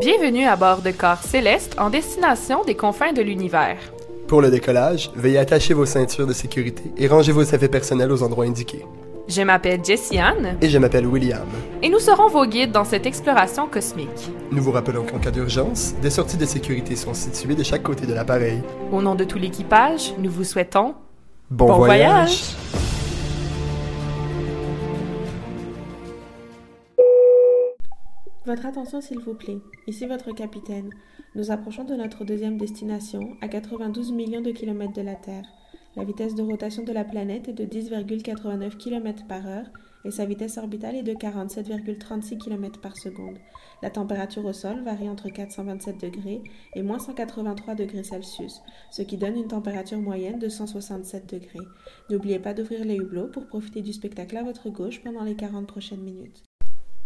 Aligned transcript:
Bienvenue 0.00 0.46
à 0.46 0.56
bord 0.56 0.82
de 0.82 0.90
Corps 0.90 1.22
Céleste 1.22 1.76
en 1.78 1.90
destination 1.90 2.64
des 2.64 2.74
confins 2.74 3.12
de 3.12 3.22
l'univers. 3.22 3.78
Pour 4.26 4.40
le 4.40 4.50
décollage, 4.50 5.10
veuillez 5.14 5.38
attacher 5.38 5.74
vos 5.74 5.86
ceintures 5.86 6.26
de 6.26 6.32
sécurité 6.32 6.82
et 6.96 7.06
ranger 7.06 7.32
vos 7.32 7.42
effets 7.42 7.68
personnels 7.68 8.10
aux 8.10 8.22
endroits 8.22 8.44
indiqués. 8.46 8.84
Je 9.28 9.42
m'appelle 9.42 9.84
Jessie 9.84 10.18
Anne 10.18 10.56
Et 10.60 10.68
je 10.68 10.78
m'appelle 10.78 11.06
William. 11.06 11.46
et 11.82 11.88
nous 11.88 12.00
serons 12.00 12.28
vos 12.28 12.46
guides 12.46 12.72
dans 12.72 12.84
cette 12.84 13.06
exploration 13.06 13.68
cosmique. 13.68 14.30
Nous 14.50 14.62
vous 14.62 14.72
rappelons 14.72 15.04
qu'en 15.04 15.18
cas 15.18 15.30
d'urgence, 15.30 15.94
des 16.02 16.10
sorties 16.10 16.36
de 16.36 16.46
sécurité 16.46 16.96
sont 16.96 17.14
situées 17.14 17.54
de 17.54 17.62
chaque 17.62 17.82
côté 17.82 18.06
de 18.06 18.14
l'appareil. 18.14 18.60
Au 18.90 19.00
nom 19.02 19.14
de 19.14 19.24
tout 19.24 19.38
l'équipage, 19.38 20.14
nous 20.18 20.30
vous 20.30 20.44
souhaitons 20.44 20.94
Bon, 21.50 21.66
Bon 21.66 21.76
voyage. 21.76 22.08
voyage. 22.10 22.40
Votre 28.50 28.66
attention 28.66 29.00
s'il 29.00 29.20
vous 29.20 29.34
plaît. 29.34 29.60
Ici 29.86 30.06
votre 30.06 30.32
capitaine. 30.32 30.90
Nous 31.36 31.52
approchons 31.52 31.84
de 31.84 31.94
notre 31.94 32.24
deuxième 32.24 32.58
destination, 32.58 33.36
à 33.40 33.46
92 33.46 34.10
millions 34.10 34.40
de 34.40 34.50
kilomètres 34.50 34.92
de 34.92 35.02
la 35.02 35.14
Terre. 35.14 35.44
La 35.94 36.02
vitesse 36.02 36.34
de 36.34 36.42
rotation 36.42 36.82
de 36.82 36.92
la 36.92 37.04
planète 37.04 37.46
est 37.46 37.52
de 37.52 37.64
10,89 37.64 38.76
km 38.76 39.24
par 39.28 39.46
heure 39.46 39.66
et 40.04 40.10
sa 40.10 40.26
vitesse 40.26 40.58
orbitale 40.58 40.96
est 40.96 41.04
de 41.04 41.12
47,36 41.12 42.38
km 42.38 42.80
par 42.80 42.96
seconde. 42.96 43.38
La 43.84 43.90
température 43.90 44.44
au 44.44 44.52
sol 44.52 44.82
varie 44.82 45.08
entre 45.08 45.28
427 45.28 46.00
degrés 46.00 46.42
et 46.74 46.82
moins 46.82 46.98
183 46.98 47.76
degrés 47.76 48.02
Celsius, 48.02 48.62
ce 48.90 49.02
qui 49.02 49.16
donne 49.16 49.36
une 49.36 49.46
température 49.46 50.00
moyenne 50.00 50.40
de 50.40 50.48
167 50.48 51.32
degrés. 51.32 51.66
N'oubliez 52.10 52.40
pas 52.40 52.52
d'ouvrir 52.54 52.84
les 52.84 52.96
hublots 52.96 53.28
pour 53.28 53.46
profiter 53.46 53.80
du 53.80 53.92
spectacle 53.92 54.36
à 54.36 54.42
votre 54.42 54.70
gauche 54.70 55.00
pendant 55.04 55.22
les 55.22 55.36
40 55.36 55.68
prochaines 55.68 56.02
minutes. 56.02 56.49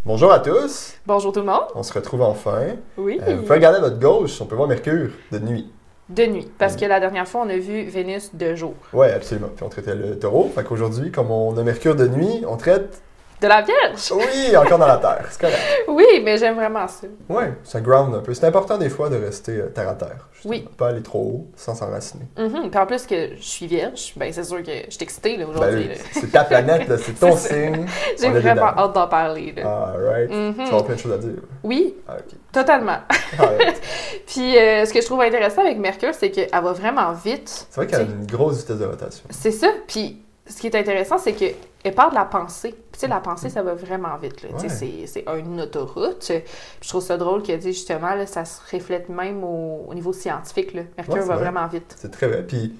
Bonjour 0.06 0.30
à 0.32 0.38
tous, 0.38 0.94
Bonjour 1.06 1.32
tout 1.32 1.40
le 1.40 1.46
monde. 1.46 1.62
on 1.74 1.82
se 1.82 1.92
retrouve 1.92 2.20
enfin. 2.22 2.76
Oui. 2.98 3.18
Euh, 3.26 3.36
vous 3.36 3.42
pouvez 3.42 3.54
regarder 3.54 3.78
à 3.78 3.80
votre 3.80 3.98
gauche, 3.98 4.38
on 4.40 4.44
peut 4.44 4.54
voir 4.54 4.68
Mercure 4.68 5.10
de 5.32 5.38
nuit. 5.38 5.70
De 6.10 6.26
nuit, 6.26 6.46
parce 6.58 6.76
que 6.76 6.84
la 6.84 7.00
dernière 7.00 7.26
fois, 7.26 7.42
on 7.46 7.48
a 7.48 7.56
vu 7.56 7.84
Vénus 7.84 8.34
de 8.34 8.54
jour. 8.54 8.74
Ouais, 8.92 9.10
absolument. 9.12 9.48
Puis 9.56 9.64
on 9.64 9.70
traitait 9.70 9.94
le 9.94 10.18
taureau. 10.18 10.50
Fait 10.54 10.62
qu'aujourd'hui, 10.62 11.10
comme 11.10 11.30
on 11.30 11.56
a 11.56 11.62
Mercure 11.62 11.96
de 11.96 12.06
nuit, 12.06 12.44
on 12.46 12.58
traite. 12.58 13.00
De 13.44 13.48
la 13.50 13.60
Vierge! 13.60 14.10
Oui, 14.12 14.56
encore 14.56 14.78
dans 14.78 14.86
la 14.86 14.96
Terre. 14.96 15.26
C'est 15.28 15.38
correct. 15.38 15.58
Oui, 15.88 16.06
mais 16.24 16.38
j'aime 16.38 16.54
vraiment 16.56 16.88
ça. 16.88 17.06
Ouais, 17.28 17.52
ça 17.62 17.78
ground 17.78 18.14
un 18.14 18.20
peu. 18.20 18.32
C'est 18.32 18.46
important 18.46 18.78
des 18.78 18.88
fois 18.88 19.10
de 19.10 19.16
rester 19.16 19.52
euh, 19.52 19.66
terre 19.66 19.90
à 19.90 19.94
terre. 19.94 20.28
justement. 20.32 20.50
Oui. 20.54 20.68
Pas 20.78 20.88
aller 20.88 21.02
trop 21.02 21.18
haut 21.20 21.46
sans 21.54 21.74
s'enraciner. 21.74 22.24
Mhm. 22.38 22.70
Puis 22.70 22.80
en 22.80 22.86
plus 22.86 23.04
que 23.06 23.36
je 23.36 23.42
suis 23.42 23.66
vierge, 23.66 24.14
ben 24.16 24.32
c'est 24.32 24.44
sûr 24.44 24.62
que 24.62 24.72
je 24.86 24.90
suis 24.90 25.02
excitée 25.02 25.36
Ben 25.36 25.46
aujourd'hui. 25.46 25.90
oui, 25.90 25.98
c'est 26.12 26.32
ta 26.32 26.44
planète, 26.44 26.90
c'est 26.98 27.12
ton 27.20 27.36
signe. 27.36 27.86
J'ai 28.18 28.30
vraiment 28.30 28.68
hâte 28.78 28.94
d'en 28.94 29.08
parler. 29.08 29.52
Là. 29.54 29.90
Alright. 29.94 30.30
Mhm. 30.30 30.52
Tu 30.54 30.60
vas 30.62 30.66
avoir 30.68 30.84
plein 30.86 30.94
de 30.94 31.00
choses 31.00 31.12
à 31.12 31.18
dire. 31.18 31.42
Oui, 31.62 31.94
Ah, 32.08 32.14
totalement. 32.50 32.98
Alright. 33.38 33.80
Puis 34.26 34.56
euh, 34.56 34.86
ce 34.86 34.92
que 34.94 35.02
je 35.02 35.06
trouve 35.06 35.20
intéressant 35.20 35.60
avec 35.60 35.76
Mercure, 35.78 36.14
c'est 36.18 36.30
qu'elle 36.30 36.48
va 36.50 36.72
vraiment 36.72 37.12
vite. 37.12 37.66
C'est 37.68 37.76
vrai 37.76 37.86
qu'elle 37.86 38.00
a 38.00 38.04
une 38.04 38.24
grosse 38.26 38.60
vitesse 38.60 38.78
de 38.78 38.86
rotation. 38.86 39.24
C'est 39.28 39.52
ça. 39.52 39.68
Puis 39.86 40.23
ce 40.46 40.60
qui 40.60 40.66
est 40.66 40.76
intéressant, 40.76 41.16
c'est 41.18 41.32
qu'elle 41.32 41.94
part 41.94 42.10
de 42.10 42.14
la 42.14 42.24
pensée. 42.24 42.70
Puis 42.70 42.80
tu 42.92 42.98
sais, 43.00 43.08
la 43.08 43.20
pensée, 43.20 43.48
ça 43.48 43.62
va 43.62 43.74
vraiment 43.74 44.16
vite. 44.18 44.42
Là. 44.42 44.48
Tu 44.58 44.68
sais, 44.68 44.84
Ouais. 44.84 45.06
C'est 45.06 45.24
c'est 45.24 45.38
une 45.38 45.60
autoroute. 45.60 46.18
Puis 46.26 46.42
je 46.82 46.88
trouve 46.88 47.02
ça 47.02 47.16
drôle 47.16 47.42
que, 47.42 47.52
tu 47.52 47.62
sais, 47.62 47.72
justement, 47.72 48.14
là, 48.14 48.26
ça 48.26 48.44
se 48.44 48.60
reflète 48.74 49.08
même 49.08 49.42
au, 49.42 49.86
au 49.88 49.94
niveau 49.94 50.12
scientifique. 50.12 50.74
Là. 50.74 50.82
Mercure 50.96 51.14
Ouais, 51.14 51.20
va 51.20 51.34
vrai. 51.36 51.44
vraiment 51.50 51.66
vite. 51.66 51.94
C'est 51.98 52.10
très 52.10 52.26
vrai. 52.28 52.42
Puis, 52.46 52.74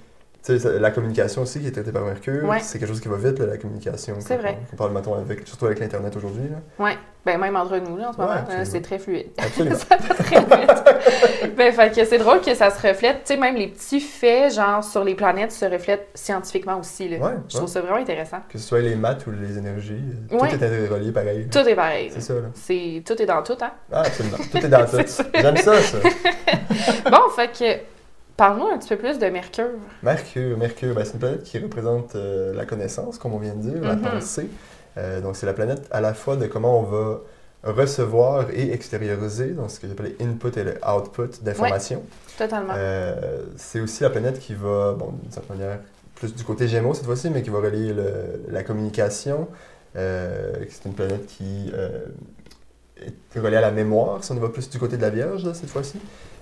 sais, 0.45 0.79
la 0.79 0.91
communication 0.91 1.43
aussi 1.43 1.61
qui 1.61 1.67
est 1.69 1.73
traitée 1.73 1.93
par 1.93 2.03
Mercure, 2.05 2.45
Ouais. 2.45 2.61
c'est 2.61 2.79
quelque 2.79 2.89
chose 2.89 3.01
qui 3.01 3.09
va 3.09 3.17
vite, 3.17 3.39
là, 3.39 3.47
la 3.47 3.57
communication. 3.57 4.17
C'est 4.21 4.37
vrai. 4.37 4.59
On, 4.71 4.75
on 4.75 4.77
parle, 4.77 4.93
mettons, 4.93 5.15
avec, 5.15 5.47
surtout 5.47 5.67
avec 5.67 5.79
l'Internet 5.81 6.15
aujourd'hui. 6.17 6.43
Ouais. 6.79 6.97
Ben, 7.25 7.39
même 7.39 7.57
entre 7.57 7.79
nous, 7.79 7.97
là, 7.97 8.11
en 8.11 8.13
ce 8.13 8.19
moment, 8.19 8.35
c'est 8.65 8.83
très 8.83 8.99
fluide. 8.99 9.29
Absolument. 9.39 9.77
ça 9.77 9.97
va 9.97 10.15
très 10.15 10.41
vite. 10.41 11.55
ben, 11.57 11.73
fait 11.73 11.95
que 11.95 12.05
c'est 12.05 12.19
drôle 12.19 12.43
que 12.43 12.55
ça 12.55 12.69
se 12.69 12.87
reflète. 12.87 13.25
Tu 13.25 13.33
sais, 13.33 13.37
même 13.41 13.57
les 13.57 13.69
petits 13.69 14.01
faits, 14.01 14.53
genre, 14.55 14.85
sur 14.85 15.03
les 15.05 15.15
planètes, 15.15 15.51
se 15.53 15.65
reflètent 15.65 16.09
scientifiquement 16.15 16.79
aussi. 16.79 17.09
Là. 17.09 17.17
Ouais, 17.17 17.33
Je 17.49 17.57
trouve 17.57 17.69
ça 17.69 17.81
vraiment 17.81 17.97
intéressant. 17.97 18.41
Que 18.47 18.59
ce 18.59 18.69
soit 18.69 18.81
les 18.81 18.95
maths 18.95 19.27
ou 19.27 19.31
les 19.31 19.57
énergies, 19.57 20.03
euh, 20.33 20.39
tout 20.39 20.45
est 20.45 20.55
interrelié 20.55 21.13
pareil. 21.13 21.49
Tout 21.51 21.67
est 21.67 21.75
pareil. 21.75 22.11
C'est 22.13 22.21
ça, 22.21 22.35
là. 22.35 22.41
C'est 22.53 23.03
tout 23.07 23.21
est 23.23 23.27
dans 23.27 23.43
tout, 23.43 23.57
hein. 23.63 23.71
Ah, 23.91 24.01
absolument. 24.01 24.37
Tout 24.51 24.59
est 24.59 24.69
dans 24.69 24.85
tout. 24.85 24.97
J'aime 25.35 25.57
ça, 25.57 25.81
ça. 25.81 25.99
bon, 27.11 27.31
fait 27.35 27.49
que 27.59 27.94
parle-nous 28.37 28.67
un 28.67 28.79
petit 28.79 28.89
peu 28.89 28.97
plus 28.99 29.19
de 29.19 29.27
Mercure. 29.27 29.67
Mercure, 30.03 30.57
Mercure, 30.59 30.95
ben, 30.95 31.05
c'est 31.05 31.13
une 31.15 31.19
planète 31.21 31.43
qui 31.45 31.59
représente 31.59 32.15
euh, 32.17 32.53
la 32.55 32.65
connaissance, 32.67 33.19
comme 33.19 33.35
on 33.35 33.39
vient 33.39 33.55
de 33.55 33.63
dire, 33.71 33.83
la 33.83 33.97
Mhm. 33.97 34.03
pensée. 34.03 34.49
Euh, 34.97 35.21
donc, 35.21 35.37
c'est 35.37 35.47
la 35.47 35.53
planète 35.55 35.87
à 35.91 36.01
la 36.01 36.15
fois 36.15 36.37
de 36.37 36.47
comment 36.47 36.79
on 36.81 36.83
va 36.83 37.21
recevoir 37.65 38.51
et 38.53 38.73
extérioriser, 38.73 39.49
donc 39.53 39.71
ce 39.71 39.81
que 39.81 39.89
j'appelle 39.89 40.15
les 40.19 40.25
input 40.27 40.57
et 40.59 40.65
le 40.65 40.75
output 40.87 41.43
d'informations. 41.43 42.03
Totalement. 42.37 42.75
Euh, 42.77 43.43
c'est 43.57 43.81
aussi 43.81 44.03
la 44.03 44.11
planète 44.11 44.39
qui 44.39 44.55
va, 44.55 44.93
bon, 44.93 45.13
d'une 45.23 45.31
certaine 45.33 45.57
manière, 45.57 45.79
plus 46.15 46.35
du 46.35 46.45
côté 46.45 46.69
Gémeaux 46.69 46.95
cette 46.95 47.07
fois-ci, 47.07 47.31
mais 47.31 47.43
qui 47.43 47.51
va 47.51 47.59
relier 47.59 47.93
le- 47.93 48.43
la 48.51 48.63
communication. 48.63 49.49
C'est 49.95 50.85
une 50.87 50.93
planète 50.93 51.27
qui 51.27 51.71
est 53.01 53.39
reliée 53.39 53.57
à 53.57 53.61
la 53.61 53.71
mémoire, 53.71 54.23
si 54.25 54.33
on 54.33 54.37
va 54.37 54.49
plus 54.49 54.69
du 54.71 54.79
côté 54.79 54.97
de 54.97 55.03
la 55.03 55.11
Vierge 55.11 55.45
là, 55.45 55.55
cette 55.55 55.71
fois-ci. 55.71 55.99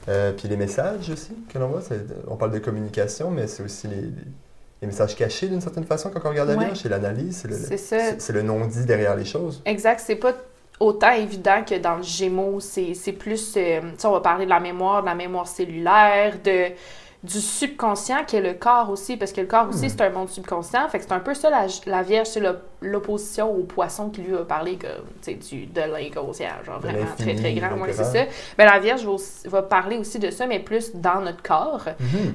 Euh, 0.09 0.33
puis 0.33 0.49
les 0.49 0.57
messages 0.57 1.09
aussi 1.11 1.33
que 1.49 1.59
l'on 1.59 1.69
voit, 1.69 1.81
c'est- 1.81 2.01
on 2.29 2.37
parle 2.37 2.53
de 2.53 2.59
communication, 2.59 3.31
mais 3.31 3.47
c'est 3.47 3.63
aussi 3.63 3.87
les, 3.89 4.87
messages 4.87 5.15
cachés 5.15 5.47
d'une 5.47 5.61
certaine 5.61 5.85
façon 5.85 6.11
quand 6.11 6.21
on 6.25 6.31
regarde 6.31 6.49
la 6.49 6.57
Ouais. 6.57 6.65
Vierge, 6.65 6.81
c'est 6.83 6.89
l'analyse, 6.89 7.47
c'est 7.77 8.33
le, 8.33 8.39
le 8.41 8.43
non-dit 8.43 8.85
derrière 8.85 9.15
les 9.15 9.25
choses. 9.25 9.63
Exact. 9.65 10.03
C'est 10.05 10.17
pas 10.17 10.33
autant 10.81 11.13
évident 11.13 11.63
que 11.65 11.79
dans 11.79 11.97
le 11.97 12.03
Gémeaux. 12.03 12.59
C'est 12.59 13.13
plus. 13.13 13.55
euh, 13.57 13.81
on 14.03 14.11
va 14.11 14.21
parler 14.21 14.45
de 14.45 14.51
la 14.51 14.59
mémoire, 14.59 15.03
de 15.03 15.07
la 15.07 15.15
mémoire 15.15 15.47
cellulaire, 15.47 16.35
de 16.45 16.73
du 17.25 17.41
subconscient 17.41 18.25
qui 18.27 18.35
est 18.37 18.41
le 18.41 18.55
corps 18.55 18.91
aussi, 18.91 19.17
parce 19.17 19.33
que 19.33 19.41
le 19.41 19.47
corps 19.47 19.69
aussi, 19.69 19.87
Hmm. 19.87 19.89
c'est 19.91 20.01
un 20.01 20.11
monde 20.11 20.29
subconscient. 20.29 20.89
Fait 20.89 20.99
que 20.99 21.05
c'est 21.05 21.13
un 21.13 21.21
peu 21.21 21.35
ça, 21.35 21.51
la, 21.51 21.67
la 21.87 22.03
Vierge, 22.03 22.27
c'est 22.27 22.43
l'opposition 22.81 23.51
au 23.55 23.63
poisson 23.63 24.11
qui 24.11 24.23
lui 24.23 24.33
va 24.33 24.45
parler 24.45 24.77
comme, 24.77 25.07
tu 25.23 25.31
sais, 25.31 25.35
du, 25.35 25.67
de 25.67 25.81
l'inconscient, 25.83 26.49
genre 26.67 26.81
De 26.81 26.89
vraiment 26.89 27.07
très, 27.17 27.35
très 27.37 27.53
grand. 27.55 27.77
Ouais, 27.79 27.93
c'est 27.93 28.03
ça. 28.05 28.25
Mais 28.59 28.65
la 28.65 28.79
Vierge 28.81 29.05
va, 29.05 29.13
aussi- 29.13 29.47
va 29.47 29.63
parler 29.63 29.99
aussi 29.99 30.19
de 30.19 30.31
ça, 30.31 30.47
mais 30.49 30.59
plus 30.59 30.97
dans 30.97 31.21
notre 31.21 31.43
corps. 31.43 31.85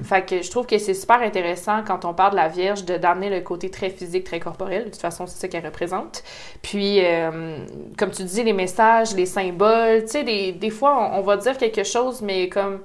Fait 0.04 0.24
que 0.24 0.40
je 0.42 0.50
trouve 0.50 0.64
que 0.66 0.78
c'est 0.78 0.94
super 0.94 1.20
intéressant 1.20 1.82
quand 1.86 2.06
on 2.06 2.14
parle 2.14 2.30
de 2.32 2.36
la 2.36 2.48
Vierge 2.48 2.84
de 2.86 2.96
d'amener 2.96 3.28
le 3.28 3.40
côté 3.42 3.70
très 3.70 3.90
physique, 3.90 4.24
très 4.24 4.40
corporel. 4.40 4.86
De 4.86 4.90
toute 4.90 5.00
façon, 5.00 5.26
c'est 5.26 5.38
ça 5.38 5.48
qu'elle 5.48 5.66
représente. 5.66 6.22
Puis, 6.62 7.04
euh, 7.04 7.58
comme 7.98 8.10
tu 8.10 8.24
dis, 8.24 8.42
les 8.42 8.54
messages, 8.54 9.14
les 9.14 9.26
symboles, 9.26 10.02
tu 10.04 10.12
sais, 10.12 10.24
des, 10.24 10.52
des 10.52 10.70
fois, 10.70 11.10
on, 11.12 11.18
on 11.18 11.22
va 11.22 11.36
dire 11.36 11.58
quelque 11.58 11.84
chose, 11.84 12.22
mais 12.22 12.48
comme 12.48 12.80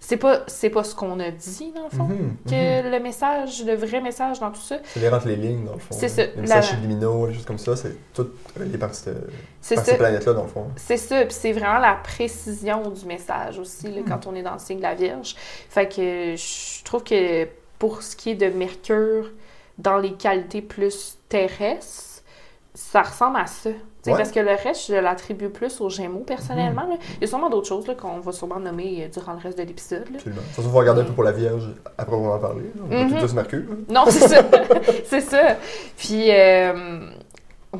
c'est 0.00 0.16
pas 0.16 0.42
c'est 0.46 0.70
pas 0.70 0.84
ce 0.84 0.94
qu'on 0.94 1.18
a 1.20 1.30
dit 1.30 1.72
dans 1.74 1.84
le 1.84 1.90
fond. 1.90 2.04
Mhm, 2.04 2.36
Que 2.48 2.82
mhm. 2.82 2.92
le 2.92 3.00
message, 3.00 3.64
le 3.64 3.74
vrai 3.74 4.00
message 4.00 4.40
dans 4.40 4.50
tout 4.50 4.60
ça, 4.60 4.78
C'est 4.84 5.00
les 5.00 5.08
entre 5.08 5.28
les 5.28 5.36
lignes, 5.36 5.64
dans 5.64 5.74
le 5.74 5.78
fond. 5.78 5.94
C'est 5.94 6.08
là. 6.08 6.08
ça, 6.08 6.22
Les 6.34 6.40
messages 6.42 6.68
subliminaux, 6.70 7.26
les 7.26 7.34
choses 7.34 7.44
comme 7.44 7.58
ça, 7.58 7.76
c'est 7.76 7.96
tout 8.14 8.28
relié 8.58 8.78
par 8.78 8.94
cette, 8.94 9.16
c'est 9.60 9.74
par 9.74 9.84
ces 9.84 9.96
planètes-là, 9.96 10.32
dans 10.32 10.44
le 10.44 10.48
fond. 10.48 10.66
C'est 10.76 10.96
ça, 10.96 11.24
puis 11.24 11.34
c'est 11.34 11.52
vraiment 11.52 11.78
la 11.78 11.94
précision 11.94 12.88
du 12.90 13.04
message 13.06 13.58
aussi, 13.58 13.90
là, 13.90 14.00
quand 14.06 14.26
on 14.26 14.34
est 14.34 14.42
dans 14.42 14.54
le 14.54 14.58
signe 14.60 14.78
de 14.78 14.82
la 14.82 14.94
Vierge. 14.94 15.34
Fait 15.68 15.88
que 15.88 16.34
je 16.36 16.84
trouve 16.84 17.02
que 17.02 17.46
pour 17.78 18.02
ce 18.02 18.16
qui 18.16 18.30
est 18.30 18.34
de 18.34 18.48
Mercure, 18.48 19.30
dans 19.78 19.98
les 19.98 20.14
qualités 20.14 20.62
plus 20.62 21.18
terrestres, 21.28 22.22
ça 22.74 23.02
ressemble 23.02 23.38
à 23.38 23.46
ça. 23.46 23.70
Ouais. 24.12 24.16
Parce 24.16 24.30
que 24.32 24.40
le 24.40 24.50
reste, 24.50 24.86
je 24.88 24.94
l'attribue 24.94 25.48
plus 25.48 25.80
aux 25.80 25.88
Gémeaux, 25.90 26.20
personnellement. 26.26 26.82
là. 26.88 26.96
Il 27.16 27.20
y 27.22 27.24
a 27.24 27.26
sûrement 27.26 27.50
d'autres 27.50 27.68
choses 27.68 27.84
qu'on 28.00 28.20
va 28.20 28.32
sûrement 28.32 28.58
nommer 28.60 29.04
euh, 29.04 29.08
durant 29.08 29.32
le 29.32 29.38
reste 29.38 29.58
de 29.58 29.62
l'épisode. 29.64 30.04
Absolument. 30.14 30.42
Ça, 30.52 30.62
il 30.62 30.70
faut 30.70 30.76
regarder 30.78 31.00
un 31.02 31.04
peu 31.04 31.12
pour 31.12 31.24
la 31.24 31.32
Vierge 31.32 31.68
à 31.96 32.04
proprement 32.04 32.38
parler. 32.38 32.64
On 32.84 32.88
va 32.88 33.04
Mhm. 33.04 33.26
tout 33.28 33.34
Mercure. 33.34 33.62
Non, 33.88 34.04
c'est 34.08 34.28
ça. 34.28 34.42
c'est 35.04 35.20
ça. 35.20 35.56
Puis, 35.96 36.30
euh, 36.30 37.00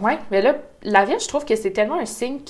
ouais, 0.01 0.19
mais 0.31 0.43
là, 0.43 0.55
la 0.83 1.05
Vierge, 1.05 1.23
je 1.23 1.29
trouve 1.29 1.45
que 1.45 1.57
c'est 1.57 1.71
tellement 1.73 1.99
un 1.99 2.07
signe 2.07 2.41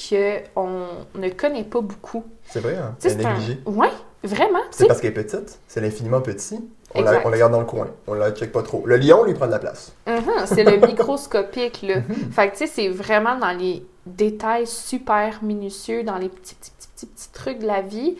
qu'on 0.55 0.87
ne 1.15 1.29
connaît 1.31 1.65
pas 1.65 1.81
beaucoup. 1.81 2.25
C'est 2.45 2.61
vrai, 2.61 2.77
hein? 2.77 2.95
C'est 2.99 3.11
c'est 3.11 3.25
un- 3.25 3.33
négligé. 3.35 3.59
Ouais, 3.67 3.91
vraiment. 4.23 4.61
C'est 4.71 4.87
parce 4.87 5.01
qu'elle 5.01 5.11
est 5.11 5.23
petite. 5.25 5.59
C'est 5.67 5.81
l'infiniment 5.81 6.21
petit. 6.21 6.61
On 6.95 7.03
la, 7.03 7.11
Exact. 7.13 7.27
on 7.27 7.31
la 7.31 7.39
garde 7.39 7.53
dans 7.53 7.61
le 7.61 7.67
coin. 7.67 7.89
On 8.07 8.15
la 8.15 8.31
check 8.33 8.51
pas 8.51 8.63
trop. 8.63 8.83
Le 8.87 8.97
lion, 8.97 9.25
lui, 9.25 9.35
prend 9.35 9.47
de 9.47 9.53
la 9.53 9.59
place. 9.59 9.93
Mhm, 10.07 10.23
c'est 10.47 10.65
le 10.65 10.79
microscopique, 10.87 11.83
là. 11.83 11.97
Mhm. 11.97 12.33
Fait 12.33 12.49
que, 12.49 12.53
tu 12.57 12.59
sais, 12.59 12.67
c'est 12.67 12.89
vraiment 12.89 13.37
dans 13.37 13.51
les 13.57 13.85
détails 14.07 14.67
super 14.67 15.41
minutieux, 15.43 16.03
dans 16.03 16.17
les 16.17 16.29
petits, 16.31 16.55
petits, 16.55 16.71
petits, 16.71 16.89
petits, 16.95 17.07
petits 17.07 17.33
trucs 17.33 17.59
de 17.59 17.67
la 17.67 17.83
vie. 17.83 18.17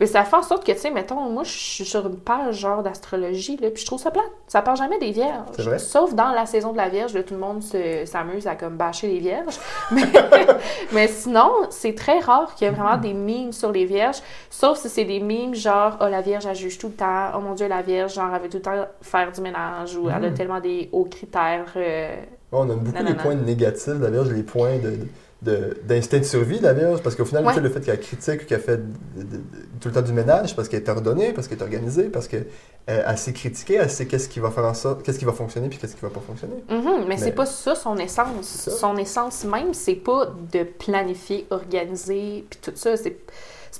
Mais 0.00 0.06
ça 0.06 0.24
fait 0.24 0.36
en 0.36 0.42
sorte 0.42 0.64
que, 0.66 0.72
tu 0.72 0.78
sais, 0.78 0.90
mettons, 0.90 1.20
moi, 1.30 1.42
je 1.44 1.50
suis 1.50 1.84
sur 1.84 2.06
une 2.06 2.18
page 2.18 2.56
genre 2.58 2.82
d'astrologie, 2.82 3.56
là, 3.56 3.70
puis 3.70 3.80
je 3.82 3.86
trouve 3.86 3.98
ça 4.00 4.10
plate. 4.10 4.24
Ça 4.46 4.60
parle 4.62 4.76
jamais 4.76 4.98
des 4.98 5.10
vierges. 5.10 5.46
C'est 5.56 5.62
vrai? 5.62 5.78
Sauf 5.78 6.14
dans 6.14 6.30
la 6.32 6.44
saison 6.46 6.72
de 6.72 6.76
la 6.76 6.88
Vierge, 6.88 7.14
là, 7.14 7.22
tout 7.22 7.34
le 7.34 7.40
monde 7.40 7.62
se- 7.62 8.04
s'amuse 8.04 8.46
à 8.46 8.56
comme 8.56 8.76
bâcher 8.76 9.06
les 9.08 9.18
vierges. 9.18 9.58
Mais, 9.92 10.02
mais 10.92 11.08
sinon, 11.08 11.50
c'est 11.70 11.94
très 11.94 12.18
rare 12.18 12.54
qu'il 12.54 12.66
y 12.66 12.70
ait 12.70 12.72
vraiment 12.74 12.96
des 12.96 13.14
mimes 13.14 13.52
sur 13.52 13.72
les 13.72 13.84
vierges. 13.84 14.18
Sauf 14.50 14.78
si 14.78 14.88
c'est 14.88 15.04
des 15.04 15.20
mimes 15.20 15.54
genre, 15.54 15.96
oh, 16.00 16.06
la 16.08 16.20
Vierge, 16.20 16.46
elle 16.46 16.54
juge 16.56 16.78
tout 16.78 16.88
le 16.88 16.94
temps. 16.94 17.30
Oh 17.36 17.40
mon 17.40 17.54
Dieu, 17.54 17.68
la 17.68 17.82
Vierge, 17.82 18.14
genre, 18.14 18.28
elle 18.34 18.42
veut 18.42 18.48
tout 18.48 18.56
le 18.58 18.62
temps 18.62 18.86
faire 19.02 19.30
du 19.32 19.40
ménage 19.40 19.96
ou 19.96 20.08
elle 20.08 20.24
a 20.24 20.30
Mhm. 20.30 20.34
tellement 20.34 20.60
des 20.60 20.88
hauts 20.92 21.04
critères. 21.10 21.72
euh, 21.76 22.16
On 22.52 22.68
a 22.70 22.74
beaucoup 22.74 23.02
les 23.02 23.14
points 23.14 23.34
négatifs 23.34 23.86
la 24.00 24.10
Vierge, 24.10 24.30
les 24.30 24.42
points 24.42 24.78
de- 24.78 24.98
d'instinct 25.42 26.18
de, 26.18 26.24
survie 26.24 26.58
la 26.60 26.72
Vierge, 26.72 27.02
parce 27.02 27.14
qu'au 27.14 27.24
final, 27.26 27.44
Ouais. 27.46 27.60
le 27.60 27.68
fait 27.68 27.80
qu'elle 27.80 28.00
critique, 28.00 28.46
qu'elle 28.46 28.60
fait 28.60 28.78
de- 28.78 29.22
de- 29.22 29.36
de- 29.36 29.42
tout 29.80 29.88
le 29.88 29.92
temps 29.94 30.02
du 30.02 30.12
ménage, 30.12 30.56
parce 30.56 30.68
qu'elle 30.68 30.82
est 30.82 30.88
ordonnée, 30.88 31.32
parce 31.32 31.46
qu'elle 31.46 31.58
est 31.58 31.62
organisée, 31.62 32.04
parce 32.04 32.26
qu'elle 32.26 32.46
elle 32.86 33.18
sait 33.18 33.32
critiquer, 33.32 33.74
elle 33.74 33.90
sait 33.90 34.06
qu'est-ce 34.06 34.28
qui 34.28 34.38
va 34.40 34.50
faire 34.50 34.64
en 34.64 34.72
sorte, 34.74 35.02
qu'est-ce 35.02 35.18
qui 35.18 35.24
va 35.24 35.32
fonctionner, 35.32 35.68
puis 35.68 35.78
qu'est-ce 35.78 35.94
qui 35.96 36.02
va 36.02 36.08
pas 36.10 36.20
fonctionner. 36.20 36.54
Mais, 36.68 37.04
Mais- 37.08 37.16
c'est 37.18 37.32
pas 37.32 37.44
ça 37.46 37.74
son 37.74 37.96
essence. 37.98 38.46
Ça. 38.46 38.70
Son 38.70 38.96
essence 38.96 39.44
même, 39.44 39.74
c'est 39.74 39.94
pas 39.96 40.32
de 40.52 40.62
planifier, 40.62 41.46
organiser, 41.50 42.46
puis 42.48 42.58
tout 42.62 42.72
ça. 42.74 42.96
C'est 42.96 43.16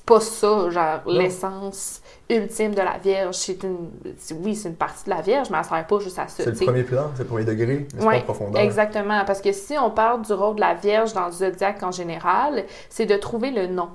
pas 0.07 0.21
ça, 0.21 0.71
genre, 0.71 1.01
l'essence 1.07 2.01
ultime 2.31 2.75
de 2.75 2.81
la 2.81 2.97
Vierge. 2.99 3.35
C'est 3.35 3.63
une... 3.65 3.91
Oui, 4.43 4.55
c'est 4.55 4.69
une 4.69 4.77
partie 4.77 5.05
de 5.05 5.11
la 5.11 5.21
Vierge, 5.21 5.49
mais 5.51 5.59
elle 5.59 5.65
sert 5.65 5.87
pas 5.87 5.99
juste 5.99 6.19
à 6.19 6.29
ça. 6.29 6.45
C'est 6.45 6.47
le 6.61 6.67
premier 6.67 6.85
plan, 6.85 7.11
c'est 7.15 7.23
le 7.25 7.29
premier 7.29 7.45
degré, 7.45 7.87
mais 7.97 8.05
Ouais, 8.05 8.15
pas 8.15 8.21
en 8.21 8.35
profondeur. 8.35 8.63
Exactement, 8.63 9.25
parce 9.27 9.41
que 9.41 9.53
si 9.53 9.77
on 9.77 9.91
parle 9.91 10.23
du 10.23 10.33
rôle 10.33 10.55
de 10.57 10.61
la 10.61 10.75
Vierge 10.75 11.13
dans 11.13 11.27
le 11.27 11.33
zodiaque 11.33 11.83
en 11.83 11.91
général, 11.91 12.65
c'est 12.89 13.07
de 13.07 13.17
trouver 13.17 13.51
le 13.51 13.67
nom. 13.67 13.89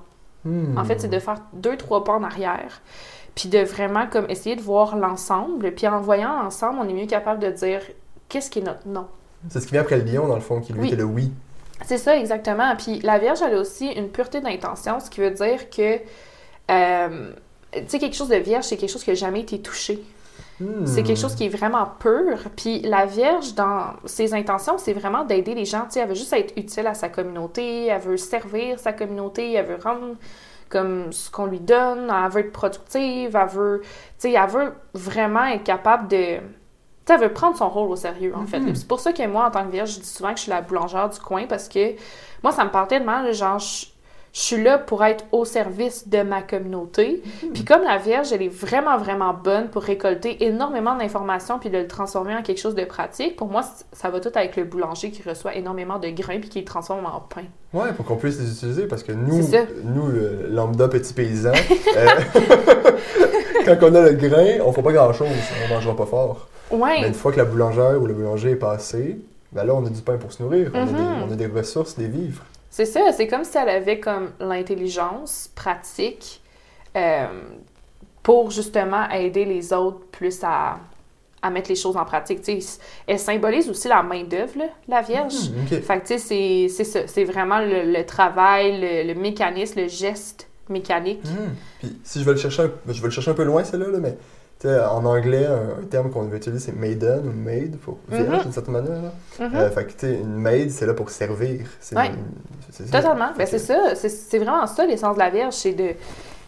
Hmm. 0.43 0.77
En 0.77 0.83
fait, 0.83 0.99
c'est 0.99 1.07
de 1.07 1.19
faire 1.19 1.37
deux, 1.53 1.77
trois 1.77 2.03
pas 2.03 2.13
en 2.13 2.23
arrière, 2.23 2.81
puis 3.35 3.47
de 3.47 3.59
vraiment 3.59 4.07
comme 4.07 4.29
essayer 4.29 4.55
de 4.57 4.61
voir 4.61 4.97
l'ensemble. 4.97 5.71
Puis 5.71 5.87
en 5.87 6.01
voyant 6.01 6.41
l'ensemble, 6.43 6.79
on 6.81 6.89
est 6.89 6.93
mieux 6.93 7.05
capable 7.07 7.39
de 7.39 7.51
dire 7.51 7.79
qu'est-ce 8.27 8.49
qui 8.49 8.59
est 8.59 8.63
notre 8.63 8.87
nom? 8.87 9.07
C'est 9.49 9.59
ce 9.59 9.65
qui 9.65 9.71
vient 9.71 9.81
après 9.81 9.97
le 9.97 10.03
lion, 10.03 10.27
dans 10.27 10.35
le 10.35 10.41
fond, 10.41 10.59
qui 10.59 10.73
lui 10.73 10.81
Oui. 10.81 10.87
était 10.87 10.97
le 10.97 11.03
oui. 11.05 11.31
C'est 11.85 11.97
ça, 11.97 12.17
exactement. 12.17 12.75
Puis 12.75 12.99
la 13.01 13.17
Vierge, 13.17 13.41
elle 13.41 13.55
a 13.55 13.59
aussi 13.59 13.87
une 13.87 14.09
pureté 14.09 14.41
d'intention, 14.41 14.99
ce 14.99 15.09
qui 15.09 15.19
veut 15.19 15.31
dire 15.31 15.69
que, 15.69 15.99
euh, 16.71 17.31
tu 17.73 17.83
sais, 17.87 17.99
quelque 17.99 18.15
chose 18.15 18.29
de 18.29 18.35
vierge, 18.35 18.65
c'est 18.65 18.77
quelque 18.77 18.91
chose 18.91 19.03
qui 19.03 19.09
n'a 19.09 19.15
jamais 19.15 19.41
été 19.41 19.61
touché. 19.61 20.03
C'est 20.85 21.03
quelque 21.03 21.19
chose 21.19 21.35
qui 21.35 21.45
est 21.45 21.49
vraiment 21.49 21.87
pur. 21.99 22.37
Puis 22.55 22.81
la 22.81 23.05
Vierge, 23.05 23.55
dans 23.55 23.93
ses 24.05 24.33
intentions, 24.33 24.77
c'est 24.77 24.93
vraiment 24.93 25.23
d'aider 25.23 25.55
les 25.55 25.65
gens. 25.65 25.85
Tu 25.85 25.93
sais, 25.93 25.99
elle 26.01 26.09
veut 26.09 26.15
juste 26.15 26.33
être 26.33 26.53
utile 26.55 26.87
à 26.87 26.93
sa 26.93 27.09
communauté, 27.09 27.87
elle 27.87 28.01
veut 28.01 28.17
servir 28.17 28.77
sa 28.79 28.93
communauté, 28.93 29.53
elle 29.53 29.65
veut 29.65 29.79
rendre 29.83 30.15
comme 30.69 31.11
ce 31.11 31.29
qu'on 31.29 31.47
lui 31.47 31.59
donne, 31.59 32.11
elle 32.11 32.31
veut 32.31 32.41
être 32.41 32.51
productive, 32.51 33.35
elle 33.35 33.47
veut, 33.49 33.81
tu 33.83 33.89
sais, 34.19 34.33
elle 34.33 34.49
veut 34.49 34.73
vraiment 34.93 35.45
être 35.45 35.63
capable 35.63 36.07
de... 36.07 36.37
Elle 37.09 37.19
veut 37.19 37.33
prendre 37.33 37.57
son 37.57 37.67
rôle 37.67 37.89
au 37.89 37.95
sérieux, 37.97 38.33
en 38.35 38.45
fait. 38.45 38.59
Mhm. 38.59 38.75
C'est 38.75 38.87
pour 38.87 38.99
ça 39.01 39.11
que 39.11 39.25
moi, 39.27 39.45
en 39.47 39.51
tant 39.51 39.65
que 39.65 39.71
Vierge, 39.71 39.95
je 39.95 39.99
dis 39.99 40.07
souvent 40.07 40.31
que 40.31 40.37
je 40.37 40.43
suis 40.43 40.49
la 40.49 40.61
boulangère 40.61 41.09
du 41.09 41.19
coin 41.19 41.45
parce 41.45 41.67
que 41.67 41.95
moi, 42.41 42.53
ça 42.53 42.63
me 42.63 42.69
parle 42.69 42.87
tellement, 42.87 43.29
genre, 43.33 43.59
je, 43.59 43.87
je 44.33 44.39
suis 44.39 44.63
là 44.63 44.77
pour 44.77 45.03
être 45.03 45.25
au 45.33 45.43
service 45.43 46.07
de 46.07 46.21
ma 46.21 46.41
communauté. 46.41 47.21
Puis 47.53 47.65
comme 47.65 47.83
la 47.83 47.97
Vierge, 47.97 48.31
elle 48.31 48.41
est 48.41 48.47
vraiment, 48.47 48.97
vraiment 48.97 49.33
bonne 49.33 49.67
pour 49.67 49.83
récolter 49.83 50.45
énormément 50.45 50.95
d'informations 50.95 51.59
puis 51.59 51.69
de 51.69 51.79
le 51.79 51.87
transformer 51.87 52.35
en 52.35 52.41
quelque 52.41 52.59
chose 52.59 52.75
de 52.75 52.85
pratique, 52.85 53.35
pour 53.35 53.49
moi, 53.49 53.61
ça 53.91 54.09
va 54.09 54.21
tout 54.21 54.31
avec 54.33 54.55
le 54.55 54.63
boulanger 54.63 55.11
qui 55.11 55.27
reçoit 55.27 55.55
énormément 55.55 55.99
de 55.99 56.07
grains 56.09 56.39
puis 56.39 56.49
qui 56.49 56.59
les 56.59 56.65
transforme 56.65 57.05
en 57.05 57.19
pain. 57.19 57.43
Ouais, 57.73 57.91
pour 57.93 58.05
qu'on 58.05 58.15
puisse 58.15 58.39
les 58.39 58.51
utiliser, 58.51 58.87
parce 58.87 59.03
que 59.03 59.11
nous, 59.11 59.41
nous, 59.83 60.07
le 60.07 60.47
lambda 60.49 60.87
petit 60.87 61.13
paysan, 61.13 61.51
euh, 61.97 62.07
quand 63.65 63.77
on 63.81 63.95
a 63.95 64.09
le 64.09 64.13
grain, 64.13 64.59
on 64.65 64.71
fait 64.71 64.83
pas 64.83 64.93
grand-chose, 64.93 65.27
on 65.65 65.73
mangera 65.73 65.95
pas 65.95 66.05
fort. 66.05 66.47
Ouais, 66.71 67.01
Mais 67.01 67.07
une 67.07 67.13
fois 67.13 67.31
que 67.31 67.37
la 67.37 67.45
boulangère 67.45 68.01
ou 68.01 68.05
le 68.05 68.13
boulanger 68.13 68.51
est 68.51 68.55
passé, 68.55 69.17
ben 69.51 69.63
là, 69.65 69.75
on 69.75 69.85
a 69.85 69.89
du 69.89 70.01
pain 70.01 70.17
pour 70.17 70.31
se 70.31 70.41
nourrir, 70.41 70.71
on, 70.73 70.77
a 70.81 70.85
Mhm. 70.85 70.95
des, 70.95 71.03
on 71.29 71.31
a 71.31 71.35
des 71.35 71.47
ressources, 71.47 71.95
des 71.97 72.07
vivres. 72.07 72.43
c'est 72.69 72.85
ça. 72.85 73.11
C'est 73.11 73.27
comme 73.27 73.43
si 73.43 73.57
elle 73.57 73.69
avait 73.69 73.99
comme 73.99 74.31
l'intelligence 74.39 75.49
pratique 75.55 76.41
euh, 76.95 77.25
pour 78.23 78.51
justement 78.51 79.09
aider 79.09 79.45
les 79.45 79.73
autres 79.73 79.99
plus 80.11 80.39
à, 80.43 80.77
à 81.41 81.49
mettre 81.49 81.69
les 81.69 81.75
choses 81.75 81.97
en 81.97 82.05
pratique. 82.05 82.41
Tu 82.43 82.61
sais, 82.61 82.79
elle 83.07 83.19
symbolise 83.19 83.69
aussi 83.69 83.87
la 83.87 84.03
main-d'œuvre, 84.03 84.61
la 84.87 85.01
Vierge. 85.01 85.33
Ok. 85.63 85.81
Fait 85.81 85.99
que, 85.99 86.17
c'est- 86.17 86.67
c'est 86.69 86.83
ça. 86.83 86.99
C'est 87.07 87.23
vraiment 87.23 87.59
le, 87.59 87.91
le 87.91 88.05
travail, 88.05 88.79
le, 88.79 89.13
le 89.13 89.19
mécanisme, 89.19 89.81
le 89.81 89.87
geste 89.87 90.47
mécanique. 90.69 91.23
Hmm. 91.25 91.53
Puis 91.79 91.99
si 92.03 92.19
je 92.19 92.25
vais 92.25 92.31
le 92.31 92.37
chercher 92.37 92.63
un, 92.63 92.71
je 92.87 93.01
vais 93.01 93.07
le 93.07 93.11
chercher 93.11 93.31
un 93.31 93.35
peu 93.35 93.43
loin, 93.43 93.63
celle-là, 93.63 93.87
là, 93.87 93.97
mais 93.99 94.15
en 94.65 95.03
anglais, 95.05 95.45
un, 95.45 95.83
terme 95.85 96.11
qu'on 96.11 96.23
veut 96.23 96.37
utiliser, 96.37 96.65
c'est 96.71 96.75
maiden 96.77 97.27
ou 97.27 97.31
maid, 97.31 97.77
pour 97.77 97.97
vierge 98.09 98.27
Mhm. 98.37 98.41
d'une 98.43 98.51
certaine 98.51 98.73
manière. 98.73 99.01
Là. 99.01 99.11
Mhm. 99.47 99.55
Euh, 99.55 99.69
fait 99.71 99.85
que 99.85 100.05
une 100.07 100.35
maid, 100.35 100.69
c'est 100.71 100.85
là 100.85 100.93
pour 100.93 101.09
servir. 101.09 101.61
Une-. 101.91 102.87
Totalement. 102.91 103.29
Ben, 103.37 103.47
c'est 103.47 103.59
ça. 103.59 103.95
C'est- 103.95 104.37
vraiment 104.39 104.65
ça, 104.67 104.85
l'essence 104.85 105.15
de 105.15 105.19
la 105.19 105.29
Vierge, 105.29 105.53
c'est 105.53 105.73
de 105.73 105.91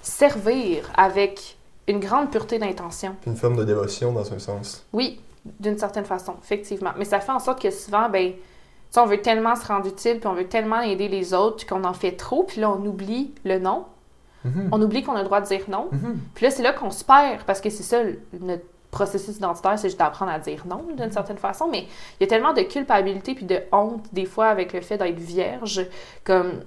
servir 0.01 0.89
avec 0.95 1.57
une 1.87 1.99
grande 1.99 2.31
pureté 2.31 2.59
d'intention. 2.59 3.15
Une 3.25 3.35
forme 3.35 3.57
de 3.57 3.63
dévotion 3.63 4.11
dans 4.13 4.31
un 4.33 4.39
sens. 4.39 4.85
Oui, 4.93 5.19
d'une 5.59 5.77
certaine 5.77 6.05
façon, 6.05 6.35
effectivement. 6.43 6.91
Mais 6.97 7.05
ça 7.05 7.19
fait 7.19 7.31
en 7.31 7.39
sorte 7.39 7.61
que 7.61 7.71
souvent, 7.71 8.09
ben, 8.09 8.31
on 8.95 9.05
veut 9.05 9.21
tellement 9.21 9.55
se 9.55 9.65
rendre 9.65 9.87
utile, 9.87 10.19
puis 10.19 10.27
on 10.27 10.33
veut 10.33 10.47
tellement 10.47 10.81
aider 10.81 11.07
les 11.07 11.33
autres 11.33 11.65
qu'on 11.65 11.83
en 11.83 11.93
fait 11.93 12.11
trop, 12.13 12.43
puis 12.43 12.61
là, 12.61 12.69
on 12.71 12.85
oublie 12.85 13.33
le 13.43 13.59
non. 13.59 13.85
Mhm. 14.43 14.69
On 14.71 14.81
oublie 14.81 15.03
qu'on 15.03 15.13
a 15.15 15.19
le 15.19 15.25
droit 15.25 15.41
de 15.41 15.45
dire 15.47 15.61
non. 15.67 15.89
Mhm. 15.91 16.19
Puis 16.35 16.45
là, 16.45 16.51
c'est 16.51 16.63
là 16.63 16.73
qu'on 16.73 16.91
se 16.91 17.03
perd, 17.03 17.43
parce 17.45 17.61
que 17.61 17.69
c'est 17.69 17.83
ça, 17.83 18.03
le- 18.03 18.19
notre 18.39 18.63
processus 18.91 19.37
identitaire, 19.37 19.79
c'est 19.79 19.87
juste 19.87 19.97
d'apprendre 19.99 20.31
à 20.31 20.39
dire 20.39 20.65
non, 20.67 20.85
d'une 20.95 21.11
certaine 21.11 21.37
façon. 21.37 21.67
Mais 21.71 21.87
il 22.19 22.21
y 22.21 22.23
a 22.23 22.27
tellement 22.27 22.53
de 22.53 22.61
culpabilité 22.61 23.33
puis 23.33 23.45
de 23.45 23.59
honte, 23.71 24.05
des 24.13 24.25
fois, 24.25 24.47
avec 24.47 24.71
le 24.73 24.81
fait 24.81 24.97
d'être 24.97 25.17
vierge. 25.17 25.87
Comme 26.23 26.61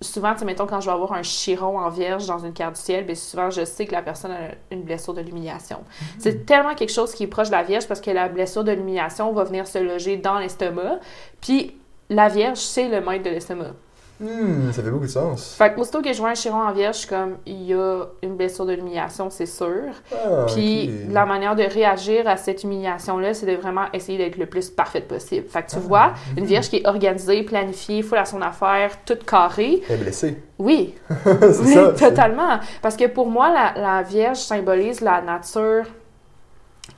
souvent, 0.00 0.32
tu 0.34 0.40
sais, 0.40 0.44
mettons, 0.44 0.66
quand 0.66 0.80
je 0.80 0.86
vais 0.86 0.92
avoir 0.92 1.14
un 1.14 1.22
chiron 1.22 1.78
en 1.78 1.88
vierge 1.88 2.26
dans 2.26 2.38
une 2.38 2.52
carte 2.52 2.74
du 2.76 2.80
ciel, 2.80 3.04
bien 3.06 3.14
souvent, 3.14 3.50
je 3.50 3.64
sais 3.64 3.86
que 3.86 3.92
la 3.92 4.02
personne 4.02 4.30
a 4.32 4.50
une 4.70 4.82
blessure 4.82 5.14
de 5.14 5.20
l'humiliation. 5.22 5.78
C'est 6.18 6.44
tellement 6.46 6.74
quelque 6.74 6.92
chose 6.92 7.12
qui 7.14 7.24
est 7.24 7.28
proche 7.28 7.48
de 7.48 7.52
la 7.54 7.62
vierge 7.62 7.88
parce 7.88 8.00
que 8.00 8.10
la 8.10 8.28
blessure 8.28 8.62
de 8.64 8.72
l'humiliation 8.72 9.32
va 9.32 9.44
venir 9.44 9.66
se 9.66 9.78
loger 9.78 10.16
dans 10.16 10.38
l'estomac. 10.38 10.98
Puis 11.40 11.76
la 12.10 12.28
vierge, 12.28 12.58
c'est 12.58 12.88
le 12.88 13.00
maître 13.00 13.24
de 13.24 13.30
l'estomac. 13.30 13.72
Hmm, 14.20 14.70
ça 14.70 14.80
fait 14.82 14.90
beaucoup 14.90 15.06
de 15.06 15.10
sens. 15.10 15.54
Fait 15.58 15.74
que 15.74 15.80
aussitôt 15.80 16.00
que 16.00 16.12
je 16.12 16.18
vois 16.18 16.30
un 16.30 16.34
chiron 16.34 16.62
en 16.62 16.72
vierge, 16.72 16.94
je 16.94 17.00
suis 17.00 17.08
comme, 17.08 17.36
il 17.46 17.62
y 17.64 17.74
a 17.74 18.04
une 18.22 18.36
blessure 18.36 18.64
de 18.64 18.72
l'humiliation, 18.72 19.28
c'est 19.28 19.44
sûr. 19.46 19.92
Ah, 20.12 20.46
Puis 20.54 20.88
la 21.10 21.26
manière 21.26 21.56
de 21.56 21.64
réagir 21.64 22.28
à 22.28 22.36
cette 22.36 22.62
humiliation-là, 22.62 23.34
c'est 23.34 23.46
de 23.46 23.56
vraiment 23.56 23.86
essayer 23.92 24.16
d'être 24.16 24.36
le 24.36 24.46
plus 24.46 24.70
parfaite 24.70 25.08
possible. 25.08 25.48
Fait 25.48 25.64
que 25.64 25.70
tu 25.70 25.76
Ah, 25.78 25.86
vois, 25.88 26.12
une 26.36 26.44
vierge 26.44 26.68
qui 26.68 26.76
est 26.76 26.86
organisée, 26.86 27.42
planifiée, 27.42 28.02
full 28.02 28.18
à 28.18 28.24
son 28.24 28.40
affaire, 28.40 29.04
toute 29.04 29.24
carrée, 29.24 29.82
Elle 29.88 29.96
est 29.96 30.02
blessée. 30.04 30.42
oui, 30.60 30.94
c'est 31.24 31.60
oui, 31.60 31.74
ça. 31.74 31.88
totalement. 32.10 32.60
Parce 32.82 32.96
que 32.96 33.06
pour 33.08 33.26
moi, 33.28 33.50
la, 33.50 33.74
la 33.80 34.02
vierge 34.02 34.38
symbolise 34.38 35.00
la 35.00 35.22
nature 35.22 35.86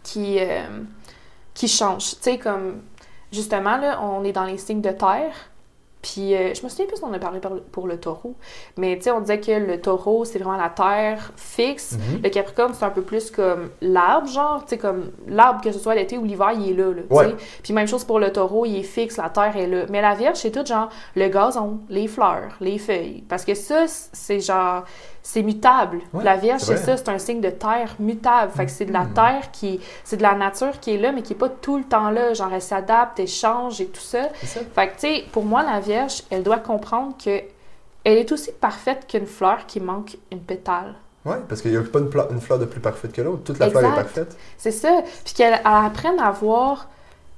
qui, 0.02 0.38
euh, 0.38 0.60
qui 1.54 1.66
change. 1.68 2.10
Tu 2.10 2.16
sais, 2.20 2.38
comme, 2.38 2.82
justement, 3.32 3.78
là, 3.78 4.00
on 4.02 4.22
est 4.24 4.32
dans 4.32 4.44
les 4.44 4.58
signes 4.58 4.82
de 4.82 4.90
terre. 4.90 5.32
Puis, 6.12 6.34
euh, 6.36 6.54
je 6.54 6.62
me 6.62 6.68
souviens 6.68 6.86
plus 6.86 7.02
on 7.02 7.12
a 7.12 7.18
parlé 7.18 7.40
par- 7.40 7.58
pour 7.72 7.88
le 7.88 7.98
taureau. 7.98 8.34
Mais, 8.76 8.96
tu 8.96 9.02
sais, 9.02 9.10
on 9.10 9.20
disait 9.20 9.40
que 9.40 9.50
le 9.50 9.80
taureau, 9.80 10.24
c'est 10.24 10.38
vraiment 10.38 10.56
la 10.56 10.68
terre 10.68 11.32
fixe. 11.36 11.92
Mhm. 12.12 12.20
Le 12.22 12.28
Capricorne, 12.30 12.74
c'est 12.74 12.84
un 12.84 12.90
peu 12.90 13.02
plus 13.02 13.30
comme 13.32 13.70
l'arbre, 13.80 14.28
genre, 14.28 14.62
tu 14.64 14.70
sais, 14.70 14.78
comme 14.78 15.10
l'arbre, 15.26 15.60
que 15.62 15.72
ce 15.72 15.78
soit 15.80 15.94
l'été 15.96 16.16
ou 16.16 16.24
l'hiver, 16.24 16.52
il 16.56 16.70
est 16.70 16.74
là, 16.74 16.92
là, 16.92 17.02
Ouais. 17.10 17.34
Puis 17.62 17.72
même 17.72 17.88
chose 17.88 18.04
pour 18.04 18.20
le 18.20 18.30
taureau, 18.32 18.64
il 18.66 18.76
est 18.78 18.82
fixe, 18.84 19.16
la 19.16 19.30
terre 19.30 19.56
est 19.56 19.66
là. 19.66 19.86
Mais 19.90 20.00
la 20.00 20.14
Vierge, 20.14 20.36
c'est 20.36 20.52
tout 20.52 20.64
genre 20.64 20.90
le 21.16 21.28
gazon, 21.28 21.80
les 21.88 22.06
fleurs, 22.06 22.52
les 22.60 22.78
feuilles. 22.78 23.24
Parce 23.28 23.44
que 23.44 23.54
ça, 23.54 23.86
c'est 23.88 24.40
genre, 24.40 24.84
c'est 25.26 25.42
mutable. 25.42 26.02
Ouais, 26.12 26.22
la 26.22 26.36
Vierge, 26.36 26.60
c'est 26.60 26.76
ça, 26.76 26.96
c'est 26.96 27.08
un 27.08 27.18
signe 27.18 27.40
de 27.40 27.50
terre 27.50 27.96
mutable. 27.98 28.52
Fait 28.52 28.64
que 28.64 28.70
c'est 28.70 28.84
de 28.84 28.92
la 28.92 29.02
Mhm. 29.02 29.12
terre 29.12 29.50
qui, 29.50 29.80
c'est 30.04 30.18
de 30.18 30.22
la 30.22 30.36
nature 30.36 30.78
qui 30.78 30.94
est 30.94 30.98
là, 30.98 31.10
mais 31.10 31.22
qui 31.22 31.32
est 31.32 31.36
pas 31.36 31.48
tout 31.48 31.78
le 31.78 31.82
temps 31.82 32.10
là. 32.10 32.32
Genre, 32.32 32.52
elle 32.54 32.62
s'adapte, 32.62 33.18
elle 33.18 33.26
change 33.26 33.80
et 33.80 33.86
tout 33.86 34.00
ça. 34.00 34.28
Ça. 34.44 34.60
Fait 34.72 34.86
que, 34.86 34.92
tu 34.92 35.00
sais, 35.00 35.24
pour 35.32 35.44
moi, 35.44 35.64
la 35.64 35.80
Vierge, 35.80 36.22
elle 36.30 36.44
doit 36.44 36.60
comprendre 36.60 37.16
que 37.22 37.40
elle 38.04 38.18
est 38.18 38.30
aussi 38.30 38.52
parfaite 38.52 39.08
qu'une 39.08 39.26
fleur 39.26 39.66
qui 39.66 39.80
manque 39.80 40.16
une 40.30 40.38
pétale. 40.38 40.94
Ouais, 41.24 41.38
parce 41.48 41.60
qu'il 41.60 41.72
n'y 41.72 41.76
a 41.76 41.80
pas 41.82 41.98
une, 41.98 42.40
fleur 42.40 42.60
de 42.60 42.64
plus 42.64 42.78
parfaite 42.78 43.12
que 43.12 43.20
l'autre. 43.20 43.42
Toute 43.42 43.58
la 43.58 43.68
fleur 43.68 43.82
est 43.82 43.96
parfaite. 43.96 44.36
C'est 44.56 44.70
ça. 44.70 45.02
Puis 45.24 45.34
qu'elle 45.34 45.54
elle 45.54 45.60
apprenne 45.64 46.20
à 46.20 46.30
voir 46.30 46.86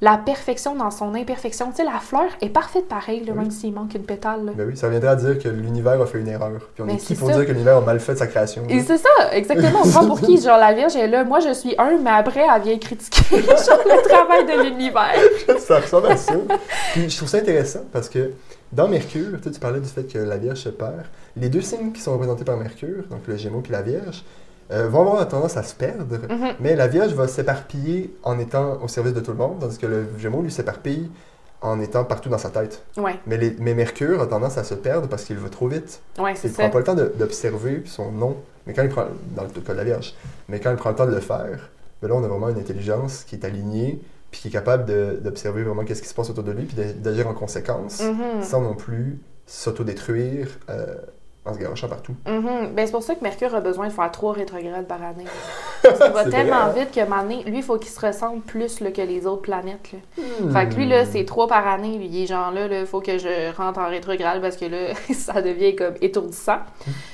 la 0.00 0.16
perfection 0.16 0.76
dans 0.76 0.92
son 0.92 1.12
imperfection. 1.14 1.70
Tu 1.70 1.78
sais, 1.78 1.84
la 1.84 1.98
fleur 1.98 2.26
est 2.40 2.50
parfaite 2.50 2.86
pareil, 2.86 3.24
là, 3.24 3.32
Oui. 3.32 3.40
même 3.40 3.50
s'il 3.50 3.72
manque 3.72 3.94
une 3.94 4.04
pétale. 4.04 4.44
là. 4.44 4.52
Ben 4.54 4.68
oui, 4.68 4.76
ça 4.76 4.86
reviendrait 4.86 5.10
à 5.10 5.16
dire 5.16 5.38
que 5.40 5.48
l'univers 5.48 6.00
a 6.00 6.06
fait 6.06 6.20
une 6.20 6.28
erreur. 6.28 6.60
Puis 6.74 6.82
on 6.82 6.86
Mais 6.86 6.94
est 6.94 6.96
qui 6.98 7.06
c'est 7.06 7.14
pour 7.16 7.28
ça. 7.30 7.34
dire 7.36 7.46
que 7.46 7.50
l'univers 7.52 7.78
a 7.78 7.80
mal 7.80 7.98
fait 7.98 8.14
sa 8.14 8.28
création? 8.28 8.62
Et 8.68 8.80
c'est 8.80 8.98
ça, 8.98 9.08
exactement. 9.32 9.80
On 9.84 9.88
prend 9.90 10.06
pour 10.06 10.20
qui? 10.20 10.40
Genre, 10.40 10.56
la 10.56 10.72
Vierge 10.72 10.94
est 10.94 11.08
là, 11.08 11.24
moi 11.24 11.40
je 11.40 11.52
suis 11.52 11.74
un, 11.78 11.98
mais 11.98 12.10
après, 12.10 12.46
elle 12.54 12.62
vient 12.62 12.78
critiquer 12.78 13.36
genre, 13.42 13.80
le 13.84 14.08
travail 14.08 14.46
de 14.46 14.68
l'univers. 14.68 15.14
ça 15.58 15.80
ressemble 15.80 16.06
à 16.08 16.16
ça. 16.16 16.34
Puis 16.92 17.10
je 17.10 17.16
trouve 17.16 17.28
ça 17.28 17.38
intéressant 17.38 17.80
parce 17.92 18.08
que 18.08 18.30
dans 18.72 18.86
Mercure, 18.86 19.38
tu 19.42 19.50
parlais 19.58 19.80
du 19.80 19.88
fait 19.88 20.04
que 20.04 20.18
la 20.18 20.36
Vierge 20.36 20.58
se 20.58 20.68
perd. 20.68 21.06
Les 21.36 21.48
deux 21.48 21.60
signes 21.62 21.90
qui 21.92 22.00
sont 22.00 22.12
représentés 22.12 22.44
par 22.44 22.56
Mercure, 22.56 23.02
donc 23.10 23.20
le 23.26 23.36
Gémeaux 23.36 23.60
puis 23.62 23.72
la 23.72 23.82
Vierge, 23.82 24.22
euh, 24.70 24.88
vont 24.88 25.00
avoir 25.02 25.26
tendance 25.28 25.56
à 25.56 25.62
se 25.62 25.74
perdre. 25.74 26.16
Mhm. 26.28 26.54
Mais 26.60 26.76
la 26.76 26.86
Vierge 26.88 27.12
va 27.14 27.26
s'éparpiller 27.28 28.14
en 28.22 28.38
étant 28.38 28.80
au 28.82 28.88
service 28.88 29.14
de 29.14 29.20
tout 29.20 29.30
le 29.32 29.36
monde, 29.38 29.58
tandis 29.60 29.78
que 29.78 29.86
le 29.86 30.06
Gémeaux, 30.18 30.42
lui, 30.42 30.50
s'éparpille 30.50 31.10
en 31.60 31.80
étant 31.80 32.04
partout 32.04 32.28
dans 32.28 32.38
sa 32.38 32.50
tête. 32.50 32.82
Ouais, 32.96 33.18
Mais, 33.26 33.36
les- 33.36 33.56
mais 33.58 33.74
Mercure 33.74 34.20
a 34.22 34.26
tendance 34.26 34.58
à 34.58 34.64
se 34.64 34.74
perdre 34.74 35.08
parce 35.08 35.24
qu'il 35.24 35.36
va 35.38 35.48
trop 35.48 35.66
vite. 35.68 36.00
ouais, 36.18 36.34
Il 36.44 36.50
ça. 36.50 36.62
prend 36.62 36.70
pas 36.70 36.78
le 36.78 36.84
temps 36.84 36.94
d'observer 36.94 37.82
son 37.86 38.12
nom, 38.12 38.36
mais 38.66 38.74
quand 38.74 38.82
il 38.82 38.88
prend, 38.90 39.06
dans 39.34 39.42
le 39.42 39.48
cas 39.48 39.72
de 39.72 39.78
la 39.78 39.84
Vierge, 39.84 40.14
mais 40.48 40.60
quand 40.60 40.70
il 40.70 40.76
prend 40.76 40.90
le 40.90 40.96
temps 40.96 41.06
de 41.06 41.14
le 41.14 41.20
faire, 41.20 41.70
ben 42.00 42.08
là, 42.08 42.14
on 42.14 42.22
a 42.22 42.28
vraiment 42.28 42.48
une 42.50 42.58
intelligence 42.60 43.24
qui 43.24 43.34
est 43.34 43.44
alignée, 43.44 44.00
puis 44.30 44.40
qui 44.42 44.48
est 44.48 44.50
capable 44.52 44.84
d'observer 45.22 45.64
vraiment 45.64 45.82
qu'est-ce 45.84 46.02
qui 46.02 46.08
se 46.08 46.14
passe 46.14 46.30
autour 46.30 46.44
de 46.44 46.52
lui, 46.52 46.64
puis 46.64 46.76
d'a- 46.76 46.92
d'agir 46.92 47.26
en 47.26 47.32
conséquence, 47.34 48.02
Mhm. 48.02 48.42
sans 48.42 48.60
non 48.60 48.74
plus 48.74 49.18
s'autodétruire 49.46 50.48
euh, 50.70 50.94
en 51.48 51.54
se 51.54 51.58
garochant 51.58 51.88
partout. 51.88 52.14
Mhm. 52.26 52.74
Ben, 52.74 52.86
c'est 52.86 52.92
pour 52.92 53.02
ça 53.02 53.14
que 53.14 53.22
Mercure 53.22 53.54
a 53.54 53.60
besoin 53.60 53.88
de 53.88 53.92
faire 53.92 54.10
trois 54.10 54.32
rétrogrades 54.32 54.86
par 54.86 55.02
année. 55.02 55.24
Qu'il 55.82 56.12
va 56.12 56.24
tellement 56.28 56.68
vrai, 56.68 56.84
vite 56.84 56.92
que 56.92 57.48
lui, 57.48 57.58
il 57.58 57.62
faut 57.62 57.78
qu'il 57.78 57.90
se 57.90 58.04
ressemble 58.04 58.42
plus 58.42 58.80
là, 58.80 58.90
que 58.90 59.02
les 59.02 59.26
autres 59.26 59.42
planètes. 59.42 59.92
là. 59.92 59.98
Hmm. 60.22 60.52
Fait 60.52 60.68
que 60.68 60.74
lui, 60.74 60.86
là, 60.86 61.04
c'est 61.04 61.24
trois 61.24 61.46
par 61.48 61.66
année. 61.66 61.98
Lui, 61.98 62.06
il 62.06 62.22
est 62.22 62.26
genre 62.26 62.50
là, 62.50 62.66
il 62.66 62.86
faut 62.86 63.00
que 63.00 63.18
je 63.18 63.56
rentre 63.56 63.78
en 63.80 63.88
rétrograde 63.88 64.40
parce 64.40 64.56
que 64.56 64.66
là, 64.66 64.94
ça 65.14 65.40
devient 65.42 65.74
comme 65.76 65.94
étourdissant. 66.00 66.58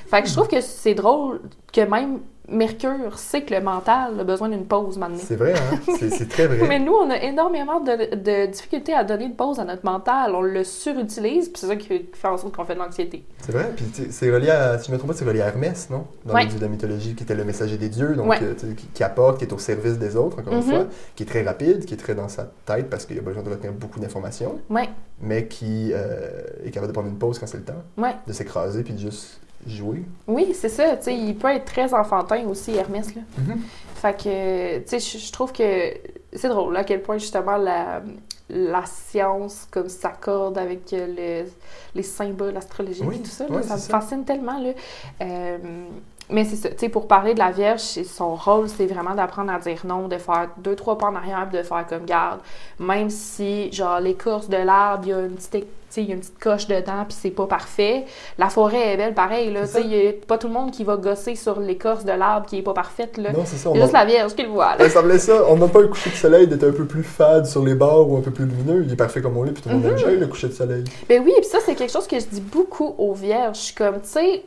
Fait 0.07 0.23
que 0.23 0.29
je 0.29 0.35
trouve 0.35 0.49
que 0.49 0.61
c'est 0.61 0.95
drôle 0.95 1.41
que 1.73 1.81
même 1.81 2.21
Mercure 2.49 3.19
sait 3.19 3.43
que 3.43 3.55
le 3.55 3.61
mental 3.63 4.21
a 4.21 4.25
besoin 4.25 4.51
d'une 4.51 4.67
pause 4.67 4.99
maintenant. 4.99 5.17
C'est 5.19 5.37
vrai, 5.37 5.55
hein? 5.55 5.79
C'est- 5.99 6.29
très 6.29 6.47
vrai. 6.47 6.69
Mais 6.69 6.79
nous, 6.79 6.93
on 6.93 7.09
a 7.11 7.17
énormément 7.23 7.81
de, 7.81 8.15
de 8.17 8.47
difficultés 8.51 8.93
à 8.93 9.03
donner 9.03 9.25
une 9.25 9.35
pause 9.35 9.59
à 9.61 9.65
notre 9.65 9.85
mental. 9.85 10.35
On 10.35 10.43
le 10.43 10.63
surutilise, 10.63 11.49
puis 11.49 11.59
c'est 11.61 11.67
ça 11.69 11.77
qui 11.77 11.89
fait 12.13 12.29
en 12.29 12.37
sorte 12.37 12.55
qu'on 12.55 12.65
fait 12.65 12.75
de 12.75 12.81
l'anxiété. 12.81 13.25
C'est 13.41 13.53
vrai, 13.53 13.73
puis 13.75 13.87
c'est 14.11 14.31
relié 14.31 14.51
à, 14.51 14.79
si 14.79 14.89
je 14.89 14.93
me 14.93 14.99
trompe 14.99 15.13
pas, 15.13 15.17
c'est 15.17 15.25
relié 15.25 15.41
à 15.41 15.47
Hermès, 15.49 15.89
non? 15.89 16.07
Dans 16.27 16.35
Ouais. 16.35 16.43
les 16.43 16.49
dieux 16.49 16.59
de 16.59 16.65
la 16.65 16.71
mythologie, 16.71 17.15
qui 17.15 17.23
était 17.23 17.35
le 17.35 17.45
messager 17.45 17.79
des 17.79 17.89
dieux, 17.89 18.15
donc 18.15 18.29
Ouais. 18.29 18.39
euh, 18.43 18.55
qui, 18.77 18.87
qui 18.89 19.03
apporte, 19.03 19.39
qui 19.39 19.45
est 19.45 19.53
au 19.53 19.59
service 19.59 19.99
des 19.99 20.15
autres, 20.17 20.39
encore 20.41 20.53
une 20.53 20.59
Mhm. 20.61 20.65
fois, 20.71 20.87
qui 21.17 21.23
est 21.23 21.27
très 21.27 21.43
rapide, 21.43 21.87
qui 21.87 21.95
est 21.95 21.99
très 21.99 22.15
dans 22.15 22.29
sa 22.29 22.51
tête 22.67 22.91
parce 22.91 23.07
qu'il 23.07 23.19
a 23.19 23.23
besoin 23.23 23.43
de 23.43 23.49
retenir 23.51 23.73
beaucoup 23.73 24.01
d'informations, 24.01 24.59
Ouais, 24.69 24.89
mais 25.21 25.47
qui 25.47 25.93
euh, 25.95 26.43
est 26.65 26.71
capable 26.71 26.89
de 26.89 26.93
prendre 26.93 27.09
une 27.09 27.19
pause 27.19 27.39
quand 27.39 27.47
c'est 27.47 27.57
le 27.59 27.65
temps, 27.65 27.83
de 28.27 28.33
s'écraser 28.35 28.83
puis 28.83 28.93
de 28.93 28.99
juste 28.99 29.41
jouer. 29.67 30.03
Oui, 30.27 30.53
c'est 30.55 30.69
ça. 30.69 30.97
Il 31.07 31.37
peut 31.37 31.49
être 31.49 31.65
très 31.65 31.93
enfantin 31.95 32.45
aussi, 32.49 32.75
Hermès. 32.75 33.15
Là. 33.15 33.23
Mhm. 33.39 33.61
Fait 33.95 34.17
que, 34.17 34.79
tu 34.81 35.01
sais, 35.01 35.19
je 35.19 35.33
trouve 35.33 35.53
que 35.53 35.95
c'est 36.33 36.49
drôle 36.49 36.77
à 36.77 36.85
quel 36.85 37.01
point 37.03 37.17
justement 37.19 37.57
la, 37.57 38.03
la 38.51 38.85
science 38.87 39.67
comme 39.71 39.89
s'accorde 39.89 40.59
avec 40.59 40.93
euh, 40.93 41.43
le- 41.45 41.51
les 41.95 42.03
symboles 42.03 42.57
Oui, 43.07 43.17
et 43.17 43.23
tout 43.23 43.31
ça. 43.31 43.47
là. 43.49 43.63
ça 43.63 43.77
me 43.77 43.81
fascine 43.81 44.25
tellement. 44.25 44.59
Là. 44.59 44.71
Euh, 45.23 45.59
mais 46.31 46.45
c'est 46.45 46.57
ça, 46.57 46.69
tu 46.71 46.77
sais, 46.79 46.89
pour 46.89 47.07
parler 47.07 47.35
de 47.35 47.39
la 47.39 47.51
Vierge, 47.51 47.81
son 47.81 48.35
rôle, 48.35 48.69
c'est 48.69 48.87
vraiment 48.87 49.15
d'apprendre 49.15 49.53
à 49.53 49.59
dire 49.59 49.81
non, 49.85 50.09
de 50.09 50.17
faire 50.19 50.49
deux, 50.59 50.75
trois 50.75 50.97
pas 50.99 51.07
en 51.09 51.15
arrière, 51.15 51.49
de 51.53 51.63
faire 51.63 51.87
comme 51.89 52.05
garde. 52.07 52.41
Même 52.79 53.11
si, 53.11 53.71
genre, 53.73 54.01
l'écorce 54.01 54.49
de 54.49 54.57
l'arbre, 54.57 55.05
il 55.07 55.11
y 55.11 55.13
a 55.13 55.21
une 55.21 55.35
petite, 55.35 55.51
tu 55.53 55.61
sais, 55.91 56.03
il 56.03 56.09
y 56.09 56.13
a 56.13 56.15
une 56.15 56.21
petite 56.21 56.39
coche 56.41 56.67
dedans, 56.67 57.05
puis 57.07 57.17
c'est 57.21 57.31
pas 57.31 57.47
parfait. 57.47 58.05
La 58.39 58.49
forêt 58.49 58.95
est 58.95 58.97
belle, 58.97 59.15
pareil, 59.15 59.53
là. 59.53 59.61
Tu 59.61 59.67
C'est 59.67 59.73
sais, 59.83 59.85
il 59.85 59.95
y 59.95 60.09
a 60.09 60.13
pas 60.27 60.39
tout 60.39 60.49
le 60.49 60.55
monde 60.55 60.71
qui 60.73 60.83
va 60.83 60.97
gosser 60.97 61.35
sur 61.37 61.61
l'écorce 61.61 62.05
de 62.05 62.13
l'arbre 62.13 62.47
qui 62.47 62.59
est 62.59 62.63
pas 62.63 62.73
parfaite, 62.75 63.17
là. 63.19 63.31
Non, 63.33 63.43
c'est 63.45 63.57
ça. 63.57 63.71
On 63.71 63.75
juste 63.75 63.95
a- 63.95 63.99
la 64.01 64.05
Vierge 64.05 64.35
qui 64.35 64.43
le 64.43 64.49
voit, 64.49 64.77
là. 64.77 64.89
Ça 64.89 65.01
semblait 65.01 65.19
ça. 65.19 65.45
On 65.49 65.57
n'a 65.57 65.69
pas 65.69 65.83
un 65.83 65.87
coucher 65.89 66.11
de 66.11 66.17
soleil 66.17 66.47
d'être 66.49 66.65
un 66.65 66.73
peu 66.73 66.85
plus 66.87 67.05
fade 67.05 67.47
sur 67.47 67.63
les 67.63 67.75
bords 67.75 68.11
ou 68.11 68.17
un 68.17 68.23
peu 68.23 68.31
plus 68.33 68.47
lumineux. 68.47 68.83
Il 68.87 68.93
est 68.93 68.97
parfait 68.97 69.21
comme 69.23 69.37
on 69.37 69.43
l'est, 69.45 69.53
puis 69.53 69.63
tout 69.63 69.69
le 69.69 69.77
monde 69.77 69.85
Mhm. 69.85 69.91
aime 69.91 69.99
jamais 69.99 70.17
le 70.17 70.27
coucher 70.27 70.49
de 70.49 70.53
soleil. 70.55 70.85
Ben 71.09 71.23
oui, 71.25 71.33
puis 71.37 71.45
ça, 71.45 71.59
c'est 71.65 71.75
quelque 71.75 71.93
chose 71.93 72.07
que 72.09 72.19
je 72.19 72.27
dis 72.27 72.41
beaucoup 72.41 72.95
aux 72.99 73.13
vierges. 73.15 73.57
Je 73.59 73.63
suis 73.63 73.75
comme, 73.75 74.01
tu 74.01 74.09
sais, 74.09 74.43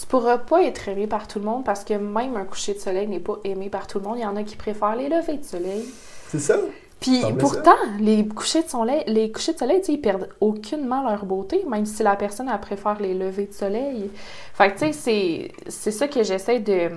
tu 0.00 0.06
pourras 0.06 0.38
pas 0.38 0.62
être 0.62 0.88
aimé 0.88 1.06
par 1.06 1.28
tout 1.28 1.38
le 1.38 1.44
monde 1.44 1.64
parce 1.64 1.84
que 1.84 1.94
même 1.94 2.36
un 2.36 2.44
coucher 2.44 2.74
de 2.74 2.78
soleil 2.78 3.06
n'est 3.06 3.20
pas 3.20 3.38
aimé 3.44 3.68
par 3.68 3.86
tout 3.86 3.98
le 3.98 4.04
monde. 4.04 4.16
Il 4.18 4.22
y 4.22 4.26
en 4.26 4.36
a 4.36 4.42
qui 4.42 4.56
préfèrent 4.56 4.96
les 4.96 5.08
levées 5.08 5.36
de 5.38 5.44
soleil. 5.44 5.84
C'est 6.28 6.38
ça? 6.38 6.56
Puis 7.00 7.22
pourtant, 7.38 7.76
les 7.98 8.26
couchers 8.26 8.62
de 8.62 8.68
soleil, 8.68 9.02
les 9.06 9.32
couchers 9.32 9.54
de 9.54 9.58
soleil, 9.58 9.80
tu 9.80 9.86
sais, 9.86 9.92
ils 9.94 10.00
perdent 10.00 10.28
aucunement 10.40 11.02
leur 11.08 11.24
beauté, 11.24 11.64
même 11.66 11.86
si 11.86 12.02
la 12.02 12.14
personne, 12.14 12.50
elle 12.52 12.60
préfère 12.60 13.00
les 13.00 13.14
levées 13.14 13.46
de 13.46 13.54
soleil. 13.54 14.10
Fait 14.52 14.68
que, 14.74 14.78
tu 14.78 14.86
sais, 14.86 14.92
c'est- 14.92 15.52
c'est 15.68 15.90
ça 15.92 16.08
que 16.08 16.22
j'essaie 16.22 16.60
de 16.60 16.90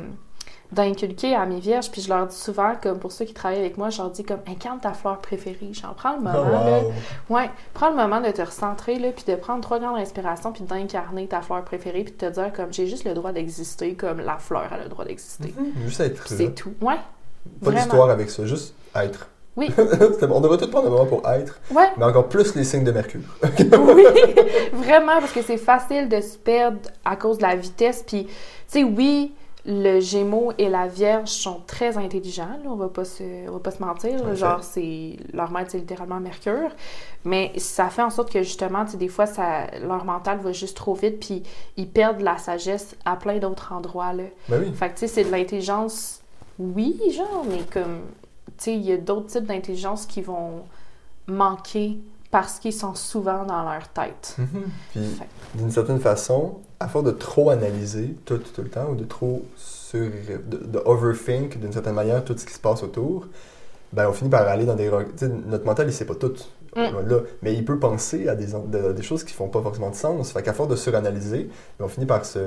d'inculquer 0.74 1.36
à 1.36 1.46
mes 1.46 1.60
vierges, 1.60 1.90
puis 1.92 2.02
je 2.02 2.10
leur 2.10 2.28
dis 2.28 2.36
souvent, 2.36 2.74
comme 2.82 3.00
pour 3.00 3.12
ceux 3.12 3.26
qui 3.26 3.34
travaillent 3.34 3.60
avec 3.60 3.78
moi, 3.78 3.90
je 3.90 4.00
leur 4.00 4.10
dis 4.10 4.24
comme, 4.24 4.40
incarne 4.48 4.80
ta 4.80 4.94
fleur 4.94 5.20
préférée. 5.20 5.70
J'en 5.72 5.94
prends 5.94 6.16
le 6.16 6.22
moment, 6.22 6.34
Oh, 6.36 6.52
là, 6.52 6.80
wow. 6.82 7.36
Ouais, 7.36 7.50
prends 7.74 7.90
le 7.90 7.96
moment 7.96 8.20
de 8.22 8.32
te 8.32 8.42
recentrer, 8.42 9.00
là, 9.00 9.10
puis 9.12 9.24
de 9.26 9.36
prendre 9.36 9.62
trois 9.62 9.80
grandes 9.80 9.96
respirations, 9.96 10.52
puis 10.52 10.64
d'incarner 10.64 11.28
ta 11.28 11.42
fleur 11.42 11.64
préférée, 11.64 12.04
puis 12.04 12.14
de 12.14 12.18
te 12.18 12.32
dire 12.34 12.52
comme 12.54 12.74
j'ai 12.74 12.88
juste 12.88 13.06
le 13.06 13.14
droit 13.14 13.32
d'exister, 13.32 13.94
comme 13.94 14.20
la 14.20 14.38
fleur 14.38 14.68
a 14.72 14.78
le 14.84 14.90
droit 14.90 15.06
d'exister. 15.06 15.54
Juste 15.86 16.00
être 16.00 16.30
là. 16.30 16.38
c'est 16.38 16.56
tout. 16.56 16.74
Ouais. 16.82 16.98
Pas 17.64 17.72
d'histoire 17.72 18.10
avec 18.10 18.30
ça, 18.30 18.46
juste 18.46 18.74
être. 18.96 19.28
Oui. 19.56 19.70
On 20.32 20.42
devrait 20.42 20.58
tout 20.58 20.70
prendre 20.70 20.88
un 20.88 20.90
moment 20.90 21.06
pour 21.06 21.30
être, 21.30 21.60
Ouais, 21.72 21.88
mais 21.98 22.06
encore 22.06 22.28
plus 22.28 22.56
les 22.56 22.64
signes 22.64 22.84
de 22.84 22.92
Mercure. 22.92 23.22
oui, 23.44 24.04
vraiment, 24.74 25.20
parce 25.20 25.32
que 25.32 25.44
c'est 25.44 25.58
facile 25.58 26.10
de 26.10 26.20
se 26.22 26.38
perdre 26.38 26.90
à 27.06 27.16
cause 27.16 27.38
de 27.38 27.44
la 27.44 27.56
vitesse. 27.56 28.04
Puis, 28.08 28.26
tu 28.26 28.32
sais, 28.68 28.84
oui, 28.84 29.34
le 29.66 30.02
Gémeaux 30.02 30.52
et 30.58 30.68
la 30.68 30.88
Vierge 30.88 31.30
sont 31.30 31.62
très 31.66 31.98
intelligents, 31.98 32.60
là, 32.64 32.70
on 32.70 32.76
va 32.76 32.90
pas 32.90 33.06
se, 33.06 33.48
on 33.48 33.54
va 33.54 33.60
pas 33.60 33.72
se 33.72 33.82
mentir. 33.82 34.26
là, 34.26 34.36
genre, 34.36 34.64
c'est 34.64 35.18
leur 35.32 35.52
maître, 35.52 35.72
c'est 35.72 35.78
littéralement 35.78 36.20
Mercure. 36.20 36.70
Mais 37.24 37.54
ça 37.58 37.90
fait 37.90 38.02
en 38.02 38.10
sorte 38.10 38.32
que 38.32 38.44
justement, 38.44 38.84
des 38.84 39.08
fois, 39.08 39.26
ça, 39.26 39.68
leur 39.82 40.04
mental 40.04 40.40
va 40.40 40.52
juste 40.52 40.76
trop 40.76 40.94
vite, 40.94 41.20
puis 41.20 41.44
ils 41.78 41.90
perdent 41.90 42.22
la 42.22 42.38
sagesse 42.38 42.96
à 43.06 43.16
plein 43.16 43.38
d'autres 43.38 43.72
endroits. 43.72 44.12
Là. 44.12 44.24
Ben 44.50 44.64
oui. 44.66 44.74
Fait 44.74 44.90
que, 44.90 44.96
tu 44.96 45.00
sais, 45.00 45.08
c'est 45.08 45.24
de 45.24 45.32
l'intelligence, 45.32 46.22
oui, 46.60 47.00
genre, 47.16 47.46
mais 47.50 47.62
comme, 47.72 48.02
tu 48.58 48.66
sais, 48.66 48.76
il 48.76 48.82
y 48.82 48.92
a 48.92 48.98
d'autres 48.98 49.28
types 49.28 49.46
d'intelligence 49.46 50.06
qui 50.06 50.22
vont 50.22 50.64
manquer 51.26 52.00
parce 52.34 52.58
qu'ils 52.60 52.74
sont 52.74 52.96
souvent 52.96 53.46
dans 53.46 53.64
leur 53.64 53.88
tête. 53.90 54.36
Mhm. 54.40 54.48
Puis, 54.92 55.02
d'une 55.56 55.72
certaine 55.72 56.00
façon, 56.00 56.56
à 56.80 56.88
force 56.88 57.06
de 57.06 57.12
trop 57.12 57.52
analyser 57.52 58.16
tout, 58.26 58.40
tout 58.40 58.62
le 58.64 58.70
temps, 58.70 58.90
ou 58.92 58.96
de 58.96 59.04
trop 59.06 59.46
sur, 59.56 60.02
de, 60.50 60.58
de 60.58 60.82
overthink 60.84 61.60
d'une 61.60 61.72
certaine 61.72 61.94
manière 61.94 62.24
tout 62.26 62.36
ce 62.38 62.44
qui 62.46 62.54
se 62.54 62.60
passe 62.60 62.82
autour, 62.84 63.28
ben 63.94 64.10
on 64.10 64.14
finit 64.14 64.32
par 64.32 64.48
aller 64.48 64.66
dans 64.66 64.76
des... 64.76 64.90
notre 65.46 65.66
mental, 65.66 65.88
il 65.88 65.94
sait 65.94 66.06
pas 66.06 66.16
tout, 66.16 66.34
Mm. 66.76 67.08
là, 67.08 67.20
mais 67.44 67.54
il 67.54 67.64
peut 67.64 67.78
penser 67.78 68.28
à 68.28 68.34
des, 68.34 68.48
de- 68.48 68.94
des 68.94 69.04
choses 69.04 69.24
qui 69.24 69.32
font 69.34 69.48
pas 69.48 69.62
forcément 69.62 69.92
de 69.92 69.96
sens. 69.96 70.32
Fait 70.32 70.42
qu'à 70.42 70.54
force 70.54 70.70
de 70.70 70.76
suranalyser, 70.76 71.48
ben, 71.78 71.86
on 71.86 71.88
finit 71.88 72.08
par 72.08 72.26
se 72.26 72.40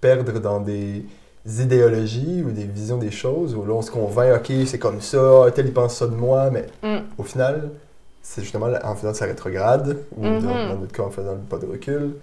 perdre 0.00 0.40
dans 0.40 0.58
des 0.58 1.04
idéologies 1.60 2.42
ou 2.46 2.50
des 2.50 2.64
visions 2.64 2.96
des 2.96 3.10
choses, 3.10 3.54
où 3.54 3.64
là, 3.66 3.74
on 3.74 3.82
se 3.82 3.90
convainc, 3.90 4.36
OK, 4.40 4.52
c'est 4.66 4.78
comme 4.78 5.02
ça, 5.02 5.46
tel, 5.54 5.66
il 5.66 5.72
pense 5.74 5.96
ça 5.96 6.06
de 6.06 6.14
moi, 6.14 6.50
mais 6.50 6.66
Mm. 6.82 7.02
au 7.18 7.22
final, 7.24 7.70
c'est 8.26 8.40
justement 8.42 8.68
en 8.82 8.94
faisant 8.96 9.12
sa 9.14 9.26
rétrograde, 9.26 9.98
ou 10.16 10.22
dans, 10.22 10.30
Mhm. 10.30 10.42
dans 10.42 10.78
notre 10.80 10.92
cas 10.92 11.02
en 11.02 11.10
faisant 11.10 11.32
le 11.34 11.38
pas 11.38 11.58
de 11.58 11.66
recul, 11.66 12.14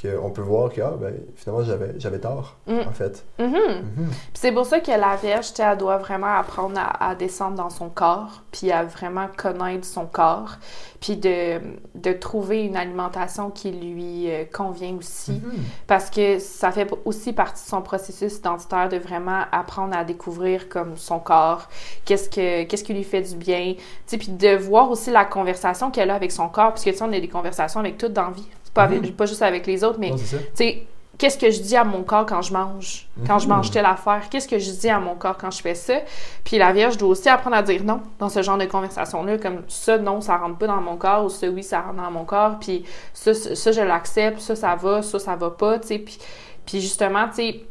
qu'on 0.00 0.30
peut 0.30 0.40
voir 0.42 0.72
que 0.72 0.80
ah, 0.80 0.94
ben, 0.98 1.14
finalement 1.36 1.62
j'avais, 1.64 1.94
j'avais 1.98 2.18
tort, 2.20 2.56
Mm. 2.66 2.78
en 2.88 2.92
fait. 2.92 3.24
Mhm. 3.38 3.48
Mhm. 3.48 4.08
Puis 4.08 4.16
c'est 4.34 4.52
pour 4.52 4.64
ça 4.64 4.80
que 4.80 4.90
la 4.90 5.16
Vierge, 5.16 5.48
elle 5.58 5.76
doit 5.76 5.98
vraiment 5.98 6.34
apprendre 6.38 6.78
à, 6.78 7.10
à 7.10 7.14
descendre 7.14 7.56
dans 7.56 7.68
son 7.70 7.90
corps, 7.90 8.42
puis 8.52 8.70
à 8.72 8.82
vraiment 8.84 9.26
connaître 9.36 9.84
son 9.86 10.06
corps, 10.06 10.56
puis 11.00 11.16
de, 11.16 11.60
de 11.94 12.12
trouver 12.12 12.64
une 12.64 12.76
alimentation 12.76 13.50
qui 13.50 13.72
lui 13.72 14.30
euh, 14.30 14.44
convient 14.50 14.94
aussi. 14.96 15.32
Mhm. 15.32 15.52
Parce 15.86 16.08
que 16.08 16.38
ça 16.38 16.70
fait 16.72 16.88
aussi 17.04 17.32
partie 17.32 17.62
de 17.64 17.68
son 17.68 17.82
processus 17.82 18.36
identitaire 18.36 18.88
de 18.88 18.96
vraiment 18.96 19.42
apprendre 19.52 19.94
à 19.96 20.04
découvrir 20.04 20.68
comme 20.70 20.96
son 20.96 21.18
corps, 21.18 21.68
qu'est-ce 22.06 22.30
que 22.30 22.62
qu'est-ce 22.64 22.84
qui 22.84 22.94
lui 22.94 23.04
fait 23.04 23.22
du 23.22 23.36
bien, 23.36 23.74
puis 24.06 24.28
de 24.28 24.56
voir 24.56 24.90
aussi 24.90 25.10
la 25.10 25.24
conversation 25.26 25.90
qu'elle 25.90 26.10
a 26.10 26.14
avec 26.14 26.32
son 26.32 26.48
corps, 26.48 26.68
parce 26.70 26.84
que 26.84 26.90
tu 26.90 26.96
sais, 26.96 27.04
on 27.04 27.12
a 27.12 27.20
des 27.20 27.28
conversations 27.28 27.80
avec 27.80 27.98
tout 27.98 28.08
dans 28.08 28.24
la 28.28 28.30
vie. 28.30 28.48
C'est 28.70 28.74
pas, 28.74 28.82
avec- 28.84 29.16
pas 29.16 29.26
juste 29.26 29.42
avec 29.42 29.66
les 29.66 29.82
autres, 29.82 29.98
mais 29.98 30.12
tu 30.14 30.24
sais, 30.54 30.86
qu'est-ce 31.18 31.36
que 31.36 31.50
je 31.50 31.60
dis 31.60 31.76
à 31.76 31.82
mon 31.84 32.02
corps 32.04 32.24
quand 32.24 32.40
je 32.40 32.52
mange, 32.52 33.08
quand 33.26 33.38
je 33.40 33.48
Mhm. 33.48 33.54
mange 33.56 33.70
telle 33.72 33.84
affaire, 33.84 34.22
qu'est-ce 34.30 34.46
que 34.46 34.58
je 34.60 34.70
dis 34.70 34.88
à 34.88 35.00
mon 35.00 35.16
corps 35.16 35.36
quand 35.36 35.50
je 35.50 35.60
fais 35.60 35.74
ça? 35.74 35.94
Puis 36.44 36.56
la 36.56 36.72
Vierge 36.72 36.96
doit 36.96 37.08
aussi 37.08 37.28
apprendre 37.28 37.56
à 37.56 37.62
dire 37.62 37.82
non 37.84 38.00
dans 38.20 38.28
ce 38.28 38.42
genre 38.42 38.56
de 38.58 38.64
conversation-là, 38.66 39.38
comme 39.38 39.62
ça, 39.68 39.98
non, 39.98 40.20
ça 40.20 40.36
rentre 40.36 40.56
pas 40.58 40.68
dans 40.68 40.80
mon 40.80 40.96
corps, 40.96 41.24
ou 41.24 41.28
ça, 41.28 41.48
oui, 41.48 41.62
ça 41.64 41.80
rentre 41.80 41.96
dans 42.02 42.10
mon 42.12 42.24
corps, 42.24 42.58
puis 42.60 42.84
ça, 43.12 43.34
ça, 43.34 43.54
ça, 43.56 43.72
je 43.72 43.80
l'accepte, 43.80 44.38
ça, 44.40 44.54
ça 44.54 44.76
va, 44.76 45.02
ça, 45.02 45.18
ça 45.18 45.34
va 45.36 45.50
pas, 45.50 45.78
tu 45.80 45.88
sais. 45.88 45.98
Puis, 45.98 46.18
puis 46.64 46.80
justement, 46.80 47.26
tu 47.28 47.34
sais, 47.34 47.64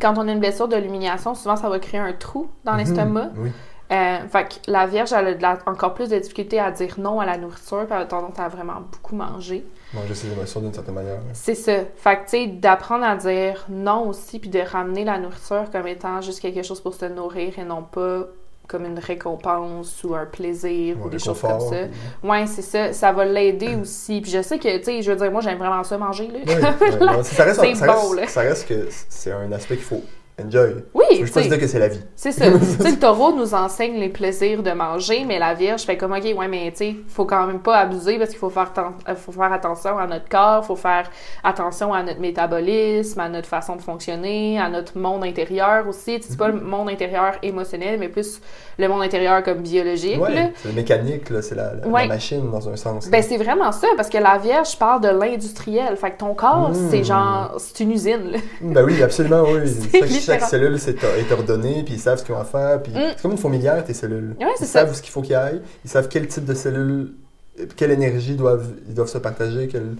quand 0.00 0.16
on 0.16 0.26
a 0.26 0.32
une 0.32 0.40
blessure 0.40 0.68
de 0.68 0.76
l'humiliation, 0.76 1.34
souvent, 1.34 1.56
ça 1.56 1.68
va 1.68 1.78
créer 1.78 2.00
un 2.00 2.12
trou 2.14 2.50
dans 2.64 2.72
Mhm. 2.72 2.78
l'estomac. 2.78 3.28
Oui. 3.36 3.50
Euh, 3.90 4.18
fait 4.30 4.44
que 4.66 4.70
la 4.70 4.86
Vierge, 4.86 5.12
elle 5.12 5.26
a 5.28 5.34
de 5.34 5.40
la- 5.42 5.58
encore 5.66 5.94
plus 5.94 6.10
de 6.10 6.18
difficulté 6.18 6.60
à 6.60 6.70
dire 6.70 6.94
non 6.98 7.20
à 7.20 7.26
la 7.26 7.38
nourriture, 7.38 7.86
puis 7.86 7.94
elle 7.94 8.02
a 8.02 8.04
tendance 8.06 8.38
à 8.38 8.48
vraiment 8.48 8.82
beaucoup 8.92 9.16
manger. 9.16 9.64
Manger 9.94 10.14
ses 10.14 10.30
émotions 10.30 10.60
d'une 10.60 10.74
certaine 10.74 10.94
manière. 10.94 11.18
C'est 11.32 11.54
ça. 11.54 11.72
Fait 11.96 12.16
que, 12.16 12.24
tu 12.24 12.30
sais, 12.30 12.46
d'apprendre 12.46 13.04
à 13.04 13.16
dire 13.16 13.64
non 13.70 14.06
aussi, 14.08 14.38
puis 14.38 14.50
de 14.50 14.60
ramener 14.60 15.04
la 15.04 15.18
nourriture 15.18 15.64
comme 15.72 15.86
étant 15.86 16.20
juste 16.20 16.40
quelque 16.40 16.62
chose 16.62 16.80
pour 16.80 16.94
se 16.94 17.06
nourrir 17.06 17.58
et 17.58 17.64
non 17.64 17.82
pas 17.82 18.26
comme 18.66 18.84
une 18.84 18.98
récompense 18.98 20.04
ou 20.04 20.14
un 20.14 20.26
plaisir 20.26 20.96
Ou 21.00 21.06
ou 21.06 21.08
des 21.08 21.18
choses 21.18 21.40
comme 21.40 21.58
ça. 21.58 21.76
Ouais, 22.22 22.46
c'est 22.46 22.60
ça. 22.60 22.92
Ça 22.92 23.12
va 23.12 23.24
l'aider 23.24 23.76
aussi. 23.80 24.20
Puis 24.20 24.30
je 24.30 24.42
sais 24.42 24.58
que, 24.58 24.76
tu 24.76 24.84
sais, 24.84 25.00
je 25.02 25.10
veux 25.10 25.16
dire, 25.16 25.32
moi, 25.32 25.40
j'aime 25.40 25.56
vraiment 25.56 25.82
ça 25.82 25.96
manger, 25.96 26.28
là. 26.28 26.40
Non, 27.00 27.22
ça 27.22 27.44
reste, 27.44 27.60
C'est 27.60 27.74
ça 27.74 27.86
bon, 27.86 28.12
là. 28.12 28.26
ça 28.26 28.42
reste 28.42 28.68
que 28.68 28.88
c'est 29.08 29.32
un 29.32 29.50
aspect 29.52 29.76
qu'il 29.76 29.86
faut 29.86 30.02
enjoy. 30.44 30.76
Oui, 30.94 31.04
Je 31.12 31.24
peux 31.24 31.30
pas 31.40 31.42
dire 31.42 31.58
que 31.58 31.66
c'est 31.66 31.78
la 31.78 31.88
vie. 31.88 32.00
c'est 32.16 32.32
ça. 32.32 32.44
Tu 32.58 32.64
sais, 32.84 32.90
le 32.90 32.98
taureau 32.98 33.32
nous 33.34 33.54
enseigne 33.54 33.98
les 33.98 34.08
plaisirs 34.08 34.62
de 34.62 34.70
manger, 34.70 35.24
mais 35.26 35.38
la 35.38 35.54
Vierge 35.54 35.82
fait 35.82 35.96
comme, 35.96 36.12
OK, 36.12 36.22
ouais, 36.36 36.48
mais 36.48 36.70
tu 36.70 36.76
sais, 36.78 36.96
faut 37.08 37.24
quand 37.24 37.46
même 37.46 37.60
pas 37.60 37.78
abuser 37.78 38.18
parce 38.18 38.30
qu'il 38.30 38.38
faut 38.38 38.50
faire, 38.50 38.72
euh, 39.08 39.14
faut 39.14 39.32
faire 39.32 39.52
attention 39.52 39.98
à 39.98 40.06
notre 40.06 40.28
corps, 40.28 40.64
faut 40.64 40.76
faire 40.76 41.10
attention 41.44 41.92
à 41.92 42.02
notre 42.02 42.20
métabolisme, 42.20 43.20
à 43.20 43.28
notre 43.28 43.48
façon 43.48 43.76
de 43.76 43.82
fonctionner, 43.82 44.58
à 44.58 44.68
notre 44.68 44.96
monde 44.98 45.24
intérieur 45.24 45.86
aussi. 45.88 46.16
Tu 46.16 46.22
sais, 46.22 46.28
C'est 46.30 46.36
pas 46.38 46.48
le 46.48 46.60
monde 46.60 46.88
intérieur 46.88 47.34
émotionnel, 47.42 47.98
mais 47.98 48.08
plus 48.08 48.40
le 48.78 48.88
monde 48.88 49.02
intérieur 49.02 49.42
comme 49.42 49.58
biologique. 49.58 50.20
Ouais, 50.20 50.52
c'est 50.56 50.68
le 50.68 50.74
mécanique, 50.74 51.24
c'est 51.42 51.54
la, 51.54 51.74
la- 51.74 51.86
Ouais. 51.88 52.02
la 52.02 52.14
machine 52.14 52.50
dans 52.50 52.68
un 52.68 52.76
sens. 52.76 53.06
là. 53.06 53.10
Ben, 53.10 53.22
c'est 53.22 53.36
vraiment 53.38 53.72
ça, 53.72 53.88
parce 53.96 54.08
que 54.08 54.18
la 54.18 54.38
Vierge 54.38 54.78
parle 54.78 55.00
de 55.02 55.08
l'industriel. 55.08 55.96
Fait 55.96 56.10
que 56.12 56.18
ton 56.18 56.34
corps, 56.34 56.70
Mm. 56.70 56.88
c'est 56.90 57.04
genre, 57.04 57.54
c'est 57.58 57.80
une 57.80 57.92
usine, 57.92 58.32
là. 58.32 58.38
Ben 58.60 58.84
oui, 58.84 59.02
absolument, 59.02 59.42
oui. 59.42 59.60
Chaque, 60.32 60.42
cellule 60.48 60.76
est 60.76 61.32
ordonnée, 61.32 61.82
puis 61.84 61.94
ils 61.94 62.00
savent 62.00 62.18
ce 62.18 62.24
qu'ils 62.24 62.34
ont 62.34 62.40
à 62.40 62.44
faire. 62.44 62.82
Puis 62.82 62.92
Mm. 62.92 63.12
C'est 63.16 63.22
comme 63.22 63.32
une 63.32 63.38
fourmilière, 63.38 63.84
tes 63.84 63.94
cellules. 63.94 64.34
Ouais, 64.40 64.46
ils 64.60 64.66
ça. 64.66 64.80
savent 64.80 64.94
ce 64.94 65.02
qu'il 65.02 65.10
faut 65.12 65.22
qu'ils 65.22 65.34
aillent, 65.34 65.62
ils 65.84 65.90
savent 65.90 66.08
quel 66.08 66.26
type 66.26 66.44
de 66.44 66.54
cellules, 66.54 67.12
euh, 67.60 67.66
quelle 67.76 67.90
énergie 67.90 68.34
doivent, 68.36 68.68
ils 68.88 68.94
doivent 68.94 69.08
se 69.08 69.18
partager, 69.18 69.68
quel 69.68 69.96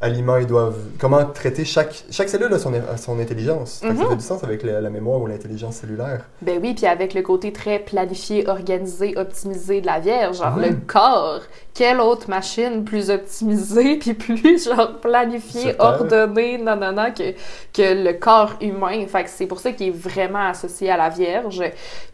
aliment 0.00 0.36
ils 0.36 0.46
doivent. 0.46 0.76
Comment 0.98 1.24
traiter 1.24 1.64
chaque. 1.64 2.04
Chaque 2.10 2.28
cellule 2.28 2.52
a 2.52 2.58
son, 2.58 2.72
a 2.74 2.96
son 2.98 3.18
intelligence. 3.18 3.80
Que 3.80 3.88
Ça 3.88 3.92
Mhm. 3.94 4.08
fait 4.10 4.16
du 4.16 4.24
sens 4.24 4.44
avec 4.44 4.62
la, 4.62 4.80
la 4.80 4.90
mémoire 4.90 5.20
ou 5.20 5.26
l'intelligence 5.26 5.76
cellulaire. 5.76 6.26
Ben 6.42 6.60
oui, 6.62 6.74
puis 6.74 6.86
avec 6.86 7.14
le 7.14 7.22
côté 7.22 7.52
très 7.52 7.78
planifié, 7.78 8.46
organisé, 8.48 9.16
optimisé 9.16 9.80
de 9.80 9.86
la 9.86 9.98
Vierge, 10.00 10.36
genre 10.36 10.56
Mhm. 10.56 10.62
le 10.62 10.74
corps, 10.86 11.40
quelle 11.72 12.00
autre 12.00 12.28
machine 12.28 12.84
plus 12.84 13.08
optimisée, 13.10 13.96
puis 13.96 14.12
plus 14.14 14.66
genre 14.68 15.00
planifiée, 15.00 15.74
ordonnée, 15.78 16.58
non, 16.58 16.76
non, 16.76 16.92
non, 16.92 17.10
que, 17.12 17.32
que 17.72 18.04
le 18.04 18.12
corps 18.18 18.54
humain? 18.60 19.06
Fait 19.06 19.24
que 19.24 19.30
c'est 19.30 19.46
pour 19.46 19.60
ça 19.60 19.72
qu'il 19.72 19.88
est 19.88 19.90
vraiment 19.96 20.48
associé 20.48 20.90
à 20.90 20.96
la 20.98 21.08
Vierge. 21.08 21.62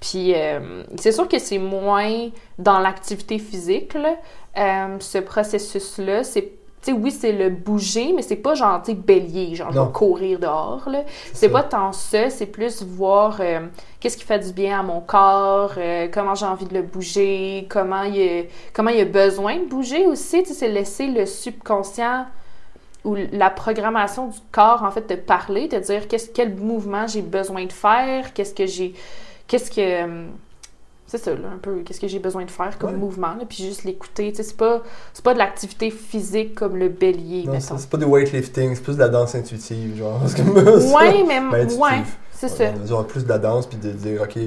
Puis 0.00 0.34
euh, 0.36 0.84
c'est 0.96 1.12
sûr 1.12 1.26
que 1.26 1.38
c'est 1.40 1.58
moins 1.58 2.28
dans 2.58 2.78
l'activité 2.78 3.38
physique, 3.40 3.94
là, 3.94 4.14
euh, 4.56 4.96
ce 5.00 5.18
processus-là. 5.18 6.22
C'est 6.24 6.52
sais, 6.82 6.92
oui, 6.92 7.10
c'est 7.10 7.32
le 7.32 7.50
bouger, 7.50 8.12
mais 8.14 8.22
c'est 8.22 8.36
pas 8.36 8.54
genre, 8.54 8.80
tu 8.82 8.92
sais, 8.92 8.96
bélier, 8.96 9.54
genre, 9.54 9.72
Non. 9.72 9.86
courir 9.86 10.38
dehors, 10.38 10.82
là. 10.88 11.04
C'est 11.32 11.48
pas 11.48 11.62
tant 11.62 11.92
ça, 11.92 12.30
c'est 12.30 12.46
plus 12.46 12.82
voir 12.82 13.38
euh, 13.40 13.60
qu'est-ce 14.00 14.16
qui 14.16 14.24
fait 14.24 14.38
du 14.38 14.52
bien 14.52 14.80
à 14.80 14.82
mon 14.82 15.00
corps, 15.00 15.72
euh, 15.78 16.08
comment 16.12 16.34
j'ai 16.34 16.46
envie 16.46 16.66
de 16.66 16.74
le 16.74 16.82
bouger, 16.82 17.66
comment 17.70 18.02
il, 18.02 18.20
a, 18.20 18.42
comment 18.72 18.90
il 18.90 19.00
a 19.00 19.04
besoin 19.04 19.56
de 19.58 19.64
bouger 19.66 20.06
aussi. 20.06 20.42
Tu 20.42 20.48
sais, 20.50 20.54
c'est 20.54 20.68
laisser 20.68 21.06
le 21.06 21.26
subconscient 21.26 22.26
ou 23.04 23.16
la 23.32 23.50
programmation 23.50 24.28
du 24.28 24.38
corps, 24.52 24.82
en 24.84 24.90
fait, 24.92 25.02
te 25.02 25.14
parler, 25.14 25.68
te 25.68 25.76
dire 25.76 26.06
qu'est-ce, 26.08 26.30
quel 26.30 26.54
mouvement 26.54 27.06
j'ai 27.06 27.22
besoin 27.22 27.64
de 27.64 27.72
faire, 27.72 28.32
qu'est-ce 28.32 28.54
que 28.54 28.66
j'ai. 28.66 28.94
Qu'est-ce 29.48 29.70
que. 29.70 30.26
C'est 31.12 31.18
ça, 31.18 31.34
là, 31.34 31.48
un 31.54 31.58
peu. 31.58 31.80
Qu'est-ce 31.84 32.00
que 32.00 32.08
j'ai 32.08 32.18
besoin 32.18 32.46
de 32.46 32.50
faire 32.50 32.78
comme 32.78 32.92
Ouais. 32.92 32.96
mouvement, 32.96 33.34
là, 33.34 33.44
puis 33.46 33.62
juste 33.62 33.84
l'écouter. 33.84 34.32
C'est 34.34 34.56
pas, 34.56 34.82
pas 35.22 35.34
de 35.34 35.38
l'activité 35.38 35.90
physique 35.90 36.54
comme 36.54 36.76
le 36.76 36.88
bélier, 36.88 37.44
Non, 37.44 37.60
c'est 37.60 37.90
pas 37.90 37.98
du 37.98 38.06
weightlifting, 38.06 38.74
c'est 38.74 38.80
plus 38.82 38.94
de 38.94 39.00
la 39.00 39.10
danse 39.10 39.34
intuitive, 39.34 39.98
genre. 39.98 40.22
Ouais, 40.96 41.22
mais. 41.28 41.40
Ben, 41.50 41.70
ouais, 41.70 42.02
c'est 42.32 42.48
ça. 42.48 42.64
Genre 42.86 43.06
plus 43.06 43.24
de 43.24 43.28
la 43.28 43.38
danse, 43.38 43.66
puis 43.66 43.76
de 43.76 43.90
dire, 43.90 44.22
OK, 44.22 44.38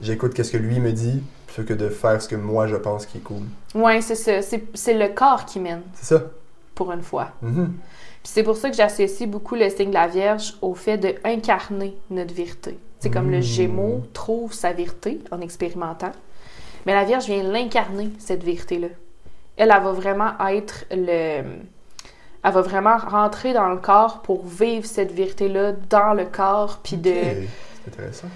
j'écoute 0.00 0.32
qu'est-ce 0.32 0.52
que 0.52 0.58
lui 0.58 0.78
me 0.78 0.92
dit, 0.92 1.24
plutôt 1.48 1.66
que 1.68 1.74
de 1.74 1.88
faire 1.88 2.22
ce 2.22 2.28
que 2.28 2.36
moi 2.36 2.68
je 2.68 2.76
pense 2.76 3.04
qui 3.04 3.18
est 3.18 3.22
cool. 3.22 3.42
Ouais, 3.74 4.00
c'est 4.00 4.14
ça. 4.14 4.40
C'est, 4.42 4.94
le 4.94 5.08
corps 5.12 5.44
qui 5.44 5.58
mène, 5.58 5.82
C'est 5.94 6.14
ça. 6.14 6.22
pour 6.76 6.92
une 6.92 7.02
fois. 7.02 7.30
Mhm. 7.42 7.72
Puis 8.22 8.30
c'est 8.32 8.44
pour 8.44 8.56
ça 8.56 8.70
que 8.70 8.76
j'associe 8.76 9.28
beaucoup 9.28 9.56
le 9.56 9.68
signe 9.70 9.88
de 9.88 9.94
la 9.94 10.06
Vierge 10.06 10.54
au 10.62 10.74
fait 10.74 10.98
de 10.98 11.16
incarner 11.24 11.96
notre 12.10 12.32
vérité. 12.32 12.78
C'est 13.02 13.10
comme 13.10 13.32
le 13.32 13.38
Mm. 13.38 13.42
Gémeaux 13.42 14.02
trouve 14.12 14.52
sa 14.52 14.72
vérité 14.72 15.18
en 15.32 15.40
expérimentant. 15.40 16.12
Mais 16.86 16.94
la 16.94 17.02
Vierge 17.02 17.26
vient 17.26 17.42
l'incarner, 17.42 18.10
cette 18.20 18.44
vérité-là. 18.44 18.86
Elle, 19.56 19.72
elle 19.72 19.82
va 19.82 19.90
vraiment 19.90 20.30
être 20.48 20.84
le... 20.92 21.42
Elle 22.44 22.52
va 22.52 22.60
vraiment 22.60 22.96
rentrer 22.96 23.54
dans 23.54 23.70
le 23.70 23.78
corps 23.78 24.22
pour 24.22 24.46
vivre 24.46 24.86
cette 24.86 25.10
vérité-là 25.10 25.72
dans 25.90 26.14
le 26.14 26.26
corps, 26.26 26.78
puis 26.84 26.96
de... 26.96 27.12
Intéressant. 27.88 28.28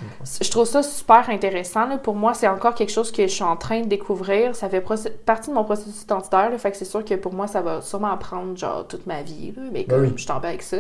Je 0.43 0.51
trouve 0.51 0.65
ça 0.67 0.83
super 0.83 1.31
intéressant. 1.31 1.87
là. 1.87 1.99
Pour 1.99 2.15
moi, 2.15 2.35
c'est 2.35 2.49
encore 2.49 2.75
quelque 2.75 2.91
chose 2.93 3.13
que 3.13 3.23
je 3.23 3.33
suis 3.33 3.45
en 3.45 3.57
train 3.57 3.83
de 3.83 3.87
découvrir. 3.87 4.57
Ça 4.57 4.69
fait 4.69 4.85
partie 5.25 5.51
de 5.51 5.55
mon 5.55 5.65
processus 5.65 6.03
identitaire. 6.03 6.51
là. 6.51 6.59
Fait 6.59 6.71
que 6.73 6.77
c'est 6.77 6.85
sûr 6.85 7.05
que 7.05 7.15
pour 7.15 7.33
moi, 7.33 7.47
ça 7.47 7.61
va 7.63 7.81
sûrement 7.81 8.17
prendre 8.19 8.57
genre 8.57 8.87
toute 8.89 9.07
ma 9.07 9.23
vie. 9.23 9.53
là. 9.57 9.63
Mais 9.73 9.85
Ben 9.85 9.87
comme 9.97 10.01
oui. 10.07 10.13
je 10.17 10.23
suis 10.23 10.31
en 10.33 10.41
paix 10.41 10.49
avec 10.49 10.63
ça. 10.63 10.79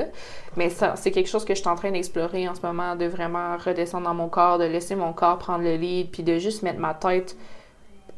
Mais 0.56 0.68
ça, 0.70 0.94
c'est 0.96 1.10
quelque 1.12 1.28
chose 1.28 1.44
que 1.44 1.54
je 1.54 1.60
suis 1.60 1.68
en 1.68 1.76
train 1.76 1.90
d'explorer 1.92 2.48
en 2.48 2.54
ce 2.54 2.60
moment, 2.62 2.96
de 2.96 3.04
vraiment 3.06 3.56
redescendre 3.56 4.04
dans 4.04 4.14
mon 4.14 4.28
corps, 4.28 4.58
de 4.58 4.64
laisser 4.64 4.96
mon 4.96 5.12
corps 5.12 5.38
prendre 5.38 5.62
le 5.62 5.76
lead, 5.76 6.10
puis 6.10 6.22
de 6.22 6.38
juste 6.38 6.62
mettre 6.62 6.80
ma 6.80 6.94
tête 6.94 7.36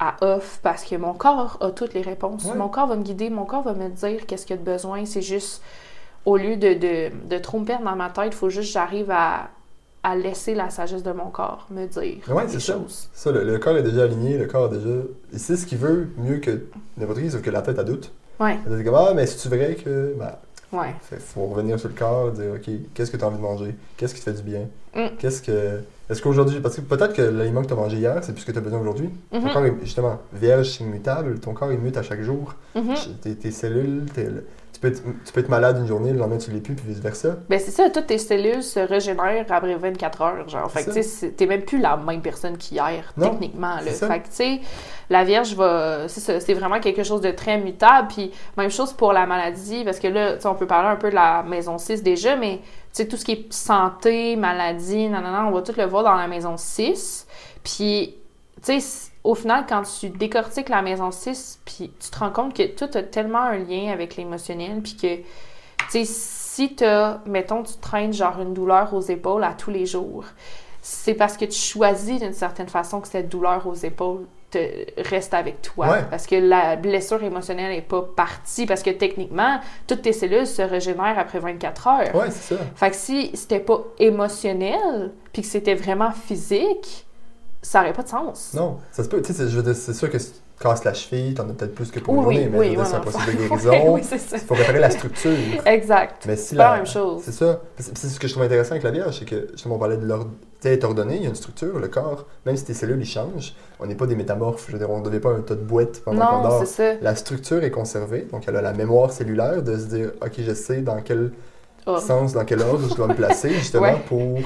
à 0.01 0.15
off 0.21 0.61
parce 0.63 0.85
que 0.85 0.95
mon 0.95 1.13
corps 1.13 1.59
a 1.61 1.71
toutes 1.73 1.93
les 1.93 2.03
réponses. 2.03 2.45
Ouais. 2.45 2.55
Mon 2.55 2.69
corps 2.69 2.87
va 2.87 2.95
me 2.97 3.03
guider, 3.03 3.31
mon 3.31 3.45
corps 3.45 3.63
va 3.65 3.75
me 3.75 3.89
dire 3.89 4.27
qu'est-ce 4.27 4.47
qu'il 4.47 4.55
y 4.57 4.59
a 4.59 4.63
de 4.63 4.71
besoin. 4.71 5.05
C'est 5.05 5.23
juste, 5.23 5.61
au 6.25 6.37
lieu 6.37 6.57
de, 6.57 6.75
de, 6.75 7.11
de 7.29 7.39
trop 7.39 7.59
me 7.59 7.65
perdre 7.65 7.85
dans 7.85 7.97
ma 7.97 8.09
tête, 8.09 8.27
il 8.29 8.33
faut 8.33 8.49
juste 8.49 8.69
que 8.69 8.73
j'arrive 8.75 9.11
à, 9.11 9.49
à 10.03 10.15
laisser 10.17 10.55
la 10.55 10.71
sagesse 10.71 11.03
de 11.03 11.13
mon 11.13 11.31
corps 11.31 11.67
me 11.71 11.87
dire 11.87 12.19
Ouais, 12.29 12.47
des 12.47 12.53
c'est 12.53 12.61
ça. 12.61 12.73
choses. 12.75 13.09
Ça, 13.13 13.33
le, 13.33 13.43
le 13.45 13.59
corps 13.59 13.77
est 13.77 13.83
déjà 13.83 14.05
aligné, 14.05 14.39
le 14.39 14.47
corps 14.47 14.67
a 14.67 14.69
déjà. 14.69 14.89
Il 15.33 15.39
sait 15.39 15.57
ce 15.57 15.67
qu'il 15.67 15.79
veut 15.79 16.09
mieux 16.17 16.39
que 16.39 16.63
n'importe 16.97 17.19
qui, 17.21 17.31
sauf 17.31 17.43
que 17.43 17.51
la 17.51 17.63
tête 17.63 17.79
a 17.79 17.85
doute. 17.85 18.13
Ouais, 18.41 18.57
Elle 18.71 18.79
dit 18.79 18.85
comme 18.85 18.95
Ah, 18.95 19.13
mais 19.15 19.27
c'est-tu 19.27 19.49
vrai 19.49 19.75
que. 19.75 20.15
Ben, 20.19 20.33
ouais. 20.73 20.95
fait- 21.03 21.21
faut 21.21 21.47
revenir 21.47 21.79
sur 21.81 21.89
le 21.89 21.95
corps, 21.95 22.31
dire 22.31 22.53
Ok, 22.55 22.71
qu'est-ce 22.95 23.11
que 23.11 23.17
tu 23.17 23.25
as 23.25 23.27
envie 23.27 23.37
de 23.39 23.43
manger? 23.43 23.75
Qu'est-ce 23.97 24.15
qui 24.15 24.21
te 24.21 24.31
fait 24.31 24.37
du 24.37 24.43
bien? 24.43 24.69
Mm. 24.95 25.17
Qu'est-ce 25.19 25.43
que. 25.43 25.81
Est-ce 26.09 26.23
qu'aujourd'hui. 26.23 26.61
Parce 26.61 26.77
que 26.77 26.81
peut-être 26.81 27.13
que 27.13 27.21
l'aliment 27.23 27.61
que 27.63 27.67
tu 27.67 27.73
as 27.73 27.77
mangé 27.77 27.97
hier, 27.99 28.19
c'est 28.23 28.33
plus 28.33 28.43
ce 28.43 28.47
que 28.47 28.53
tu 28.53 28.59
as 28.59 28.63
besoin 28.63 28.81
aujourd'hui. 28.81 29.11
Ton 29.33 29.41
Mhm, 29.41 29.53
corps 29.53 29.67
est, 29.67 29.75
justement, 29.83 30.19
vierge, 30.33 30.81
immutable, 30.81 31.39
ton 31.41 31.53
corps 31.53 31.73
il 31.73 31.79
mute 31.81 31.97
à 31.97 32.03
chaque 32.03 32.23
jour. 32.23 32.55
mhm. 32.77 32.95
Tes, 33.21 33.35
tes 33.35 33.51
cellules, 33.51 34.07
tes- 34.15 34.29
tu, 34.79 34.83
peux 34.83 34.89
être, 34.89 35.03
tu 35.25 35.33
peux 35.33 35.41
être 35.41 35.49
malade 35.49 35.79
une 35.79 35.87
journée, 35.87 36.13
le 36.13 36.19
lendemain 36.19 36.39
tu 36.39 36.53
l'es 36.53 36.61
plus, 36.61 36.75
puis 36.75 36.87
vice-versa. 36.87 37.37
Ben 37.49 37.59
c'est 37.59 37.73
ça, 37.73 37.91
toutes 37.91 38.07
tes 38.07 38.19
cellules 38.19 38.63
se 38.63 38.79
régénèrent 38.79 39.45
après 39.49 39.75
24 39.75 40.23
heures, 40.23 40.49
genre. 40.49 40.71
Fait 40.71 40.85
que, 40.85 41.27
t'es 41.31 41.47
même 41.47 41.63
plus 41.63 41.81
la 41.81 41.97
même 41.97 42.23
personne 42.23 42.57
qu'hier, 42.57 43.13
techniquement, 43.19 43.77
là. 43.77 43.91
Fait 43.91 44.21
que, 44.21 44.29
tu 44.29 44.35
sais, 44.35 44.61
la 45.11 45.25
Vierge 45.25 45.55
va... 45.55 46.07
C'est 46.09 46.55
vraiment 46.55 46.79
quelque 46.79 47.03
chose 47.03 47.21
de 47.21 47.31
très 47.33 47.59
mutable, 47.59 48.09
puis 48.09 48.31
même 48.57 48.71
chose 48.71 48.93
pour 48.93 49.13
la 49.13 49.27
maladie, 49.27 49.83
parce 49.85 49.99
que 49.99 50.09
là, 50.09 50.37
on 50.45 50.55
peut 50.55 50.67
parler 50.67 50.89
un 50.89 50.97
peu 50.97 51.11
de 51.11 51.17
la 51.17 51.43
maison 51.43 51.79
6 51.79 52.03
déjà, 52.03 52.37
mais, 52.37 52.59
tu 52.59 52.65
sais, 52.93 53.09
tout 53.09 53.17
ce 53.17 53.25
qui 53.25 53.33
est 53.33 53.53
santé, 53.53 54.37
maladie, 54.37 55.09
non, 55.09 55.21
on 55.49 55.51
va 55.51 55.63
tout 55.63 55.75
le 55.77 55.87
voir 55.87 56.05
dans 56.05 56.15
la 56.15 56.29
maison 56.29 56.57
6, 56.57 57.27
puis, 57.65 58.15
tu 58.65 58.81
sais, 58.81 59.08
au 59.29 59.35
final, 59.35 59.67
quand 59.69 59.83
tu 59.83 60.09
décortiques 60.09 60.71
la 60.71 60.81
maison 60.81 61.11
6, 61.11 61.61
puis 61.67 61.93
tu 62.01 62.11
te 62.11 62.19
rends 62.19 62.31
compte 62.31 62.57
que 62.57 62.63
tout 62.63 62.89
a 62.95 63.03
tellement 63.03 63.43
un 63.43 63.59
lien 63.59 63.93
avec 63.93 64.17
l'émotionnel, 64.17 64.81
puis 64.81 64.97
que, 64.97 65.17
tu 65.17 65.25
sais, 65.91 66.05
si 66.07 66.75
t'as, 66.75 67.19
mettons, 67.27 67.63
tu 67.63 67.75
traînes 67.77 68.15
genre 68.15 68.41
une 68.41 68.55
douleur 68.55 68.95
aux 68.95 69.03
épaules 69.03 69.45
à 69.45 69.53
tous 69.53 69.71
les 69.71 69.85
jours, 69.85 70.25
c'est 70.81 71.13
parce 71.13 71.37
que 71.37 71.45
tu 71.45 71.59
choisis 71.59 72.21
d'une 72.21 72.33
certaine 72.33 72.71
façon 72.71 73.03
que 73.03 73.09
cette 73.09 73.29
douleur 73.29 73.67
aux 73.67 73.75
épaules 73.75 74.25
te 74.51 74.59
reste 75.11 75.35
avec 75.35 75.61
toi. 75.61 75.91
Ouais. 75.91 76.05
Parce 76.09 76.27
que 76.27 76.37
la 76.37 76.77
blessure 76.77 77.23
émotionnelle 77.23 77.77
n'est 77.77 77.83
pas 77.83 78.01
partie, 78.01 78.65
parce 78.65 78.83
que 78.83 78.89
techniquement, 78.89 79.61
toutes 79.87 80.01
tes 80.01 80.15
cellules 80.15 80.47
se 80.47 80.63
régénèrent 80.63 81.19
après 81.19 81.39
24 81.39 81.87
heures. 81.87 82.15
Ouais, 82.15 82.31
c'est 82.31 82.55
ça. 82.55 82.61
Fait 82.77 82.89
que 82.89 82.97
si 82.97 83.31
c'était 83.35 83.61
pas 83.61 83.83
émotionnel, 83.99 85.13
puis 85.35 85.43
que 85.43 85.49
c'était 85.49 85.75
vraiment 85.75 86.13
physique, 86.13 87.05
ça 87.63 87.81
aurait 87.81 87.93
pas 87.93 88.03
de 88.03 88.09
sens. 88.09 88.53
Non, 88.55 88.79
ça 88.93 89.05
se 89.05 89.09
peut. 89.09 89.21
Tu 89.23 89.33
sais, 89.33 89.49
c'est- 89.75 89.93
sûr 89.93 90.11
que 90.11 90.19
si 90.19 90.33
tu 90.33 90.39
casses 90.61 90.85
la 90.85 90.95
cheville, 90.95 91.35
t'en 91.35 91.49
as 91.49 91.53
peut-être 91.53 91.75
plus 91.75 91.91
que 91.91 92.01
pour 92.01 92.15
Oui, 92.15 92.19
une 92.19 92.25
journée, 92.25 92.59
oui, 92.59 92.71
mais 92.71 92.77
oui, 92.79 92.85
c'est 92.89 92.95
un 92.97 93.01
processus 93.01 93.27
de 93.35 93.49
guérison. 93.49 93.95
oui, 93.95 94.01
c'est 94.05 94.19
ça. 94.19 94.37
Il 94.37 94.43
faut 94.43 94.55
réparer 94.55 94.79
la 94.81 94.91
structure. 94.91 95.33
Exact. 95.67 96.25
Mais 96.27 96.37
si 96.37 96.49
C'est 96.49 96.57
pas 96.57 96.71
la, 96.71 96.77
même 96.77 96.87
chose. 96.87 97.23
C'est 97.25 97.33
ça. 97.33 97.61
C'est 97.79 98.09
ce 98.09 98.19
que 98.21 98.27
je 98.29 98.33
trouve 98.33 98.45
intéressant 98.45 98.73
avec 98.73 98.83
la 98.85 98.91
Vierge, 98.91 99.19
c'est 99.19 99.25
que 99.25 99.49
justement 99.53 99.77
on 99.77 99.79
parlait 99.79 99.97
de 99.97 100.07
l'ordre. 100.07 100.31
Tu 100.61 100.69
sais, 100.69 100.85
ordonné, 100.85 101.17
il 101.17 101.23
y 101.23 101.27
a 101.27 101.29
une 101.29 101.37
structure, 101.37 101.79
le 101.79 101.87
corps, 101.87 102.27
même 102.45 102.57
si 102.57 102.65
tes 102.65 102.75
cellules 102.75 102.99
ils 103.01 103.07
changent, 103.07 103.55
on 103.79 103.87
n'est 103.87 103.95
pas 103.95 104.07
des 104.07 104.17
métamorphes. 104.17 104.65
Je 104.67 104.73
veux 104.73 104.79
dire, 104.79 104.91
on 104.91 104.99
ne 104.99 105.05
devait 105.05 105.21
pas 105.21 105.31
un 105.31 105.41
tas 105.41 105.55
de 105.55 105.61
boîtes 105.63 106.01
pendant 106.05 106.27
qu'on 106.27 106.37
Non, 106.39 106.43
dort. 106.49 106.59
c'est 106.67 106.95
ça. 106.95 106.99
La 107.01 107.15
structure 107.15 107.63
est 107.63 107.71
conservée, 107.71 108.27
donc 108.33 108.43
elle 108.49 108.57
a 108.57 108.63
la 108.63 108.73
mémoire 108.73 109.13
cellulaire 109.13 109.63
de 109.63 109.77
se 109.79 109.85
dire, 109.85 110.11
ok, 110.21 110.33
je 110.39 110.55
sais 110.55 110.81
dans 110.81 111.01
quel 111.03 111.31
Oh. 111.87 111.99
sens, 112.01 112.33
dans 112.35 112.45
quel 112.45 112.61
ordre 112.61 112.87
je 112.91 112.95
dois 112.97 113.07
me 113.07 113.15
placer, 113.15 113.51
justement 113.55 113.83
Ouais. 113.85 114.03
pour 114.09 114.39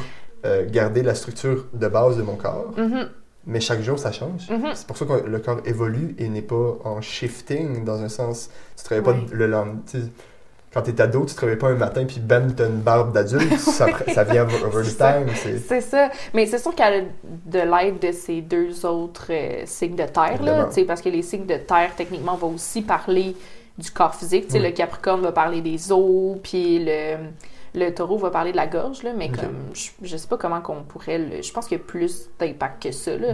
euh, 0.44 0.64
garder 0.70 1.02
la 1.02 1.14
structure 1.14 1.66
de 1.72 1.88
base 1.88 2.16
de 2.16 2.22
mon 2.22 2.36
corps. 2.36 2.72
Mhm, 2.76 3.08
Mais 3.46 3.60
chaque 3.60 3.80
jour, 3.82 3.98
ça 3.98 4.12
change. 4.12 4.48
mhm. 4.50 4.70
C'est 4.74 4.86
pour 4.86 4.96
ça 4.96 5.04
que 5.04 5.26
le 5.26 5.38
corps 5.38 5.60
évolue 5.64 6.14
et 6.18 6.28
n'est 6.28 6.42
pas 6.42 6.76
en 6.84 7.00
shifting 7.00 7.84
dans 7.84 8.00
un 8.02 8.08
sens. 8.08 8.50
Tu 8.76 8.84
travailles 8.84 9.04
pas 9.04 9.14
le 9.32 9.46
lendemain. 9.46 9.80
Quand 10.74 10.80
t'es 10.80 10.98
ado, 11.02 11.26
tu 11.26 11.34
travailles 11.34 11.56
pas 11.58 11.68
un 11.68 11.74
matin 11.74 12.06
puis 12.06 12.18
bam, 12.18 12.54
t'as 12.54 12.66
une 12.66 12.80
barbe 12.80 13.12
d'adulte. 13.12 13.58
ça, 13.58 13.86
ça 14.14 14.24
vient 14.24 14.46
over 14.64 14.82
the 14.82 14.96
time. 14.96 15.26
c'est- 15.34 15.80
ça. 15.82 16.08
Mais 16.32 16.46
c'est 16.46 16.58
sûr 16.58 16.74
qu'elle 16.74 16.94
a 16.94 17.04
de 17.46 17.58
l'aide 17.58 17.98
de 17.98 18.10
ces 18.10 18.40
deux 18.40 18.86
autres 18.86 19.26
euh, 19.30 19.62
signes 19.66 19.96
de 19.96 20.04
terre, 20.06 20.42
là, 20.42 20.68
parce 20.86 21.02
que 21.02 21.10
les 21.10 21.20
signes 21.22 21.44
de 21.44 21.56
terre, 21.56 21.90
techniquement, 21.94 22.36
vont 22.36 22.54
aussi 22.54 22.80
parler 22.80 23.36
du 23.76 23.90
corps 23.90 24.14
physique. 24.14 24.46
Oui. 24.54 24.60
Le 24.60 24.70
Capricorne 24.70 25.20
va 25.20 25.32
parler 25.32 25.60
des 25.60 25.92
os, 25.92 26.38
puis 26.42 26.78
le, 26.82 27.16
le 27.74 27.90
taureau 27.90 28.18
va 28.18 28.30
parler 28.30 28.52
de 28.52 28.56
la 28.56 28.66
gorge, 28.66 29.02
là, 29.02 29.10
mais 29.16 29.28
comme, 29.30 29.56
je, 29.74 29.90
je 30.02 30.16
sais 30.16 30.28
pas 30.28 30.36
comment 30.36 30.60
qu'on 30.60 30.82
pourrait 30.82 31.18
le... 31.18 31.42
Je 31.42 31.52
pense 31.52 31.66
qu'il 31.66 31.78
y 31.78 31.80
a 31.80 31.84
plus 31.84 32.28
d'impact 32.38 32.82
que 32.82 32.92
ça, 32.92 33.16
là. 33.16 33.28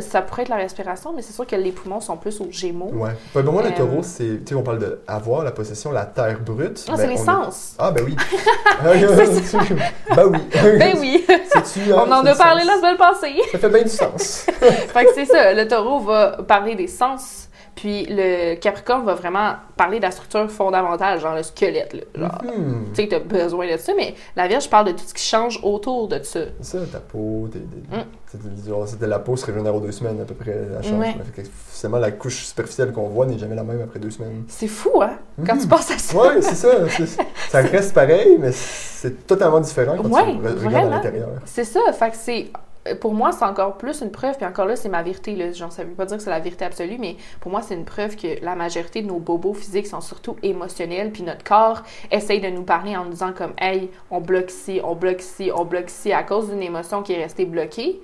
Ça 0.00 0.20
pourrait 0.22 0.42
être 0.42 0.48
la 0.50 0.56
respiration, 0.56 1.12
mais 1.12 1.22
c'est 1.22 1.32
sûr 1.32 1.46
que 1.46 1.56
les 1.56 1.72
poumons 1.72 2.00
sont 2.00 2.16
plus 2.16 2.40
aux 2.40 2.50
gémeaux. 2.52 2.90
Ouais. 2.92 3.10
Pour 3.32 3.42
moi, 3.44 3.62
le 3.62 3.70
Euh, 3.70 3.76
taureau, 3.76 4.02
c'est. 4.02 4.44
Tu 4.44 4.48
sais, 4.50 4.54
on 4.54 4.62
parle 4.62 4.78
de 4.78 5.00
avoir 5.08 5.42
la 5.42 5.50
possession, 5.50 5.90
la 5.90 6.04
terre 6.04 6.38
brute. 6.40 6.84
Ah, 6.88 6.92
c'est 6.96 7.06
les 7.08 7.14
est- 7.14 7.16
sens! 7.16 7.74
Ah, 7.78 7.90
ben 7.90 8.04
oui. 8.04 8.14
ben 8.84 10.26
oui. 10.30 10.38
Ben 10.78 10.96
oui! 11.00 11.26
Hein, 11.56 12.04
On 12.06 12.12
en 12.12 12.24
a 12.26 12.34
parlé 12.34 12.64
la 12.64 12.76
semaine 12.76 12.96
passée! 12.96 13.34
Ça 13.50 13.58
fait 13.58 13.68
bien 13.68 13.82
du 13.82 13.88
sens. 13.88 14.46
fait 14.60 15.04
que 15.04 15.10
c'est 15.14 15.24
ça, 15.24 15.52
le 15.54 15.66
taureau 15.66 16.00
va 16.00 16.38
parler 16.46 16.74
des 16.74 16.86
sens, 16.86 17.47
puis 17.80 18.06
le 18.10 18.56
capricorne 18.56 19.04
va 19.04 19.14
vraiment 19.14 19.52
parler 19.76 19.98
de 19.98 20.02
la 20.02 20.10
structure 20.10 20.50
fondamentale, 20.50 21.20
genre 21.20 21.36
le 21.36 21.44
squelette, 21.44 21.94
là. 21.94 22.00
Genre, 22.28 22.42
Mhm. 22.44 22.86
tu 22.92 23.02
sais, 23.02 23.08
t'as 23.08 23.20
besoin 23.20 23.70
de 23.72 23.76
ça, 23.76 23.92
mais 23.96 24.14
la 24.34 24.48
Vierge 24.48 24.68
parle 24.68 24.86
de 24.88 24.92
tout 24.92 25.04
ce 25.06 25.14
qui 25.14 25.22
change 25.22 25.60
autour 25.62 26.08
de 26.08 26.20
ça. 26.24 26.40
C'est 26.60 26.78
ça, 26.78 26.84
ta 26.90 26.98
peau, 26.98 27.48
tes, 27.52 27.60
tes- 27.60 27.96
Mm. 27.96 28.04
c'était- 28.26 28.68
genre, 28.68 28.88
c'était 28.88 29.06
la 29.06 29.20
peau 29.20 29.36
se 29.36 29.46
régénère 29.46 29.74
aux 29.76 29.80
deux 29.80 29.92
semaines 29.92 30.20
à 30.20 30.24
peu 30.24 30.34
près, 30.34 30.56
la 30.74 30.82
change. 30.82 30.98
Ouais. 30.98 31.14
Mais 31.16 31.24
fait 31.24 31.42
que 31.42 31.48
Forcément, 31.68 31.98
la 31.98 32.10
couche 32.10 32.44
superficielle 32.44 32.90
qu'on 32.92 33.06
voit 33.08 33.24
n'est 33.26 33.38
jamais 33.38 33.54
la 33.54 33.62
même 33.62 33.80
après 33.80 34.00
deux 34.00 34.10
semaines. 34.10 34.42
C'est 34.48 34.66
fou, 34.66 35.00
hein? 35.00 35.12
Quand 35.46 35.54
Mhm. 35.54 35.60
tu 35.60 35.68
penses 35.68 35.90
à 35.92 35.98
ça. 35.98 36.18
Ouais, 36.18 36.42
c'est 36.42 36.56
ça. 36.56 36.68
c'est- 36.88 37.06
Ça 37.50 37.60
reste 37.60 37.94
pareil, 37.94 38.36
mais 38.40 38.50
c'est 38.50 39.24
totalement 39.28 39.60
différent 39.60 39.94
quand 39.96 40.08
Ouais, 40.08 40.24
tu 40.24 40.38
re- 40.40 40.66
regardes 40.66 40.86
à 40.88 40.96
l'intérieur. 40.96 41.28
C'est 41.44 41.62
ça, 41.62 41.78
fait 41.92 42.10
que 42.10 42.16
c'est. 42.16 42.46
Pour 42.96 43.14
moi, 43.14 43.32
c'est 43.32 43.44
encore 43.44 43.76
plus 43.76 44.00
une 44.00 44.10
preuve, 44.10 44.36
puis 44.36 44.46
encore 44.46 44.66
là, 44.66 44.76
c'est 44.76 44.88
ma 44.88 45.02
vérité. 45.02 45.34
Là. 45.34 45.52
Genre, 45.52 45.72
ça 45.72 45.84
veut 45.84 45.94
pas 45.94 46.06
dire 46.06 46.16
que 46.16 46.22
c'est 46.22 46.30
la 46.30 46.40
vérité 46.40 46.64
absolue, 46.64 46.96
mais 46.98 47.16
pour 47.40 47.50
moi, 47.50 47.62
c'est 47.62 47.74
une 47.74 47.84
preuve 47.84 48.16
que 48.16 48.42
la 48.42 48.54
majorité 48.54 49.02
de 49.02 49.06
nos 49.06 49.18
bobos 49.18 49.54
physiques 49.54 49.86
sont 49.86 50.00
surtout 50.00 50.36
émotionnels, 50.42 51.12
puis 51.12 51.22
notre 51.22 51.44
corps 51.44 51.82
essaye 52.10 52.40
de 52.40 52.48
nous 52.48 52.62
parler 52.62 52.96
en 52.96 53.04
nous 53.04 53.10
disant 53.10 53.32
comme 53.32 53.52
Hey, 53.58 53.90
on 54.10 54.20
bloque 54.20 54.50
ici, 54.50 54.80
on 54.82 54.94
bloque 54.94 55.20
ici, 55.20 55.50
on 55.54 55.64
bloque 55.64 55.90
ici, 55.90 56.12
à 56.12 56.22
cause 56.22 56.50
d'une 56.50 56.62
émotion 56.62 57.02
qui 57.02 57.12
est 57.12 57.22
restée 57.22 57.44
bloquée. 57.44 58.00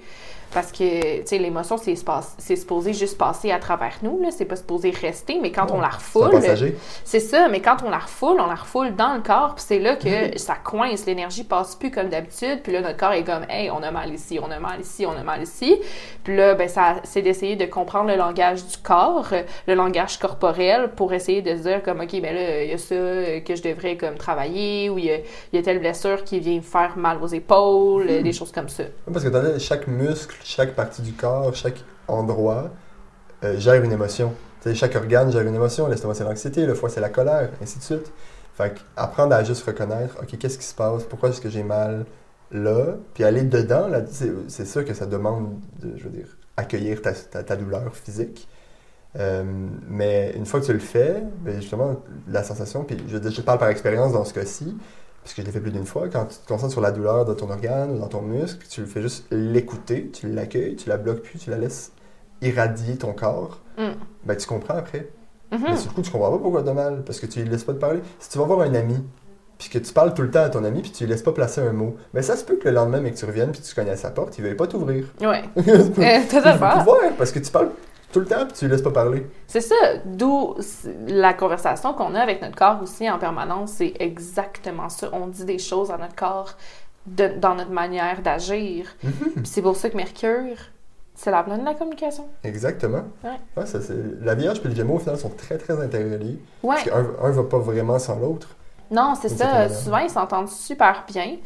Parce 0.55 0.73
que, 0.73 1.19
tu 1.19 1.27
sais, 1.27 1.39
l'émotion, 1.39 1.77
c'est 1.77 2.57
supposé 2.57 2.93
juste 2.93 3.19
passer 3.19 3.51
à 3.51 3.59
travers 3.59 3.99
nous, 4.03 4.21
là. 4.23 4.31
C'est 4.31 4.45
pas 4.45 4.57
supposé 4.57 4.91
rester, 4.91 5.39
mais 5.43 5.53
quand 5.53 5.71
on 5.71 5.81
la 5.81 5.89
refoule. 5.89 6.31
C'est 7.05 7.21
ça, 7.21 7.49
mais 7.49 7.61
quand 7.61 7.77
on 7.85 7.91
la 7.91 7.99
refoule, 7.99 8.41
on 8.41 8.47
la 8.47 8.55
refoule 8.55 8.95
dans 8.95 9.15
le 9.15 9.21
corps, 9.21 9.55
puis 9.55 9.65
c'est 9.67 9.79
là 9.79 9.97
que 9.97 10.39
ça 10.39 10.55
coince, 10.55 11.07
l'énergie 11.07 11.45
passe 11.45 11.75
plus 11.75 11.91
comme 11.91 12.09
d'habitude, 12.09 12.61
puis 12.63 12.73
là 12.73 12.81
notre 12.81 12.97
corps 12.97 13.13
est 13.13 13.25
comme 13.25 13.45
hey, 13.49 13.71
on 13.71 13.83
a 13.83 13.91
mal 13.91 14.13
ici, 14.13 14.39
on 14.41 14.51
a 14.51 14.59
mal 14.59 14.81
ici, 14.81 15.07
on 15.07 15.13
a 15.13 15.23
mal 15.23 15.43
ici. 15.43 15.77
Puis 16.23 16.37
là 16.37 16.55
ben 16.55 16.69
ça 16.69 16.97
c'est 17.05 17.23
d'essayer 17.23 17.57
de 17.57 17.67
comprendre 17.67 18.09
le 18.09 18.17
langage 18.17 18.65
du 18.67 18.77
corps, 18.79 19.29
le 19.67 19.75
langage 19.75 20.19
corporel 20.19 20.91
pour 20.97 21.13
essayer 21.13 21.43
de 21.43 21.57
se 21.57 21.63
dire 21.63 21.83
comme 21.83 22.01
OK, 22.01 22.21
ben 22.21 22.35
là 22.35 22.63
il 22.63 22.71
y 22.71 22.75
a 22.75 22.79
ça 22.79 22.95
que 23.45 23.55
je 23.55 23.63
devrais 23.63 23.97
comme 23.97 24.17
travailler 24.17 24.91
ou 24.91 24.99
il 24.99 25.07
y 25.07 25.11
a, 25.11 25.17
il 25.53 25.57
y 25.57 25.59
a 25.59 25.63
telle 25.63 25.79
blessure 25.79 26.25
qui 26.25 26.41
vient 26.41 26.57
me 26.57 26.61
faire 26.61 26.97
mal 26.97 27.19
aux 27.23 27.27
épaules, 27.27 28.07
euh, 28.09 28.23
des 28.23 28.33
choses 28.33 28.53
comme 28.53 28.69
ça. 28.69 28.85
Parce 29.13 29.25
que 29.25 29.31
t'as 29.31 29.59
chaque 29.59 29.87
muscle, 29.87 30.37
chaque 30.45 30.75
partie 30.75 31.03
du 31.03 31.15
corps, 31.15 31.55
chaque 31.55 31.83
endroit 32.07 32.71
euh, 33.43 33.59
gère 33.59 33.83
une 33.83 33.93
émotion. 33.93 34.33
Chaque 34.75 34.95
organe 34.95 35.31
gère 35.33 35.47
une 35.47 35.55
émotion. 35.55 35.89
L'estomac, 35.89 36.15
c'est 36.15 36.25
l'anxiété, 36.25 36.65
le 36.65 36.75
foie, 36.75 36.89
c'est 36.89 37.01
la 37.01 37.09
colère, 37.09 37.51
ainsi 37.61 37.79
de 37.79 37.83
suite. 37.83 38.13
Fait 38.55 38.75
apprendre 38.97 39.35
à 39.35 39.43
juste 39.43 39.65
reconnaître, 39.67 40.17
OK, 40.23 40.39
qu'est-ce 40.39 40.59
qui 40.59 40.65
se 40.65 40.75
passe? 40.75 41.03
Pourquoi 41.05 41.31
est-ce 41.31 41.41
que 41.41 41.51
j'ai 41.51 41.65
mal 41.65 42.07
là? 42.51 42.95
Puis 43.13 43.25
aller 43.25 43.43
dedans, 43.43 43.89
là, 43.89 44.03
c'est 44.49 44.67
sûr 44.67 44.85
que 44.85 44.95
ça 44.95 45.07
demande, 45.07 45.59
de, 45.83 45.97
je 45.97 46.05
veux 46.05 46.11
dire, 46.11 46.29
accueillir 46.57 47.01
ta, 47.03 47.57
douleur 47.57 47.95
physique. 47.97 48.49
Euh, 49.17 49.45
mais 49.89 50.33
une 50.37 50.47
fois 50.47 50.61
que 50.61 50.67
tu 50.67 50.73
le 50.73 50.79
fais, 50.79 51.23
ben 51.41 51.61
justement, 51.61 52.03
la 52.29 52.43
sensation, 52.43 52.85
puis 52.85 52.97
je 53.09 53.41
parle 53.41 53.59
par 53.59 53.69
expérience 53.69 54.13
dans 54.13 54.25
ce 54.25 54.33
cas-ci, 54.33 54.77
parce 55.25 55.35
que 55.35 55.43
je 55.43 55.47
l'ai 55.47 55.53
fait 55.53 55.61
plus 55.61 55.73
d'une 55.73 55.87
fois, 55.87 56.09
quand 56.09 56.27
tu 56.27 56.37
te 56.37 56.47
concentres 56.47 56.73
sur 56.73 56.81
la 56.83 56.93
douleur 56.93 57.25
de 57.25 57.35
ton 57.35 57.51
organe 57.51 57.93
ou 57.97 57.99
dans 57.99 58.07
ton 58.09 58.23
muscle, 58.23 58.59
puis 58.59 58.69
tu 58.69 58.81
le 58.83 58.87
fais 58.87 59.03
juste 59.03 59.25
l'écouter, 59.33 60.11
tu 60.13 60.29
l'accueilles, 60.29 60.77
tu 60.77 60.89
la 60.89 60.99
bloques 60.99 61.23
plus, 61.23 61.39
tu 61.39 61.51
la 61.51 61.57
laisses 61.59 61.93
irradier 62.43 62.97
ton 62.97 63.13
corps, 63.13 63.61
Mm. 63.79 63.93
ben 64.25 64.37
tu 64.37 64.47
comprends 64.47 64.75
après. 64.77 65.09
Mhm. 65.51 65.61
Mais 65.65 65.77
du 65.81 65.89
coup, 65.89 66.03
tu 66.03 66.11
comprends 66.11 66.31
pas 66.31 66.39
pourquoi 66.39 66.63
t'as 66.63 66.73
mal, 66.75 67.03
parce 67.05 67.19
que 67.21 67.27
tu 67.27 67.41
lui 67.43 67.49
laisses 67.49 67.65
pas 67.65 67.73
te 67.73 67.79
parler. 67.79 68.01
Si 68.19 68.29
tu 68.31 68.39
vas 68.39 68.45
voir 68.45 68.61
un 68.61 68.75
ami, 68.75 68.97
puis 69.59 69.69
que 69.69 69.79
tu 69.79 69.93
parles 69.93 70.13
tout 70.15 70.23
le 70.23 70.31
temps 70.31 70.43
à 70.43 70.49
ton 70.51 70.63
ami, 70.65 70.83
puis 70.83 70.91
tu 70.91 71.05
lui 71.05 71.11
laisses 71.11 71.23
pas 71.23 71.33
placer 71.33 71.61
un 71.61 71.73
mot, 71.73 71.97
ben 72.13 72.23
ça 72.23 72.37
se 72.37 72.45
peut 72.45 72.57
que 72.57 72.69
le 72.69 72.75
lendemain, 72.75 73.01
mais 73.01 73.13
que 73.13 73.17
tu 73.17 73.25
reviennes, 73.25 73.53
puis 73.53 73.61
tu 73.63 73.75
cognes 73.75 73.89
à 73.91 73.97
sa 73.97 74.11
porte, 74.11 74.37
il 74.39 74.45
veuille 74.45 74.55
pas 74.57 74.67
t'ouvrir. 74.67 75.07
Ouais. 75.21 75.43
Euh, 75.57 76.21
totalement. 76.31 76.83
voir, 76.85 76.99
parce 77.17 77.31
que 77.33 77.39
tu 77.39 77.51
parles 77.51 77.71
tout 78.15 78.21
le 78.21 78.27
temps, 78.27 78.45
puis 78.47 78.53
tu 78.57 78.65
lui 78.67 78.73
laisses 78.73 78.83
pas 78.83 78.91
parler. 78.93 79.27
C'est 79.49 79.61
ça, 79.61 79.75
d'où 80.07 80.55
la 81.07 81.35
conversation 81.35 81.93
qu'on 81.93 82.15
a 82.15 82.21
avec 82.21 82.41
notre 82.41 82.57
corps 82.57 82.81
aussi 82.83 83.11
en 83.11 83.19
permanence, 83.19 83.73
c'est 83.73 83.93
exactement 84.01 84.89
ça. 84.89 85.09
On 85.13 85.27
dit 85.27 85.45
des 85.45 85.59
choses 85.59 85.91
à 85.91 85.99
notre 85.99 86.15
corps 86.15 86.55
de- 87.07 87.33
dans 87.39 87.55
notre 87.55 87.71
manière 87.73 88.23
d'agir. 88.23 88.87
Mhm. 89.03 89.45
C'est 89.45 89.61
pour 89.63 89.77
ça 89.77 89.91
que 89.91 89.97
Mercure, 89.97 90.57
c'est 91.15 91.31
la 91.31 91.43
planète 91.43 91.63
de 91.65 91.69
la 91.71 91.75
communication. 91.75 92.27
Exactement. 92.43 93.03
Ouais. 93.23 93.67
ça, 93.67 93.81
c'est... 93.81 93.95
La 94.23 94.35
Vierge 94.35 94.61
et 94.65 94.69
le 94.69 94.75
Gémeaux, 94.75 94.95
au 94.95 94.99
final, 95.01 95.19
sont 95.19 95.29
très, 95.31 95.59
très 95.59 95.79
interreliés. 95.83 96.39
Ouais, 96.63 96.77
Parce 96.77 96.85
qu'un 96.85 97.07
un 97.23 97.31
va 97.31 97.43
pas 97.45 97.59
vraiment 97.59 97.99
sans 97.99 98.19
l'autre. 98.19 98.49
non, 98.91 99.15
c'est 99.21 99.29
ça. 99.29 99.69
Souvent, 99.69 99.99
ils 99.99 100.11
s'entendent 100.11 100.49
super 100.49 101.05
bien. 101.07 101.37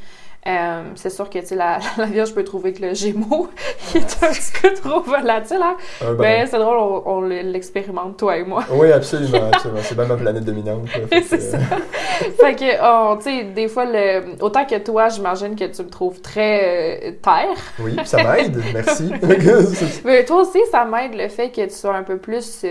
Euh, 0.47 0.83
c'est 0.95 1.11
sûr 1.11 1.29
que 1.29 1.39
la, 1.55 1.79
la 1.99 2.05
Vierge 2.07 2.33
peut 2.33 2.45
trouver 2.45 2.73
que 2.73 2.81
le 2.81 2.95
Gémeaux 2.95 3.49
il 3.95 4.01
est 4.01 4.23
un 4.25 4.29
petit 4.31 4.53
peu 4.63 4.73
trop 4.73 5.01
volatile. 5.01 5.59
Hein? 5.61 5.77
Un 6.01 6.13
ben- 6.15 6.19
Mais 6.21 6.47
c'est 6.47 6.59
drôle, 6.59 6.79
on, 6.79 7.03
on 7.07 7.21
l'expérimente, 7.23 8.17
toi 8.17 8.37
et 8.39 8.45
moi. 8.45 8.65
Oui, 8.71 8.91
absolument, 8.93 9.51
absolument. 9.53 9.81
C'est 9.83 9.95
bien 9.97 10.07
ma 10.07 10.17
planète 10.17 10.45
dominante. 10.45 10.87
C'est 11.29 11.41
ça. 11.41 11.57
euh, 11.59 12.31
fait 12.41 12.55
que, 12.55 12.65
oh, 12.83 13.17
tu 13.19 13.25
sais, 13.25 13.45
des 13.45 13.69
fois, 13.69 13.85
le... 13.85 14.43
autant 14.43 14.65
que 14.65 14.79
toi, 14.79 15.09
j'imagine 15.09 15.55
que 15.57 15.65
tu 15.65 15.83
me 15.83 15.91
trouves 15.91 16.21
très 16.23 17.09
euh, 17.09 17.13
terre. 17.23 17.57
Oui, 17.81 17.97
ça 18.05 18.23
m'aide, 18.23 18.57
merci. 18.73 19.11
Mais 20.05 20.25
toi 20.25 20.43
aussi, 20.43 20.61
ça 20.71 20.85
m'aide 20.85 21.15
le 21.15 21.29
fait 21.29 21.51
que 21.51 21.63
tu 21.65 21.75
sois 21.75 21.95
un 21.97 22.05
peu 22.05 22.17
plus 22.17 22.65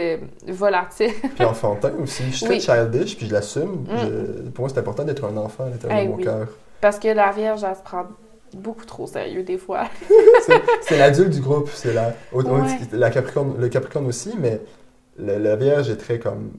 volatile. 0.47 1.12
puis 1.36 1.45
enfantin 1.45 1.91
aussi. 2.01 2.23
Je 2.32 2.38
suis 2.38 2.45
très 2.45 2.60
childish, 2.60 3.17
puis 3.17 3.27
je 3.27 3.34
l'assume. 3.34 3.86
Mm. 3.88 3.97
Je- 4.01 4.49
Pour 4.49 4.63
moi, 4.63 4.69
c'est 4.73 4.80
important 4.80 5.03
d'être 5.03 5.25
un 5.25 5.38
enfant 5.38 5.65
à 5.65 5.69
l'intérieur 5.69 5.99
Eh 6.01 6.06
de 6.06 6.10
mon 6.12 6.17
oui. 6.17 6.23
cœur. 6.23 6.47
Parce 6.82 7.00
que 7.00 7.08
la 7.08 7.32
Vierge, 7.32 7.63
elle 7.63 7.76
se 7.76 7.82
prend 7.82 8.06
beaucoup 8.54 8.86
trop 8.86 9.04
au 9.04 9.08
sérieux 9.08 9.44
des 9.44 9.58
fois. 9.58 9.86
C'est- 10.82 10.98
l'adulte 10.98 11.32
du 11.32 11.42
groupe. 11.42 11.70
C'est 11.74 11.94
la, 11.94 12.13
Ouais. 12.34 12.44
la 12.94 13.10
Capricorne, 13.10 13.56
le 13.60 13.68
Capricorne 13.70 14.06
aussi, 14.08 14.34
mais 14.40 14.62
le- 15.18 15.38
la 15.38 15.56
Vierge 15.56 15.90
est 15.90 15.98
très 15.98 16.20
comme 16.20 16.52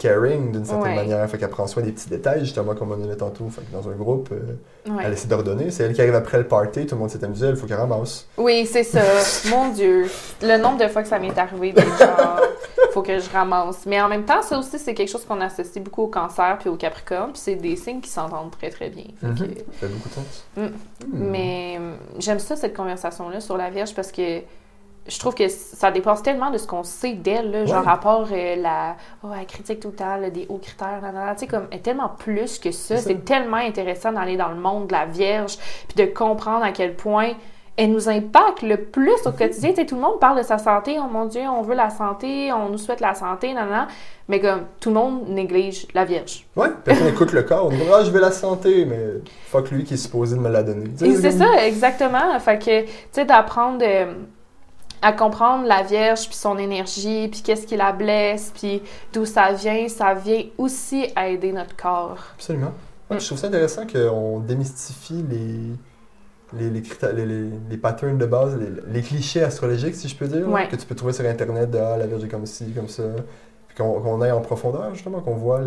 caring 0.00 0.50
d'une 0.52 0.64
certaine 0.64 0.82
Ouais. 0.82 0.96
manière. 0.96 1.28
Fait 1.30 1.38
qu'elle 1.38 1.50
prend 1.50 1.66
soin 1.66 1.82
des 1.82 1.92
petits 1.92 2.08
détails, 2.08 2.40
justement, 2.40 2.74
comme 2.74 2.90
on 2.90 3.04
en 3.04 3.10
a 3.10 3.14
tantôt. 3.16 3.48
Fait 3.50 3.60
que 3.62 3.70
dans 3.72 3.88
un 3.88 3.94
groupe, 3.94 4.30
euh, 4.32 4.90
Ouais. 4.90 5.02
elle 5.06 5.12
essaie 5.12 5.28
d'ordonner. 5.28 5.70
C'est 5.70 5.84
elle 5.84 5.92
qui 5.92 6.00
arrive 6.00 6.14
après 6.14 6.38
le 6.38 6.44
party, 6.48 6.86
tout 6.86 6.94
le 6.94 7.00
monde 7.00 7.10
s'est 7.10 7.22
amusé, 7.24 7.48
il 7.50 7.56
faut 7.56 7.66
qu'elle 7.66 7.76
ramasse. 7.76 8.26
Oui, 8.38 8.66
c'est 8.66 8.82
ça. 8.82 9.00
Mon 9.50 9.68
Dieu. 9.72 10.06
Le 10.42 10.56
nombre 10.56 10.78
de 10.78 10.88
fois 10.88 11.02
que 11.02 11.08
ça 11.08 11.18
m'est 11.18 11.36
arrivé, 11.38 11.74
genre, 11.76 12.40
faut 12.92 13.02
que 13.02 13.18
je 13.18 13.30
ramasse. 13.30 13.84
Mais 13.86 14.00
en 14.00 14.08
même 14.08 14.24
temps, 14.24 14.42
ça 14.42 14.58
aussi, 14.58 14.78
c'est 14.78 14.94
quelque 14.94 15.10
chose 15.10 15.24
qu'on 15.24 15.40
associe 15.40 15.84
beaucoup 15.84 16.02
au 16.02 16.08
cancer 16.08 16.56
puis 16.58 16.68
au 16.70 16.76
capricorne. 16.76 17.32
Puis 17.32 17.40
c'est 17.44 17.54
des 17.56 17.76
signes 17.76 18.00
qui 18.00 18.10
s'entendent 18.10 18.50
très, 18.50 18.70
très 18.70 18.88
bien. 18.88 19.04
Fait 19.20 19.26
que- 19.26 19.32
Mhm. 19.32 19.36
Ça 19.38 19.44
fait 19.80 19.86
beaucoup 19.88 20.08
de 20.08 20.14
sens. 20.14 20.44
Mm. 20.56 20.62
Hmm. 20.62 20.70
Mais 21.12 21.76
euh, 21.78 21.92
j'aime 22.18 22.38
ça, 22.38 22.56
cette 22.56 22.74
conversation-là 22.76 23.40
sur 23.40 23.56
la 23.56 23.70
Vierge, 23.70 23.94
parce 23.94 24.10
que 24.10 24.40
je 25.10 25.18
trouve 25.18 25.34
que 25.34 25.48
ça 25.48 25.90
dépasse 25.90 26.22
tellement 26.22 26.50
de 26.50 26.58
ce 26.58 26.66
qu'on 26.66 26.84
sait 26.84 27.14
d'elle, 27.14 27.50
là, 27.50 27.66
genre 27.66 27.84
rapport 27.84 28.28
euh, 28.32 28.56
la 28.56 28.96
oh, 29.24 29.28
elle 29.38 29.46
critique 29.46 29.80
tout 29.80 29.88
le 29.88 29.94
temps, 29.94 30.16
là, 30.16 30.30
des 30.30 30.46
hauts 30.48 30.58
critères, 30.58 31.00
tu 31.02 31.40
sais, 31.40 31.46
comme, 31.46 31.66
elle 31.70 31.78
est 31.78 31.82
tellement 31.82 32.08
plus 32.08 32.58
que 32.58 32.70
ça. 32.70 32.96
C'est 32.96 33.24
tellement 33.24 33.56
intéressant 33.56 34.12
d'aller 34.12 34.36
dans 34.36 34.48
le 34.48 34.56
monde 34.60 34.86
de 34.86 34.92
la 34.92 35.06
Vierge, 35.06 35.58
puis 35.88 36.06
de 36.06 36.10
comprendre 36.10 36.64
à 36.64 36.70
quel 36.70 36.94
point 36.94 37.32
elle 37.76 37.92
nous 37.92 38.08
impacte 38.08 38.62
le 38.62 38.76
plus 38.76 39.26
au 39.26 39.32
quotidien. 39.32 39.72
Tout 39.72 39.94
le 39.94 40.00
monde 40.00 40.20
parle 40.20 40.38
de 40.38 40.42
sa 40.42 40.58
santé, 40.58 40.98
oh 40.98 41.08
mon 41.10 41.24
Dieu, 41.24 41.42
on 41.42 41.62
veut 41.62 41.74
la 41.74 41.90
santé, 41.90 42.52
on 42.52 42.68
nous 42.68 42.78
souhaite 42.78 43.00
la 43.00 43.14
santé, 43.14 43.54
nan, 43.54 43.70
nan. 43.70 43.86
mais 44.28 44.38
comme 44.38 44.64
tout 44.80 44.90
le 44.90 44.96
monde 44.96 45.28
néglige 45.28 45.86
la 45.94 46.04
Vierge. 46.04 46.46
Ouais, 46.56 46.68
personne 46.84 47.08
écoute 47.08 47.32
le 47.32 47.42
corps. 47.42 47.66
On 47.66 47.70
dit, 47.70 47.82
ah, 47.92 48.04
je 48.04 48.10
veux 48.10 48.20
la 48.20 48.32
santé, 48.32 48.84
mais 48.84 49.22
fuck 49.46 49.70
lui 49.70 49.84
qui 49.84 49.94
est 49.94 49.96
supposé 49.96 50.36
de 50.36 50.40
me 50.40 50.50
la 50.50 50.62
donner. 50.62 50.90
Et 51.02 51.14
c'est 51.16 51.30
comme- 51.30 51.38
ça, 51.38 51.66
exactement. 51.66 52.38
Fait 52.38 52.58
que, 52.58 52.82
tu 52.82 52.88
sais, 53.12 53.24
d'apprendre 53.24 53.82
euh, 53.82 54.12
à 55.02 55.12
comprendre 55.12 55.66
la 55.66 55.82
Vierge, 55.82 56.26
puis 56.28 56.36
son 56.36 56.58
énergie, 56.58 57.28
puis 57.28 57.40
qu'est-ce 57.42 57.66
qui 57.66 57.76
la 57.76 57.92
blesse, 57.92 58.52
puis 58.54 58.82
d'où 59.12 59.24
ça 59.24 59.52
vient, 59.52 59.88
ça 59.88 60.14
vient 60.14 60.42
aussi 60.58 61.06
à 61.16 61.28
aider 61.28 61.52
notre 61.52 61.76
corps. 61.76 62.18
Absolument. 62.34 62.72
Ouais, 63.10 63.16
Mm. 63.16 63.20
Je 63.20 63.26
trouve 63.26 63.38
ça 63.38 63.46
intéressant 63.48 63.82
qu'on 63.86 64.38
démystifie 64.38 65.24
les, 65.28 65.72
les, 66.52 66.70
les, 66.70 66.82
les, 67.26 67.50
les- 67.70 67.76
patterns 67.76 68.18
de 68.18 68.26
base, 68.26 68.56
les, 68.86 69.02
clichés 69.02 69.42
astrologiques, 69.42 69.96
si 69.96 70.06
je 70.08 70.14
peux 70.16 70.28
dire, 70.28 70.48
Ouais. 70.48 70.68
que 70.68 70.76
tu 70.76 70.86
peux 70.86 70.94
trouver 70.94 71.12
sur 71.12 71.24
Internet 71.26 71.70
de 71.70 71.78
ah, 71.78 71.96
la 71.96 72.06
Vierge 72.06 72.22
est 72.24 72.28
comme 72.28 72.46
ci, 72.46 72.70
comme 72.72 72.88
ça. 72.88 73.02
Puis 73.66 73.76
qu'on 73.76 74.00
qu'on 74.00 74.20
aille 74.20 74.30
en 74.32 74.40
profondeur, 74.40 74.94
justement, 74.94 75.20
qu'on 75.20 75.34
voit 75.36 75.60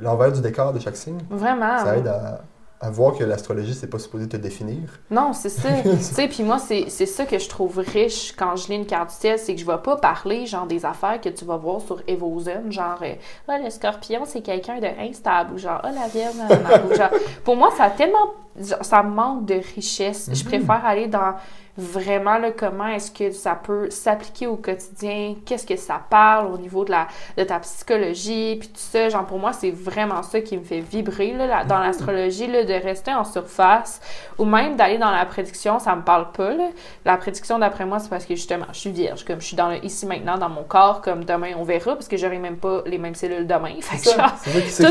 l'envers 0.00 0.32
du 0.32 0.40
décor 0.40 0.72
de 0.72 0.78
chaque 0.78 0.96
signe. 0.96 1.18
Vraiment. 1.30 1.78
Ça 1.84 1.96
aide 1.96 2.06
à, 2.06 2.42
à 2.82 2.90
voir 2.90 3.14
que 3.14 3.22
l'astrologie, 3.24 3.74
c'est 3.74 3.88
pas 3.90 3.98
supposé 3.98 4.26
te 4.28 4.38
définir. 4.38 4.78
Non, 5.10 5.32
c'est 5.34 5.50
ça. 5.50 5.68
tu 5.82 5.96
sais, 6.00 6.28
puis 6.28 6.42
moi, 6.42 6.58
c'est 6.58 6.86
c'est 6.88 7.04
ça 7.06 7.26
que 7.26 7.38
je 7.38 7.48
trouve 7.48 7.78
riche 7.78 8.32
quand 8.36 8.56
je 8.56 8.68
lis 8.68 8.76
une 8.76 8.86
carte 8.86 9.10
du 9.10 9.16
ciel, 9.16 9.38
c'est 9.38 9.54
que 9.54 9.60
je 9.60 9.66
vais 9.66 9.78
pas 9.84 9.96
parler, 9.96 10.46
genre, 10.46 10.66
des 10.66 10.84
affaires 10.86 11.20
que 11.20 11.28
tu 11.28 11.44
vas 11.44 11.56
voir 11.58 11.80
sur 11.82 12.00
Evozen, 12.06 12.72
genre, 12.72 12.98
euh, 13.02 13.14
ah, 13.48 13.58
le 13.62 13.68
scorpion, 13.70 14.22
c'est 14.24 14.40
quelqu'un 14.40 14.78
de 14.80 14.88
instable, 14.98 15.54
ou 15.54 15.58
genre, 15.58 15.80
ah, 15.82 15.90
la 15.92 16.08
vierge, 16.08 16.36
nanana, 16.36 16.82
ou 16.86 16.94
genre, 16.94 17.10
pour 17.44 17.56
moi, 17.56 17.70
ça 17.76 17.84
a 17.84 17.90
tellement, 17.90 18.32
ça 18.80 19.02
manque 19.02 19.44
de 19.44 19.60
richesse. 19.74 20.30
Je 20.32 20.42
Mhm. 20.42 20.48
préfère 20.48 20.84
aller 20.86 21.06
dans 21.06 21.34
vraiment, 21.80 22.38
là, 22.38 22.50
comment 22.50 22.86
est-ce 22.88 23.10
que 23.10 23.30
ça 23.32 23.54
peut 23.54 23.88
s'appliquer 23.90 24.46
au 24.46 24.56
quotidien, 24.56 25.34
qu'est-ce 25.46 25.66
que 25.66 25.76
ça 25.76 26.00
parle 26.10 26.46
au 26.52 26.58
niveau 26.58 26.84
de, 26.84 26.90
la, 26.90 27.06
de 27.36 27.44
ta 27.44 27.58
psychologie, 27.60 28.56
puis 28.60 28.68
tout 28.68 28.74
ça. 28.76 29.08
Genre, 29.08 29.24
pour 29.26 29.38
moi, 29.38 29.52
c'est 29.52 29.70
vraiment 29.70 30.22
ça 30.22 30.40
qui 30.40 30.56
me 30.56 30.62
fait 30.64 30.80
vibrer, 30.80 31.32
là, 31.32 31.46
la- 31.46 31.64
dans 31.64 31.78
Mhm. 31.78 31.82
l'astrologie, 31.84 32.46
là, 32.46 32.64
de 32.64 32.72
rester 32.74 33.12
en 33.12 33.24
surface, 33.24 34.00
ou 34.38 34.44
même 34.44 34.76
d'aller 34.76 34.98
dans 34.98 35.10
la 35.10 35.24
prédiction, 35.24 35.78
ça 35.78 35.96
me 35.96 36.02
parle 36.02 36.30
pas, 36.32 36.54
là. 36.54 36.68
La 37.04 37.16
prédiction, 37.16 37.58
d'après 37.58 37.84
moi, 37.86 37.98
c'est 37.98 38.08
parce 38.10 38.24
que, 38.26 38.34
justement, 38.34 38.66
je 38.72 38.78
suis 38.78 38.90
vierge, 38.90 39.24
comme 39.24 39.40
je 39.40 39.46
suis 39.46 39.56
dans 39.56 39.68
le 39.68 39.84
ici, 39.84 40.06
maintenant, 40.06 40.38
dans 40.38 40.48
mon 40.48 40.62
corps, 40.64 41.00
comme 41.00 41.24
demain, 41.24 41.52
on 41.58 41.64
verra, 41.64 41.94
parce 41.94 42.08
que 42.08 42.16
j'aurai 42.16 42.38
même 42.38 42.56
pas 42.56 42.82
les 42.86 42.98
mêmes 42.98 43.14
cellules 43.14 43.46
demain. 43.46 43.74
Fait 43.80 43.96
que, 43.98 44.16
genre, 44.16 44.32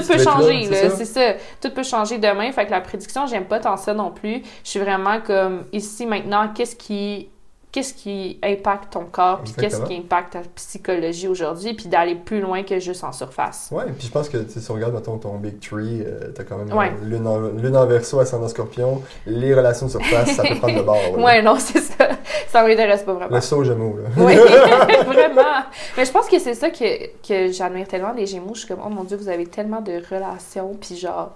tout 0.01 0.07
peut 0.07 0.17
changer, 0.19 0.65
c'est 0.65 0.89
ça. 0.89 0.95
c'est 0.95 1.05
ça. 1.05 1.33
Tout 1.61 1.69
peut 1.73 1.83
changer 1.83 2.17
demain. 2.17 2.51
Fait 2.51 2.65
que 2.65 2.71
la 2.71 2.81
prédiction, 2.81 3.27
j'aime 3.27 3.45
pas 3.45 3.59
tant 3.59 3.77
ça 3.77 3.93
non 3.93 4.11
plus. 4.11 4.41
Je 4.63 4.69
suis 4.69 4.79
vraiment 4.79 5.19
comme 5.21 5.65
ici, 5.71 6.05
maintenant, 6.05 6.49
qu'est-ce 6.53 6.75
qui. 6.79 7.29
Qu'est-ce 7.71 7.93
qui 7.93 8.39
impacte 8.43 8.93
ton 8.93 9.05
corps, 9.05 9.41
puis 9.43 9.53
qu'est-ce 9.53 9.81
qui 9.83 9.95
impacte 9.95 10.33
ta 10.33 10.39
psychologie 10.55 11.27
aujourd'hui, 11.27 11.75
puis 11.75 11.85
d'aller 11.87 12.15
plus 12.15 12.41
loin 12.41 12.63
que 12.63 12.79
juste 12.79 13.03
en 13.03 13.11
surface. 13.11 13.69
Ouais, 13.71 13.83
puis 13.95 14.07
je 14.07 14.11
pense 14.11 14.27
que 14.27 14.37
tu 14.37 14.59
si 14.59 14.71
on 14.71 14.73
regarde 14.73 14.95
mettons, 14.95 15.19
ton 15.19 15.37
Big 15.37 15.59
Tree, 15.59 16.01
euh, 16.03 16.31
t'as 16.33 16.43
quand 16.45 16.57
même 16.57 16.75
Ouais. 16.75 16.91
euh, 16.99 17.05
lune, 17.05 17.27
en, 17.27 17.39
lune 17.39 17.77
en 17.77 17.85
verso, 17.85 18.19
ascendant 18.19 18.47
scorpion, 18.47 19.03
les 19.27 19.53
relations 19.53 19.85
de 19.85 19.91
surface, 19.91 20.31
ça 20.31 20.41
peut 20.41 20.55
prendre 20.55 20.77
le 20.77 20.81
bord. 20.81 20.97
Ouais, 21.19 21.43
non, 21.43 21.57
c'est 21.59 21.81
ça. 21.81 22.09
Ça 22.47 22.63
m'intéresse 22.63 23.03
pas 23.03 23.13
vraiment. 23.13 23.35
Le 23.35 23.39
saut 23.41 23.63
Gémeaux, 23.63 23.97
là. 23.97 24.09
Oui, 24.17 24.35
vraiment. 25.05 25.63
Mais 25.95 26.05
je 26.05 26.11
pense 26.11 26.27
que 26.27 26.39
c'est 26.39 26.55
ça 26.55 26.71
que, 26.71 27.07
que 27.21 27.51
j'admire 27.51 27.87
tellement 27.87 28.15
des 28.15 28.25
Gémeaux. 28.25 28.55
Je 28.55 28.61
suis 28.61 28.67
comme, 28.67 28.81
oh 28.83 28.89
mon 28.89 29.03
Dieu, 29.03 29.15
vous 29.15 29.29
avez 29.29 29.45
tellement 29.45 29.81
de 29.81 30.01
relations, 30.11 30.75
puis 30.81 30.97
genre, 30.97 31.35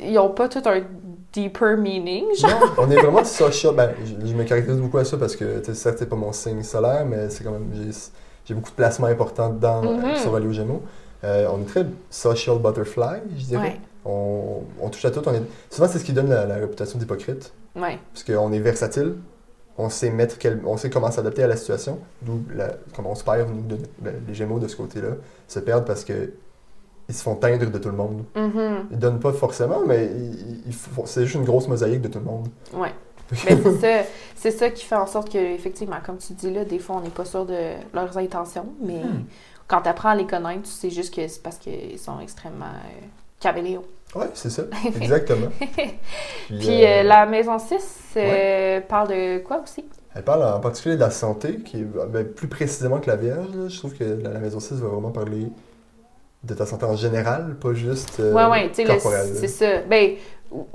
ils 0.00 0.18
ont 0.18 0.30
pas 0.30 0.48
tout 0.48 0.62
un 0.66 0.80
deeper 1.32 1.76
meaning, 1.76 2.24
genre. 2.38 2.50
Non, 2.76 2.84
on 2.84 2.90
est 2.90 2.96
vraiment 2.96 3.24
social. 3.24 3.74
Ben, 3.74 3.90
je, 4.04 4.26
je 4.26 4.34
me 4.34 4.44
caractérise 4.44 4.80
beaucoup 4.80 4.98
à 4.98 5.04
ça 5.04 5.16
parce 5.16 5.36
que, 5.36 5.62
certes, 5.74 5.96
c'est 5.98 6.08
pas 6.08 6.16
mon 6.16 6.32
signe 6.32 6.62
solaire, 6.62 7.04
mais 7.06 7.28
c'est 7.30 7.44
quand 7.44 7.52
même. 7.52 7.70
J'ai, 8.44 8.54
beaucoup 8.54 8.70
de 8.70 8.76
placements 8.76 9.08
importants 9.08 9.50
dedans 9.50 9.82
Mhm. 9.82 10.04
euh, 10.04 10.16
sur 10.16 10.32
relié 10.32 10.46
aux 10.46 10.52
Gémeaux. 10.52 10.82
Euh, 11.24 11.46
on 11.52 11.60
est 11.60 11.66
très 11.66 11.84
social 12.10 12.58
butterfly, 12.58 13.20
je 13.36 13.44
dirais. 13.44 13.62
Ouais, 13.62 13.80
On, 14.04 14.62
on 14.80 14.88
touche 14.88 15.04
à 15.04 15.10
tout. 15.10 15.20
On 15.26 15.34
est... 15.34 15.42
Souvent, 15.68 15.86
c'est 15.88 15.98
ce 15.98 16.04
qui 16.04 16.12
donne 16.14 16.30
la, 16.30 16.46
la 16.46 16.54
réputation 16.56 16.98
d'hypocrite. 16.98 17.52
ouais. 17.76 17.98
Parce 18.12 18.24
qu'on 18.24 18.52
est 18.52 18.60
versatile. 18.60 19.16
On 19.80 19.90
sait, 19.90 20.10
mettre 20.10 20.38
quel- 20.38 20.60
on 20.66 20.76
sait 20.76 20.90
comment 20.90 21.10
s'adapter 21.10 21.42
à 21.42 21.46
la 21.46 21.56
situation. 21.56 21.98
D'où 22.22 22.40
la- 22.54 22.72
comment 22.96 23.10
on 23.12 23.14
se 23.14 23.22
perd, 23.22 23.48
nous, 23.50 23.62
de- 23.62 23.82
ben, 24.00 24.14
les 24.26 24.34
Gémeaux 24.34 24.58
de 24.58 24.66
ce 24.66 24.74
côté-là, 24.76 25.10
se 25.46 25.60
perdent 25.60 25.84
parce 25.84 26.04
que 26.04 26.32
ils 27.08 27.14
se 27.14 27.22
font 27.22 27.34
teindre 27.36 27.70
de 27.70 27.78
tout 27.78 27.88
le 27.88 27.96
monde. 27.96 28.24
Mhm. 28.36 28.86
Ils 28.90 28.98
donnent 28.98 29.20
pas 29.20 29.32
forcément, 29.32 29.80
mais 29.86 30.10
c'est 31.06 31.22
juste 31.24 31.34
une 31.36 31.44
grosse 31.44 31.68
mosaïque 31.68 32.02
de 32.02 32.08
tout 32.08 32.18
le 32.18 32.24
monde. 32.24 32.48
Ouais. 32.74 32.92
Mais 33.44 33.56
c'est 33.62 33.78
ça, 33.80 34.08
c'est 34.36 34.50
ça 34.50 34.70
qui 34.70 34.84
fait 34.84 34.94
en 34.96 35.06
sorte 35.06 35.30
que, 35.30 35.38
effectivement, 35.38 35.96
comme 36.04 36.18
tu 36.18 36.32
dis 36.32 36.50
là, 36.50 36.64
des 36.64 36.78
fois, 36.78 36.96
on 36.96 37.00
n'est 37.00 37.10
pas 37.10 37.24
sûr 37.24 37.44
de 37.46 37.72
leurs 37.94 38.16
intentions, 38.18 38.66
mais 38.82 38.98
Hmm. 39.04 39.24
quand 39.66 39.82
tu 39.82 39.88
apprends 39.88 40.10
à 40.10 40.14
les 40.14 40.26
connaître, 40.26 40.62
tu 40.62 40.70
sais 40.70 40.90
juste 40.90 41.14
que 41.14 41.26
c'est 41.28 41.42
parce 41.42 41.56
qu'ils 41.58 41.98
sont 41.98 42.20
extrêmement 42.20 42.64
euh, 42.66 43.06
caméléons. 43.40 43.84
Ouais, 44.14 44.30
c'est 44.32 44.48
ça, 44.50 44.62
exactement. 45.00 45.48
Puis, 45.58 45.68
Puis 46.58 46.84
euh, 46.84 47.00
euh, 47.00 47.02
la 47.02 47.26
maison 47.26 47.58
6 47.58 48.14
euh, 48.16 48.80
parle 48.80 49.08
de 49.08 49.38
quoi 49.38 49.60
aussi? 49.62 49.84
Elle 50.14 50.24
parle 50.24 50.42
en 50.44 50.60
particulier 50.60 50.94
de 50.96 51.00
la 51.00 51.10
santé, 51.10 51.58
qui 51.58 51.80
est 51.80 51.84
ben, 51.84 52.24
plus 52.26 52.48
précisément 52.48 52.98
que 52.98 53.08
la 53.10 53.16
Vierge. 53.16 53.48
là. 53.54 53.68
Je 53.68 53.78
trouve 53.78 53.92
que 53.94 54.04
la, 54.04 54.30
la 54.30 54.38
maison 54.40 54.58
6 54.60 54.74
va 54.76 54.88
vraiment 54.88 55.10
parler 55.10 55.48
de 56.44 56.54
ta 56.54 56.66
santé 56.66 56.84
en 56.84 56.96
général, 56.96 57.56
pas 57.60 57.74
juste 57.74 58.20
euh, 58.20 58.32
ouais, 58.34 58.46
ouais, 58.46 58.68
tu 58.68 58.74
sais, 58.76 58.84
le- 58.84 58.88
corporelle. 58.94 59.34
c'est 59.34 59.48
ça. 59.48 59.78
Ben, 59.82 60.12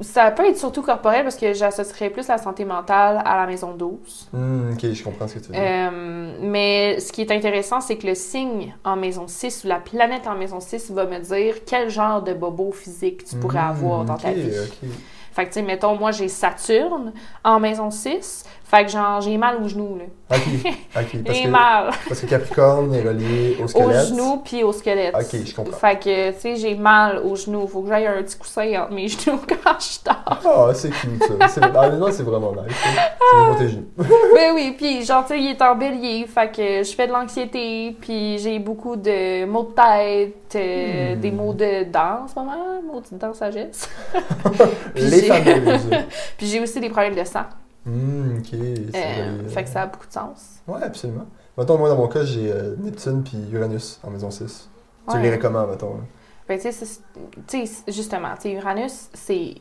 ça 0.02 0.30
peut 0.32 0.48
être 0.48 0.58
surtout 0.58 0.84
corporel 0.84 1.24
parce 1.24 1.36
que 1.36 1.54
j'associerais 1.54 2.10
plus 2.12 2.28
la 2.28 2.38
santé 2.38 2.64
mentale 2.66 3.22
à 3.26 3.38
la 3.38 3.48
maison 3.48 3.74
12. 3.74 4.30
Hmm, 4.34 4.72
ok, 4.74 4.92
je 4.94 5.04
comprends 5.04 5.28
ce 5.28 5.36
que 5.36 5.40
tu 5.40 5.48
veux 5.48 5.54
dire. 5.54 5.62
Euh, 5.64 6.38
mais 6.42 7.00
ce 7.00 7.12
qui 7.12 7.22
est 7.22 7.32
intéressant, 7.32 7.80
c'est 7.82 7.98
que 7.98 8.08
le 8.08 8.16
signe 8.16 8.76
en 8.84 8.96
maison 8.96 9.28
6 9.28 9.64
ou 9.64 9.68
la 9.68 9.80
planète 9.80 10.28
en 10.28 10.36
maison 10.36 10.60
6 10.60 10.92
va 10.92 11.06
me 11.06 11.20
dire 11.20 11.64
quel 11.66 11.90
genre 11.90 12.22
de 12.22 12.34
bobo 12.34 12.72
physique 12.72 13.24
tu 13.24 13.36
pourrais 13.36 13.60
Hmm, 13.60 13.70
avoir 13.70 14.06
dans 14.06 14.18
ta 14.18 14.32
vie. 14.32 14.52
ok. 14.60 14.90
Fait 15.32 15.44
que, 15.46 15.50
tu 15.50 15.54
sais, 15.56 15.62
mettons, 15.64 15.96
moi, 15.96 16.12
j'ai 16.12 16.28
Saturne 16.28 17.12
en 17.44 17.60
maison 17.60 17.90
6. 17.90 18.44
Fait 18.74 18.86
que, 18.86 18.92
genre, 18.92 19.22
j'ai 19.22 19.38
mal 19.38 19.58
aux 19.64 19.68
genoux, 19.68 19.98
là. 20.00 20.06
Ok, 20.36 20.40
ok. 20.66 20.74
Parce 20.94 21.06
J'ai 21.38 21.44
que, 21.44 21.48
mal 21.50 21.92
parce 22.08 22.22
que 22.22 22.26
Capricorne 22.26 22.92
est 22.96 23.02
relié 23.04 23.58
au 23.60 23.66
aux 23.66 23.68
squelette. 23.68 24.08
genoux 24.08 24.42
puis 24.44 24.64
au 24.64 24.72
squelette. 24.72 25.14
Ok, 25.16 25.46
je 25.46 25.54
comprends. 25.56 25.78
Fait 25.78 26.00
que, 26.00 26.32
tu 26.32 26.40
sais, 26.40 26.56
j'ai 26.56 26.74
mal 26.74 27.20
aux 27.20 27.36
genoux. 27.36 27.68
Faut 27.68 27.82
que 27.84 27.90
j'aille 27.90 28.08
un 28.08 28.24
petit 28.24 28.36
coussin 28.38 28.64
entre 28.82 28.94
mes 28.94 29.08
genoux 29.10 29.40
quand 29.48 29.78
je 29.80 30.04
dors. 30.04 30.40
Ah, 30.70 30.74
c'est 30.74 30.90
cute 30.90 31.24
ça. 31.24 31.48
C'est, 31.50 31.64
honnêtement, 31.64 32.12
c'est 32.12 32.24
vraiment 32.24 32.52
nice. 32.54 32.76
C'est 32.82 33.58
tes 33.64 33.70
genoux. 33.70 33.86
ben 34.34 34.54
oui, 34.56 34.74
puis 34.76 35.04
genre, 35.06 35.24
tu 35.24 35.34
sais, 35.34 35.40
il 35.40 35.52
est 35.52 35.62
en 35.62 35.76
bélier. 35.76 36.26
Fait 36.26 36.50
que 36.52 36.84
je 36.84 36.96
fais 36.96 37.06
de 37.06 37.12
l'anxiété, 37.12 37.96
puis 38.02 38.40
j'ai 38.40 38.58
beaucoup 38.58 38.96
de 38.96 39.46
maux 39.46 39.64
de 39.64 39.74
tête, 39.76 40.34
euh, 40.56 41.16
Hmm. 41.16 41.20
des 41.20 41.32
maux 41.32 41.54
de 41.54 41.84
dents 41.92 42.24
en 42.24 42.28
ce 42.28 42.36
moment, 42.36 42.82
maux 42.92 43.02
de 43.02 43.18
dents 43.18 43.34
sagesse. 43.34 43.90
Puis 44.96 45.04
Les 45.04 45.22
j'ai-. 45.28 46.06
Puis 46.38 46.48
j'ai 46.48 46.60
aussi 46.60 46.80
des 46.80 46.90
problèmes 46.90 47.16
de 47.16 47.24
sang. 47.24 47.42
Hmm, 47.86 48.38
ok. 48.40 48.54
Euh, 48.96 49.48
fait 49.50 49.64
que 49.64 49.70
ça 49.70 49.82
a 49.84 49.86
beaucoup 49.88 50.08
de 50.08 50.14
sens. 50.14 50.62
Ouais, 50.68 50.82
absolument. 50.82 51.26
Mettons, 51.58 51.78
moi, 51.78 51.90
dans 51.90 51.98
mon 51.98 52.08
cas, 52.08 52.24
j'ai 52.24 52.52
euh, 52.52 52.76
Neptune 52.80 53.24
puis 53.24 53.38
Uranus 53.52 54.00
en 54.04 54.10
maison 54.10 54.32
6. 54.32 54.70
Tu 55.12 55.20
les 55.20 55.32
recommandes, 55.32 55.70
mettons. 55.70 55.96
là. 55.96 56.04
Ben, 56.48 56.60
tu 56.60 56.72
sais, 56.72 57.92
justement, 57.92 58.30
tu 58.40 58.50
Uranus, 58.52 59.10
c'est. 59.14 59.56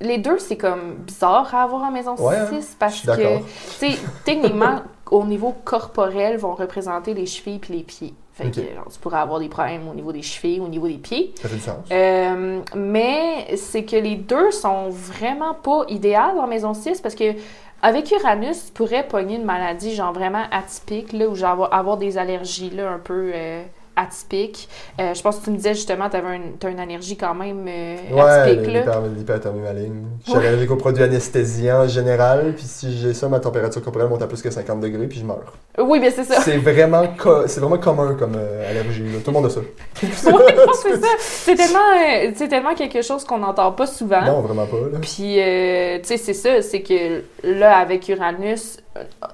Les 0.00 0.18
deux, 0.18 0.38
c'est 0.40 0.56
comme 0.56 0.96
bizarre 0.96 1.54
à 1.54 1.62
avoir 1.62 1.82
en 1.84 1.90
maison 1.92 2.16
6 2.16 2.22
Ouais, 2.22 2.36
hein, 2.36 2.60
parce 2.80 3.00
que, 3.02 3.38
tu 3.38 3.44
sais, 3.92 3.98
techniquement, 4.24 4.82
au 5.10 5.24
niveau 5.24 5.54
corporel, 5.64 6.36
vont 6.36 6.54
représenter 6.54 7.14
les 7.14 7.26
chevilles 7.26 7.60
puis 7.60 7.74
les 7.74 7.82
pieds. 7.84 8.14
Fait 8.34 8.50
que, 8.50 8.74
genre, 8.74 8.88
tu 8.92 8.98
pourrais 8.98 9.18
avoir 9.18 9.38
des 9.38 9.48
problèmes 9.48 9.86
au 9.88 9.94
niveau 9.94 10.12
des 10.12 10.22
chevilles, 10.22 10.58
au 10.58 10.66
niveau 10.66 10.88
des 10.88 10.98
pieds. 10.98 11.32
Ça 11.40 11.48
fait 11.48 11.54
du 11.54 11.60
sens. 11.60 11.86
Euh, 11.92 12.60
mais 12.74 13.56
c'est 13.56 13.84
que 13.84 13.94
les 13.94 14.16
deux 14.16 14.50
sont 14.50 14.88
vraiment 14.90 15.54
pas 15.54 15.84
idéales 15.88 16.36
en 16.38 16.48
maison 16.48 16.74
6 16.74 17.00
parce 17.00 17.14
que 17.14 17.34
avec 17.80 18.10
Uranus, 18.10 18.66
tu 18.66 18.72
pourrais 18.72 19.06
pogner 19.06 19.36
une 19.36 19.44
maladie 19.44 19.94
genre 19.94 20.12
vraiment 20.12 20.44
atypique, 20.50 21.12
là, 21.12 21.28
ou 21.28 21.36
genre 21.36 21.72
avoir 21.72 21.96
des 21.96 22.18
allergies 22.18 22.70
là, 22.70 22.90
un 22.90 22.98
peu 22.98 23.30
euh, 23.32 23.62
atypiques. 24.06 24.68
Euh, 25.00 25.14
je 25.14 25.22
pense 25.22 25.38
que 25.38 25.44
tu 25.44 25.50
me 25.50 25.56
disais 25.56 25.74
justement 25.74 26.08
que 26.08 26.16
tu 26.60 26.66
as 26.66 26.70
une 26.70 26.80
allergie 26.80 27.16
quand 27.16 27.34
même 27.34 27.66
euh, 27.68 27.96
Ouais, 28.12 28.20
atypique. 28.22 28.66
Là. 28.72 28.80
l'hyper- 28.80 29.02
l'hyperthermie 29.16 29.60
maligne. 29.60 30.02
Je 30.24 30.30
suis 30.30 30.38
Ouais. 30.38 30.46
allergique 30.46 30.70
aux 30.70 30.76
produits 30.76 31.02
anesthésiants 31.02 31.84
en 31.84 31.88
général, 31.88 32.52
puis 32.56 32.64
si 32.66 32.96
j'ai 32.98 33.14
ça, 33.14 33.28
ma 33.28 33.40
température 33.40 33.82
corporelle 33.82 34.08
monte 34.08 34.22
à 34.22 34.26
plus 34.26 34.42
que 34.42 34.50
50 34.50 34.80
degrés, 34.80 35.06
puis 35.06 35.18
je 35.18 35.24
meurs. 35.24 35.52
Oui, 35.78 35.98
mais 36.00 36.10
c'est 36.10 36.24
ça. 36.24 36.40
C'est 36.40 36.56
vraiment, 36.58 37.04
co- 37.18 37.46
vraiment 37.46 37.78
commun 37.78 38.14
comme 38.18 38.34
euh, 38.36 38.70
allergie. 38.70 39.02
là. 39.04 39.18
Tout 39.24 39.30
le 39.30 39.32
monde 39.32 39.46
a 39.46 39.50
ça. 39.50 39.60
oui, 40.02 40.08
c'est 40.82 41.00
ça. 41.00 41.06
C'est 41.18 41.54
tellement, 41.56 41.78
euh, 41.78 42.30
c'est 42.34 42.48
tellement 42.48 42.74
quelque 42.74 43.02
chose 43.02 43.24
qu'on 43.24 43.38
n'entend 43.38 43.72
pas 43.72 43.86
souvent. 43.86 44.22
Non, 44.24 44.40
vraiment 44.40 44.66
pas. 44.66 44.76
Là. 44.92 44.98
Puis, 45.00 45.34
tu 45.34 46.08
sais, 46.08 46.16
c'est 46.16 46.32
ça, 46.34 46.62
c'est 46.62 46.82
que 46.82 47.22
là, 47.42 47.78
avec 47.78 48.08
Uranus, 48.08 48.78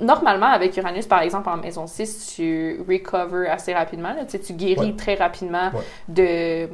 normalement, 0.00 0.46
avec 0.46 0.76
Uranus, 0.76 1.06
par 1.06 1.20
exemple, 1.22 1.48
en 1.48 1.56
maison 1.56 1.86
6, 1.86 2.34
tu 2.36 2.80
recover 2.88 3.48
assez 3.48 3.74
rapidement. 3.74 4.12
Là, 4.12 4.24
tu 4.24 4.52
guéris 4.54 4.80
Ouais. 4.90 4.96
très 4.96 5.14
rapidement 5.14 5.70
Ouais. 5.74 5.80
de 6.08 6.68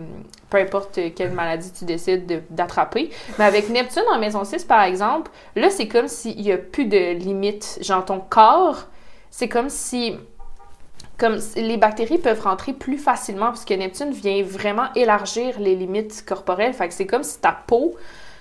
peu 0.51 0.59
importe 0.59 1.01
quelle 1.17 1.33
maladie 1.33 1.73
tu 1.73 1.85
décides 1.85 2.27
de- 2.27 2.43
d'attraper. 2.51 3.11
Mais 3.39 3.45
avec 3.45 3.69
Neptune 3.71 4.05
en 4.13 4.19
maison 4.19 4.45
6, 4.45 4.65
par 4.65 4.83
exemple, 4.85 5.31
là, 5.57 5.71
c'est 5.71 5.89
comme 5.89 6.07
s'il 6.09 6.41
n'y 6.41 6.53
a 6.53 6.59
plus 6.59 6.85
de 6.87 7.13
limites. 7.15 7.79
Genre, 7.83 8.05
ton 8.05 8.21
corps, 8.21 8.85
c'est 9.31 9.49
comme 9.49 9.69
si 9.69 10.17
comme 11.19 11.39
les 11.57 11.79
bactéries 11.79 12.19
peuvent 12.19 12.43
rentrer 12.43 12.75
plus 12.75 12.99
facilement 12.99 13.47
parce 13.47 13.65
que 13.65 13.73
Neptune 13.73 14.11
vient 14.11 14.43
vraiment 14.43 14.93
élargir 14.95 15.59
les 15.59 15.75
limites 15.75 16.23
corporelles. 16.27 16.75
Fait 16.75 16.89
que 16.89 16.93
c'est 16.95 17.07
comme 17.07 17.23
si 17.23 17.39
ta 17.41 17.53
peau, 17.53 17.95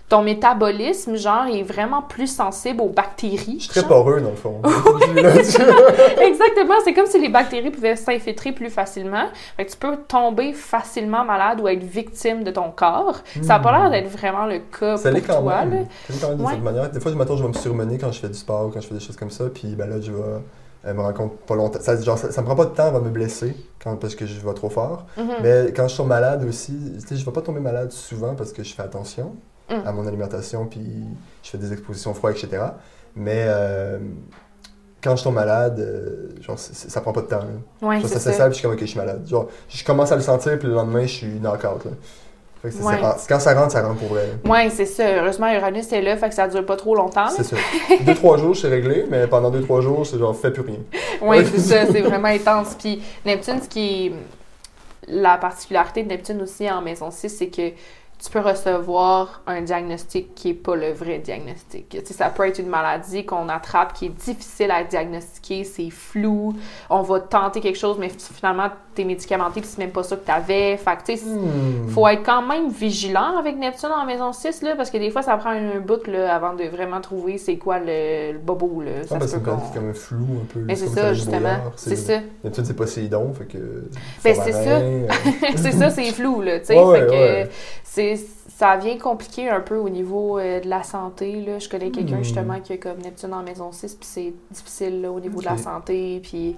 ton 0.08 0.22
métabolisme, 0.22 1.16
genre, 1.16 1.46
est 1.52 1.64
vraiment 1.64 2.02
plus 2.04 2.28
sensible 2.28 2.82
aux 2.82 2.90
bactéries. 2.90 3.58
Je 3.60 3.64
suis 3.64 3.70
très 3.82 3.88
poreux, 3.88 4.22
dans 4.22 4.30
le 4.30 4.36
fond. 4.36 4.62
Exactement, 6.22 6.76
c'est 6.84 6.94
comme 6.94 7.06
si 7.08 7.20
les 7.20 7.30
bactéries 7.30 7.72
pouvaient 7.72 7.96
s'infiltrer 7.96 8.52
plus 8.52 8.70
facilement. 8.70 9.26
Fait 9.58 9.66
que 9.66 9.72
tu 9.72 9.78
peux 9.78 9.98
tomber 10.08 10.54
facilement 10.54 11.24
malade 11.26 11.60
ou 11.62 11.68
être 11.68 11.84
victime 11.84 12.44
de 12.44 12.52
ton 12.52 12.72
corps. 12.72 13.20
Ça 13.42 13.58
n'a 13.58 13.60
pas 13.60 13.72
l'air 13.78 13.90
d'être 13.90 14.10
vraiment 14.12 14.46
le 14.46 14.60
cas 14.60 14.98
Ça 14.98 15.12
pour 15.12 15.22
quand 15.26 15.42
toi. 15.42 15.56
là. 15.56 15.66
même. 15.66 15.86
Ça 16.08 16.14
l'est 16.14 16.20
quand 16.22 16.30
même 16.30 16.38
de 16.38 16.44
Ouais. 16.44 16.52
cette 16.54 16.64
manière. 16.64 16.90
Des 16.92 17.00
fois, 17.00 17.12
du 17.12 17.18
matin, 17.18 17.36
je 17.36 17.42
vais 17.42 17.50
me 17.50 17.54
surmener 17.54 17.98
quand 17.98 18.12
je 18.12 18.20
fais 18.20 18.28
du 18.28 18.34
sport, 18.36 18.70
quand 18.74 18.82
je 18.82 18.88
fais 18.88 18.94
des 18.96 19.00
choses 19.00 19.18
comme 19.18 19.32
ça, 19.32 19.46
puis 19.54 19.76
ben 19.76 19.90
là, 19.90 20.00
je 20.02 20.12
vais 20.12 20.22
Elle 20.88 20.94
me 20.94 21.02
rencontre 21.02 21.36
pas 21.38 21.56
longtemps. 21.56 21.80
Ça, 21.82 22.00
genre, 22.00 22.16
ça, 22.20 22.32
ça 22.32 22.42
me 22.42 22.46
prend 22.46 22.56
pas 22.56 22.66
de 22.66 22.70
temps 22.76 22.86
avant 22.86 23.00
de 23.00 23.06
me 23.06 23.10
blesser 23.10 23.56
quand, 23.84 23.96
parce 23.96 24.14
que 24.14 24.28
je 24.28 24.40
vais 24.40 24.54
trop 24.54 24.70
fort. 24.70 25.08
Mhm. 25.18 25.28
Mais 25.42 25.74
quand 25.76 25.88
je 25.88 25.98
tombe 25.98 26.10
malade 26.10 26.46
aussi, 26.48 26.78
tu 27.02 27.08
sais, 27.08 27.16
je 27.16 27.26
vais 27.26 27.32
pas 27.32 27.42
tomber 27.42 27.60
malade 27.60 27.92
souvent 27.92 28.36
parce 28.36 28.54
que 28.54 28.62
je 28.64 28.72
fais 28.72 28.84
attention 28.84 29.34
Mm. 29.70 29.88
à 29.88 29.92
mon 29.92 30.06
alimentation, 30.08 30.66
puis 30.68 30.86
je 31.44 31.50
fais 31.50 31.58
des 31.58 31.74
expositions 31.74 32.14
froides, 32.14 32.36
etc. 32.38 32.64
Mais 33.16 33.46
euh, 33.48 33.98
quand 35.04 35.16
je 35.16 35.24
tombe 35.24 35.36
malade, 35.36 35.80
euh, 35.80 36.30
genre, 36.42 36.58
ça 36.60 37.02
prend 37.02 37.14
pas 37.14 37.22
de 37.22 37.28
temps. 37.28 37.40
là. 37.40 37.88
Ouais, 37.88 38.00
Genre, 38.00 38.10
ça 38.10 38.20
ça. 38.20 38.44
puis 38.46 38.50
je 38.50 38.54
suis 38.60 38.64
comme, 38.64 38.74
ok, 38.74 38.80
je 38.82 38.86
suis 38.86 39.00
malade. 39.00 39.26
Genre, 39.28 39.48
je 39.70 39.84
commence 39.84 40.12
à 40.12 40.16
le 40.16 40.22
sentir, 40.22 40.58
puis 40.60 40.68
le 40.68 40.74
lendemain, 40.76 41.02
je 41.04 41.14
suis 41.14 41.40
knock-out. 41.40 41.86
là. 41.86 41.92
Fait 42.62 42.70
que 42.70 42.76
c'est- 42.76 42.84
Ouais. 42.84 42.96
c'est- 43.18 43.28
quand 43.28 43.40
ça 43.40 43.54
rentre, 43.54 43.72
ça 43.72 43.82
rentre 43.88 44.00
pour 44.00 44.10
vrai. 44.10 44.30
Ouais, 44.46 44.70
c'est 44.72 44.86
ça. 44.86 45.04
Heureusement, 45.18 45.52
Uranus 45.52 45.92
est 45.92 46.02
là, 46.02 46.18
fait 46.18 46.30
que 46.30 46.36
ça 46.36 46.48
dure 46.48 46.66
pas 46.66 46.76
trop 46.76 46.96
longtemps. 46.96 47.30
C'est 47.30 47.44
ça. 47.44 47.56
deux, 48.06 48.16
trois 48.16 48.38
jours, 48.38 48.56
c'est 48.56 48.70
réglé, 48.70 49.06
mais 49.10 49.28
pendant 49.28 49.52
deux, 49.52 49.62
trois 49.62 49.82
jours, 49.82 50.06
c'est 50.06 50.18
genre, 50.18 50.36
fais 50.36 50.52
plus 50.52 50.64
rien. 50.64 50.80
Oui, 51.22 51.38
Ouais. 51.38 51.46
c'est 51.46 51.60
ça, 51.60 51.86
c'est 51.92 52.02
vraiment 52.02 52.28
intense. 52.30 52.76
Puis 52.80 53.02
Neptune, 53.26 53.62
ce 53.62 53.68
qui 53.70 54.08
est 54.08 54.14
la 55.08 55.38
particularité 55.38 56.04
de 56.04 56.10
Neptune 56.10 56.42
aussi 56.42 56.70
en 56.70 56.82
maison 56.82 57.12
6, 57.12 57.30
c'est 57.30 57.48
que 57.50 57.72
tu 58.26 58.32
peux 58.32 58.40
recevoir 58.40 59.42
un 59.46 59.62
diagnostic 59.62 60.34
qui 60.34 60.50
est 60.50 60.54
pas 60.56 60.76
le 60.76 60.92
vrai 60.92 61.20
diagnostic. 61.20 61.90
Tu 61.90 61.98
sais, 62.04 62.14
ça 62.14 62.30
peut 62.30 62.48
être 62.48 62.58
une 62.60 62.70
maladie 62.70 63.24
qu'on 63.24 63.50
attrape 63.50 63.94
qui 63.94 64.08
est 64.08 64.10
difficile 64.10 64.72
à 64.72 64.84
diagnostiquer, 64.84 65.64
c'est 65.64 65.92
flou, 65.92 66.54
on 66.90 67.04
va 67.04 67.20
tenter 67.20 67.62
quelque 67.62 67.78
chose, 67.78 67.98
mais 68.00 68.10
finalement, 68.10 68.70
t'es 68.96 69.04
médicamenté, 69.04 69.62
puis 69.62 69.70
c'est 69.70 69.78
même 69.80 69.92
pas 69.92 70.04
ça 70.04 70.16
que 70.16 70.26
t'avais. 70.26 70.78
Fait 70.78 70.96
que, 70.98 71.12
tu 71.12 71.18
sais, 71.18 71.26
Hmm. 71.26 71.88
faut 71.90 72.08
être 72.08 72.24
quand 72.24 72.42
même 72.42 72.70
vigilant 72.70 73.38
avec 73.38 73.58
Neptune 73.58 73.90
en 73.90 74.06
maison 74.06 74.32
6, 74.34 74.62
là, 74.62 74.76
parce 74.76 74.90
que 74.90 74.98
des 74.98 75.12
fois, 75.12 75.22
ça 75.22 75.36
prend 75.38 75.50
un, 75.52 75.80
bout 75.80 76.08
là, 76.08 76.34
avant 76.36 76.54
de 76.54 76.64
vraiment 76.66 77.02
trouver 77.02 77.38
c'est 77.38 77.58
quoi 77.58 77.80
le, 77.80 78.34
le 78.34 78.40
bobo. 78.40 78.82
Là. 78.82 79.04
Ça 79.08 79.18
Ah, 79.20 79.22
se 79.24 79.28
c'est 79.28 79.44
comme, 79.44 79.58
qu'on- 79.60 79.66
c'est 79.72 79.80
comme 79.80 79.90
un 79.90 79.94
flou 79.94 80.26
un 80.42 80.46
peu. 80.54 80.60
Mais 80.62 80.76
c'est 80.76 80.88
ça, 80.88 81.14
justement. 81.14 81.58
C'est 81.76 81.96
ça. 81.96 82.20
Neptune, 82.44 82.66
c'est 82.66 82.74
Poséidon, 82.76 83.34
fait 83.34 83.46
que. 83.46 83.58
Ben, 84.24 84.36
c'est 84.36 84.52
ça. 84.52 84.58
euh, 84.70 85.08
c'est 85.56 85.72
ça, 85.72 85.90
c'est 85.90 86.12
flou, 86.12 86.42
là, 86.42 86.60
tu 86.60 86.68
sais. 86.68 86.80
Ouais, 86.82 87.00
fait 87.00 87.04
ouais, 87.04 87.08
que 87.08 87.12
ouais. 87.12 87.50
c'est, 87.84 88.20
ça 88.58 88.78
vient 88.78 88.98
compliqué 88.98 89.50
un 89.50 89.60
peu 89.60 89.76
au 89.76 89.90
niveau 89.90 90.40
euh, 90.40 90.62
de 90.62 90.70
la 90.70 90.82
santé, 90.82 91.44
là. 91.46 91.60
Je 91.60 91.68
connais 91.68 91.92
quelqu'un, 91.92 92.20
Hmm. 92.20 92.24
justement, 92.24 92.60
qui 92.62 92.72
a 92.72 92.78
comme 92.78 93.00
Neptune 93.00 93.34
en 93.34 93.44
maison 93.44 93.74
6, 93.74 93.96
puis 93.96 94.08
c'est 94.10 94.34
difficile, 94.50 95.02
là, 95.02 95.12
au 95.12 95.20
niveau 95.20 95.42
de 95.42 95.46
la 95.46 95.58
santé, 95.58 96.22
puis, 96.24 96.56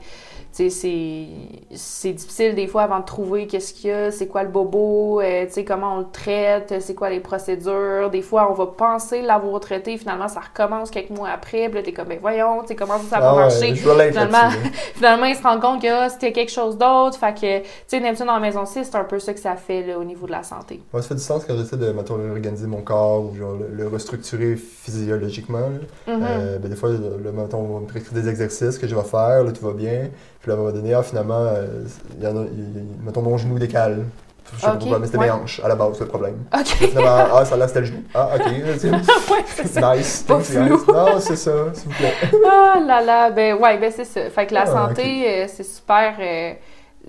tu 0.55 0.69
sais, 0.69 1.27
c'est, 1.71 2.13
difficile, 2.13 2.53
des 2.53 2.67
fois, 2.67 2.83
avant 2.83 2.99
de 2.99 3.05
trouver 3.05 3.47
qu'est-ce 3.47 3.73
qu'il 3.73 3.89
y 3.89 3.93
a, 3.93 4.11
c'est 4.11 4.27
quoi 4.27 4.43
le 4.43 4.49
bobo, 4.49 5.21
euh, 5.21 5.47
tu 5.47 5.53
sais, 5.53 5.65
comment 5.65 5.95
on 5.95 5.99
le 6.01 6.11
traite, 6.11 6.75
c'est 6.81 6.93
quoi 6.93 7.09
les 7.09 7.19
procédures. 7.19 8.11
Des 8.11 8.21
fois, 8.21 8.47
on 8.51 8.53
va 8.53 8.67
penser 8.67 9.23
l'avoir 9.23 9.59
traité, 9.59 9.97
finalement, 9.97 10.27
ça 10.27 10.41
recommence 10.41 10.91
quelques 10.91 11.09
mois 11.09 11.29
après, 11.29 11.67
puis 11.67 11.79
là, 11.79 11.81
t'es 11.81 11.93
comme, 11.93 12.09
ben 12.09 12.19
voyons, 12.21 12.61
tu 12.61 12.67
sais, 12.67 12.75
comment 12.75 12.99
ça, 12.99 13.15
ça 13.15 13.19
va 13.19 13.31
ah 13.31 13.35
marcher? 13.35 13.73
Finalement. 13.73 14.51
Finalement, 14.93 15.25
il 15.25 15.35
se 15.35 15.41
rend 15.41 15.59
compte 15.59 15.81
que 15.81 15.87
ah, 15.87 16.09
c'était 16.09 16.31
quelque 16.31 16.51
chose 16.51 16.77
d'autre. 16.77 17.17
Fait 17.17 17.33
que, 17.33 17.59
tu 17.59 17.65
sais, 17.87 17.99
Neptune 17.99 18.29
en 18.29 18.39
maison 18.39 18.65
6, 18.67 18.83
c'est 18.83 18.95
un 18.95 19.03
peu 19.03 19.17
ça 19.17 19.33
que 19.33 19.39
ça 19.39 19.55
fait 19.55 19.81
là, 19.81 19.97
au 19.97 20.03
niveau 20.03 20.27
de 20.27 20.31
la 20.31 20.43
santé. 20.43 20.79
Ouais, 20.93 21.01
ça 21.01 21.07
fait 21.07 21.15
du 21.15 21.21
sens 21.21 21.43
quand 21.43 21.55
j'essaie 21.55 21.77
de 21.77 21.86
mettons, 21.93 22.15
réorganiser 22.15 22.67
mon 22.67 22.81
corps 22.81 23.25
ou 23.25 23.35
genre, 23.35 23.55
le, 23.71 23.87
restructurer 23.87 24.55
physiologiquement. 24.55 25.69
Mhm. 26.07 26.19
Euh, 26.23 26.59
ben, 26.59 26.69
des 26.69 26.75
fois, 26.75 26.89
le, 26.89 27.31
mettons, 27.31 27.59
on 27.59 27.73
va 27.75 27.79
me 27.81 27.87
prescrire 27.87 28.13
des 28.21 28.29
exercices 28.29 28.77
que 28.77 28.87
je 28.87 28.95
vais 28.95 29.03
faire, 29.03 29.43
là, 29.43 29.51
tout 29.51 29.65
va 29.65 29.73
bien. 29.73 30.09
Puis 30.41 30.49
là, 30.49 30.53
à 30.53 30.57
un 30.57 30.59
moment 30.59 30.71
donné, 30.73 30.93
ah, 30.93 31.03
finalement, 31.03 31.45
euh, 31.47 31.83
y 32.21 32.27
en 32.27 32.37
a, 32.37 32.45
mettons, 33.03 33.21
mon 33.21 33.37
genou 33.37 33.59
décale. 33.59 34.03
Je 34.55 34.61
sais 34.61 34.67
pas 34.67 34.75
pourquoi, 34.77 34.99
mais 34.99 35.07
c'était 35.07 35.17
ouais. 35.17 35.25
mes 35.25 35.31
hanches 35.31 35.59
à 35.61 35.67
la 35.67 35.75
base, 35.75 35.95
c'est 35.95 36.05
le 36.05 36.09
problème. 36.09 36.35
Finalement, 36.65 37.25
ah, 37.33 37.43
ça 37.43 37.57
là, 37.57 37.67
c'était 37.67 37.81
le 37.81 37.85
genou. 37.87 38.03
Ah, 38.13 38.29
ok. 38.35 38.43
c'est- 38.77 38.89
ouais, 38.89 39.97
nice. 39.97 40.23
Pas 40.25 40.39
flou. 40.39 40.85
Non, 40.87 41.19
c'est 41.19 41.35
ça, 41.35 41.51
s'il 41.73 41.89
vous 41.89 41.95
plaît. 41.97 42.13
Ah 42.49 42.79
là 42.79 43.01
là, 43.01 43.29
ben 43.29 43.55
ouais, 43.55 43.77
ben 43.77 43.91
c'est 43.93 44.05
ça. 44.05 44.29
Fait 44.29 44.47
que 44.47 44.53
la 44.53 44.61
Ah, 44.61 44.65
santé, 44.67 45.25
euh, 45.27 45.45
c'est 45.53 45.65
super. 45.65 46.13
euh, 46.21 46.53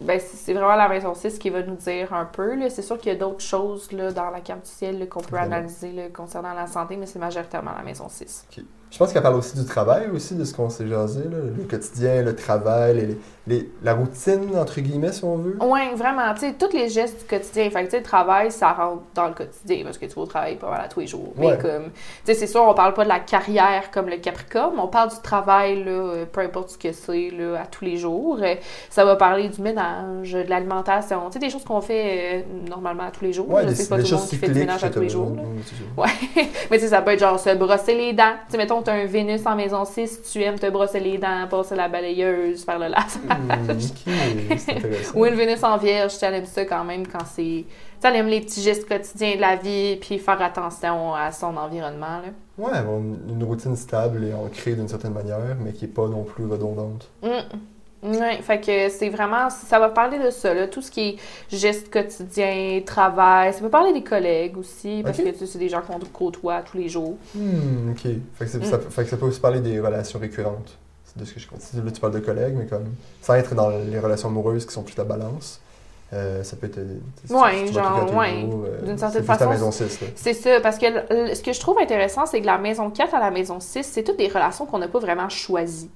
ben 0.02 0.20
c'est 0.20 0.52
vraiment 0.52 0.76
la 0.76 0.88
maison 0.88 1.14
6 1.14 1.38
qui 1.38 1.50
va 1.50 1.62
nous 1.62 1.76
dire 1.76 2.12
un 2.12 2.24
peu. 2.24 2.56
C'est 2.68 2.82
sûr 2.82 2.98
qu'il 2.98 3.12
y 3.12 3.14
a 3.14 3.18
d'autres 3.18 3.40
choses 3.40 3.90
là, 3.92 4.12
dans 4.12 4.30
la 4.30 4.40
carte 4.40 4.64
du 4.64 4.70
ciel 4.70 5.08
qu'on 5.08 5.20
peut 5.20 5.36
analyser 5.36 5.92
là, 5.92 6.08
concernant 6.08 6.54
la 6.54 6.66
santé, 6.66 6.96
mais 6.96 7.06
c'est 7.06 7.18
majoritairement 7.18 7.72
la 7.76 7.82
maison 7.82 8.08
6. 8.08 8.46
Je 8.90 8.96
pense 8.96 9.12
qu'elle 9.12 9.22
parle 9.22 9.36
aussi 9.36 9.58
du 9.58 9.66
travail, 9.66 10.08
aussi, 10.08 10.34
de 10.34 10.44
ce 10.44 10.54
qu'on 10.54 10.70
s'est 10.70 10.86
jasé, 10.86 11.24
là, 11.24 11.38
le 11.56 11.64
quotidien, 11.64 12.22
le 12.22 12.34
travail, 12.34 12.96
les, 12.96 13.18
les- 13.48 13.70
la 13.82 13.94
routine, 13.94 14.56
entre 14.56 14.80
guillemets, 14.80 15.12
si 15.12 15.24
on 15.24 15.36
veut? 15.36 15.56
Oui, 15.60 15.80
vraiment. 15.96 16.32
Tu 16.34 16.40
sais, 16.40 16.54
tous 16.58 16.72
les 16.76 16.88
gestes 16.88 17.20
du 17.20 17.24
quotidien. 17.26 17.70
Fait 17.70 17.80
que, 17.80 17.84
tu 17.86 17.90
sais, 17.92 17.96
le 17.98 18.02
travail, 18.04 18.50
ça 18.52 18.72
rentre 18.72 19.02
dans 19.14 19.26
le 19.28 19.34
quotidien 19.34 19.82
parce 19.84 19.98
que 19.98 20.06
tu 20.06 20.14
vas 20.14 20.22
au 20.22 20.26
travail 20.26 20.56
pas 20.56 20.70
mal 20.70 20.80
à 20.84 20.88
tous 20.88 21.00
les 21.00 21.06
jours. 21.06 21.32
Mais 21.36 21.46
comme, 21.58 21.84
tu 21.84 21.90
sais, 22.24 22.34
c'est 22.34 22.46
sûr, 22.46 22.62
on 22.62 22.74
parle 22.74 22.94
pas 22.94 23.04
de 23.04 23.08
la 23.08 23.20
carrière 23.20 23.90
comme 23.90 24.08
le 24.08 24.18
Capricorne, 24.18 24.78
on 24.78 24.88
parle 24.88 25.10
du 25.10 25.20
travail, 25.22 25.82
là, 25.84 25.90
euh, 25.90 26.24
peu 26.30 26.40
importe 26.42 26.70
ce 26.70 26.78
que 26.78 26.92
c'est, 26.92 27.30
là, 27.30 27.62
à 27.62 27.66
tous 27.66 27.84
les 27.84 27.96
jours. 27.96 28.38
Euh, 28.42 28.54
Ça 28.90 29.04
va 29.04 29.16
parler 29.16 29.48
du 29.48 29.60
ménage, 29.62 30.32
de 30.32 30.44
l'alimentation, 30.48 31.26
tu 31.26 31.34
sais, 31.34 31.38
des 31.38 31.50
choses 31.50 31.64
qu'on 31.64 31.80
fait 31.80 32.42
euh, 32.44 32.68
normalement 32.68 33.04
à 33.04 33.10
tous 33.10 33.24
les 33.24 33.32
jours. 33.32 33.48
Ouais, 33.50 33.64
des, 33.64 33.84
pas 33.86 33.96
des 33.96 34.02
tout 34.02 34.10
le 34.12 34.16
monde 34.18 34.28
qui 34.28 34.36
fait 34.36 34.48
du 34.48 34.58
ménage 34.60 34.84
à 34.84 34.90
tous 34.90 35.00
les 35.00 35.08
jours. 35.08 35.32
là. 35.36 35.42
Ouais, 36.04 36.10
mais 36.70 36.76
tu 36.78 36.84
sais, 36.84 36.88
ça 36.90 37.02
peut 37.02 37.12
être 37.12 37.20
genre 37.20 37.38
se 37.40 37.54
brosser 37.54 37.94
les 37.94 38.12
dents. 38.12 38.34
Tu 38.46 38.52
sais, 38.52 38.58
mettons, 38.58 38.82
t'as 38.82 38.92
un 38.94 39.06
Vénus 39.06 39.46
en 39.46 39.54
maison 39.56 39.84
6, 39.84 40.22
tu 40.32 40.42
aimes 40.42 40.58
te 40.58 40.68
brosser 40.68 41.00
les 41.00 41.16
dents, 41.18 41.46
passer 41.48 41.74
la 41.76 41.88
balayeuse, 41.88 42.64
faire 42.64 42.78
le 42.78 42.86
lasage. 42.88 43.37
Ou 45.14 45.26
une 45.26 45.34
Vénus 45.34 45.62
en 45.62 45.76
vierge, 45.76 46.12
elle 46.22 46.34
aime 46.34 46.46
ça 46.46 46.64
quand 46.64 46.84
même 46.84 47.06
quand 47.06 47.24
c'est. 47.24 47.64
Elle 48.02 48.16
aime 48.16 48.28
les 48.28 48.40
petits 48.40 48.62
gestes 48.62 48.88
quotidiens 48.88 49.36
de 49.36 49.40
la 49.40 49.56
vie, 49.56 49.96
puis 49.96 50.18
faire 50.18 50.40
attention 50.40 51.14
à 51.14 51.32
son 51.32 51.56
environnement. 51.56 52.20
Là. 52.20 52.28
Ouais, 52.56 52.76
avoir 52.76 52.98
une, 52.98 53.42
routine 53.42 53.76
stable 53.76 54.24
et 54.24 54.34
ancrée 54.34 54.74
d'une 54.74 54.88
certaine 54.88 55.12
manière, 55.12 55.56
mais 55.64 55.72
qui 55.72 55.84
n'est 55.84 55.90
pas 55.90 56.06
non 56.06 56.22
plus 56.22 56.46
redondante. 56.46 57.08
Mm. 57.22 57.28
Ouais, 58.00 58.40
fait 58.42 58.60
que 58.60 58.88
c'est 58.90 59.08
vraiment. 59.08 59.50
Ça 59.50 59.80
va 59.80 59.88
parler 59.88 60.20
de 60.20 60.30
ça, 60.30 60.54
là, 60.54 60.68
tout 60.68 60.80
ce 60.80 60.90
qui 60.90 61.00
est 61.00 61.16
gestes 61.56 61.92
quotidiens, 61.92 62.80
travail. 62.86 63.52
Ça 63.52 63.60
peut 63.60 63.68
parler 63.68 63.92
des 63.92 64.04
collègues 64.04 64.56
aussi, 64.56 65.00
parce 65.02 65.18
que 65.18 65.28
tu 65.30 65.38
sais, 65.38 65.46
c'est 65.46 65.58
des 65.58 65.68
gens 65.68 65.82
qu'on 65.82 65.98
côtoie 66.12 66.62
tous 66.62 66.76
les 66.76 66.88
jours. 66.88 67.16
Hmm, 67.34 67.90
ok. 67.90 68.12
Fait 68.34 68.46
que, 68.46 68.56
Mm. 68.58 68.64
ça, 68.64 68.78
fait 68.78 69.02
que 69.02 69.10
ça 69.10 69.16
peut 69.16 69.26
aussi 69.26 69.40
parler 69.40 69.60
des 69.60 69.80
relations 69.80 70.20
récurrentes. 70.20 70.78
De 71.18 71.24
ce 71.24 71.34
que 71.34 71.40
je 71.40 71.48
comprends. 71.48 71.64
Là, 71.84 71.90
tu 71.90 72.00
parles 72.00 72.12
de 72.14 72.20
collègues, 72.20 72.54
mais 72.56 72.66
comme 72.66 72.84
sans 73.22 73.34
être 73.34 73.54
dans 73.54 73.70
les 73.70 73.98
relations 73.98 74.28
amoureuses 74.28 74.64
qui 74.66 74.72
sont 74.72 74.82
plus 74.82 74.96
la 74.96 75.04
balance. 75.04 75.60
euh, 76.14 76.42
ça 76.42 76.56
peut 76.56 76.66
être. 76.68 76.78
euh, 76.78 76.98
Ouais, 77.28 77.66
si 77.66 77.72
genre, 77.74 78.14
ouais, 78.16 78.44
euh, 78.64 78.86
d'une 78.86 78.96
certaine 78.96 79.24
façon, 79.24 79.50
maison 79.50 79.70
6, 79.72 80.00
là. 80.00 80.06
C'est 80.16 80.32
ça, 80.32 80.60
parce 80.62 80.78
que 80.78 80.86
le- 80.86 81.28
le- 81.28 81.34
ce 81.34 81.42
que 81.42 81.52
je 81.52 81.60
trouve 81.60 81.78
intéressant, 81.78 82.24
c'est 82.24 82.40
que 82.40 82.46
la 82.46 82.56
maison 82.56 82.88
4 82.88 83.14
à 83.14 83.18
la 83.20 83.30
maison 83.30 83.60
6, 83.60 83.82
c'est 83.84 84.04
toutes 84.04 84.16
des 84.16 84.28
relations 84.28 84.64
qu'on 84.64 84.78
n'a 84.78 84.88
pas 84.88 85.00
vraiment 85.00 85.28
choisies. 85.28 85.90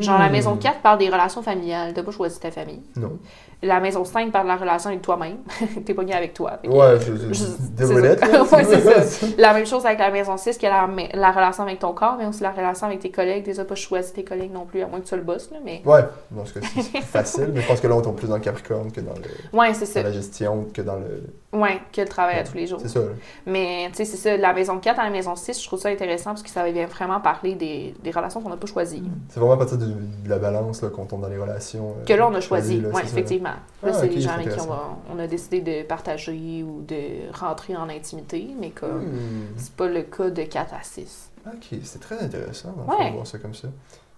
Genre, 0.00 0.18
la 0.18 0.28
Hmm. 0.28 0.32
maison 0.32 0.56
4 0.56 0.80
parle 0.80 0.98
des 0.98 1.08
relations 1.08 1.42
familiales. 1.42 1.92
T'as 1.94 2.02
pas 2.02 2.10
choisi 2.10 2.38
ta 2.40 2.50
famille. 2.50 2.82
Non. 2.96 3.18
La 3.62 3.80
maison 3.80 4.04
5 4.04 4.30
parle 4.30 4.44
de 4.46 4.52
la 4.52 4.56
relation 4.56 4.90
avec 4.90 5.02
toi-même. 5.02 5.38
T'es 5.84 5.92
pogné 5.94 6.14
avec 6.14 6.32
toi. 6.32 6.58
Fait 6.62 6.68
que- 6.68 6.72
Ouais, 6.72 6.98
c'est 7.00 7.34
ça. 7.34 7.48
Ouais. 8.56 9.34
La 9.38 9.52
même 9.52 9.66
chose 9.66 9.84
avec 9.84 9.98
la 9.98 10.10
maison 10.10 10.36
6, 10.36 10.56
qui 10.58 10.66
est 10.66 10.70
la, 10.70 10.88
la 11.14 11.30
relation 11.32 11.64
avec 11.64 11.78
ton 11.80 11.92
corps, 11.92 12.16
mais 12.18 12.26
aussi 12.26 12.42
la 12.42 12.50
relation 12.52 12.86
avec 12.86 13.00
tes 13.00 13.10
collègues. 13.10 13.46
N'as 13.56 13.64
pas 13.64 13.74
choisi 13.74 14.12
tes 14.12 14.22
collègues 14.24 14.52
non 14.52 14.64
plus, 14.64 14.82
à 14.82 14.86
moins 14.86 15.00
que 15.00 15.06
tu 15.06 15.16
le 15.16 15.22
boss, 15.22 15.50
là, 15.50 15.58
mais... 15.64 15.82
Ouais, 15.84 16.04
dans 16.30 16.44
ce 16.44 16.54
cas-ci, 16.54 16.82
c'est 16.82 17.00
facile, 17.00 17.50
mais 17.52 17.60
je 17.62 17.66
pense 17.66 17.80
que 17.80 17.86
là, 17.88 17.96
on 17.96 18.00
tombe 18.02 18.16
plus 18.16 18.28
dans 18.28 18.36
le 18.36 18.40
Capricorne 18.40 18.92
que 18.92 19.00
dans, 19.00 19.14
le, 19.14 19.58
Ouais, 19.58 19.72
dans 19.72 20.02
la 20.02 20.12
gestion, 20.12 20.66
que 20.72 20.82
dans 20.82 20.96
le. 20.96 21.24
Ouais, 21.52 21.80
que 21.92 22.00
le 22.02 22.06
travail 22.08 22.38
à 22.38 22.44
tous 22.44 22.54
les 22.56 22.66
jours. 22.66 22.78
C'est 22.82 22.88
ça. 22.88 23.00
Mais, 23.46 23.86
tu 23.90 23.96
sais, 23.96 24.04
c'est 24.04 24.16
ça. 24.18 24.36
La 24.36 24.52
maison 24.52 24.78
4 24.78 25.00
à 25.00 25.04
la 25.04 25.10
maison 25.10 25.34
6, 25.34 25.60
je 25.60 25.66
trouve 25.66 25.80
ça 25.80 25.88
intéressant 25.88 26.30
parce 26.30 26.42
que 26.42 26.50
ça 26.50 26.62
vient 26.70 26.86
vraiment 26.86 27.20
parler 27.20 27.54
des, 27.54 27.94
des 28.04 28.10
relations 28.10 28.40
qu'on 28.42 28.50
n'a 28.50 28.56
pas 28.58 28.66
choisies. 28.66 29.02
C'est 29.30 29.40
vraiment 29.40 29.56
à 29.58 29.66
partir 29.66 29.78
de, 29.78 29.86
de 29.86 30.28
la 30.28 30.38
balance 30.38 30.82
là, 30.82 30.88
qu'on 30.90 31.04
tombe 31.04 31.20
dans 31.22 31.28
les 31.28 31.38
relations. 31.38 31.94
euh, 32.00 32.04
Que 32.04 32.12
là, 32.14 32.26
on 32.28 32.34
a 32.34 32.40
choisi, 32.40 32.80
là, 32.80 32.88
oui, 32.88 32.94
c'est 32.96 33.02
là. 33.02 33.08
effectivement. 33.08 33.48
Là, 33.50 33.58
Ah, 33.82 33.92
c'est 33.92 34.06
ok, 34.06 34.14
les 34.14 34.20
gens 34.20 34.28
c'est 34.30 34.34
avec 34.34 34.46
qui 34.46 34.60
on, 34.60 34.62
intéressant. 34.64 34.68
va- 34.74 34.96
on 35.14 35.18
a 35.18 35.26
décidé 35.26 35.60
de 35.60 35.82
partager 35.86 36.62
ou 36.62 36.82
de 36.86 37.32
rentrer 37.38 37.76
en 37.76 37.88
intimité, 37.88 38.48
mais 38.58 38.70
comme 38.70 39.04
Hmm. 39.06 39.46
c'est 39.56 39.72
pas 39.72 39.88
le 39.88 40.02
cas 40.02 40.30
de 40.30 40.42
4 40.42 40.74
à 40.74 40.82
6. 40.82 41.30
Ok, 41.46 41.78
c'est 41.84 42.00
très 42.00 42.18
intéressant 42.20 42.74
Ouais. 42.88 43.10
de 43.10 43.14
voir 43.14 43.26
ça 43.26 43.38
comme 43.38 43.54
ça. 43.54 43.68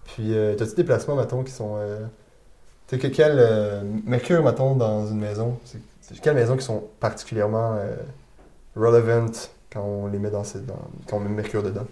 Puis, 0.05 0.33
euh, 0.35 0.55
t'as-tu 0.55 0.75
des 0.75 0.83
placements, 0.83 1.15
mettons, 1.15 1.43
qui 1.43 1.51
sont. 1.51 1.75
Euh... 1.77 1.99
Tu 2.87 2.95
sais, 2.95 3.01
que 3.01 3.07
quel. 3.15 3.35
euh, 3.37 3.81
Mercure, 4.05 4.43
mettons, 4.43 4.75
dans 4.75 5.07
une 5.07 5.19
maison, 5.19 5.57
c'est 5.65 5.79
c'est 6.01 6.19
quelles 6.19 6.35
maisons 6.35 6.57
qui 6.57 6.65
sont 6.65 6.83
particulièrement 6.99 7.75
euh, 7.75 7.95
relevant 8.75 9.31
quand 9.71 9.81
on 9.81 10.07
les 10.07 10.19
met 10.19 10.29
dans, 10.29 10.43
ces, 10.43 10.59
dans 10.59 10.75
quand 11.07 11.17
on 11.17 11.19
met 11.21 11.29
Mercure 11.29 11.63
dedans? 11.63 11.85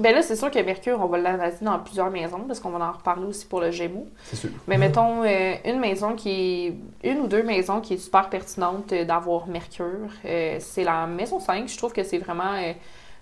Ben 0.00 0.14
là, 0.14 0.22
c'est 0.22 0.36
sûr 0.36 0.50
que 0.50 0.58
Mercure, 0.58 0.98
on 1.00 1.06
va 1.06 1.18
l'analyser 1.18 1.64
dans 1.64 1.78
plusieurs 1.78 2.10
maisons 2.10 2.40
parce 2.46 2.60
qu'on 2.60 2.70
va 2.70 2.84
en 2.84 2.92
reparler 2.92 3.26
aussi 3.26 3.46
pour 3.46 3.60
le 3.60 3.70
Gémeaux. 3.70 4.08
C'est 4.24 4.36
sûr. 4.36 4.50
Mais 4.66 4.78
mettons 4.78 5.22
euh, 5.24 5.54
une 5.64 5.80
maison 5.80 6.14
qui 6.14 6.30
est. 6.30 7.08
Une 7.10 7.20
ou 7.20 7.26
deux 7.26 7.42
maisons 7.42 7.80
qui 7.80 7.94
est 7.94 7.98
super 7.98 8.28
pertinente 8.28 8.92
euh, 8.92 9.04
d'avoir 9.04 9.46
Mercure. 9.46 10.10
euh, 10.24 10.56
c'est 10.60 10.84
la 10.84 11.06
maison 11.06 11.40
5. 11.40 11.68
Je 11.68 11.76
trouve 11.76 11.92
que 11.92 12.02
c'est 12.02 12.18
vraiment. 12.18 12.54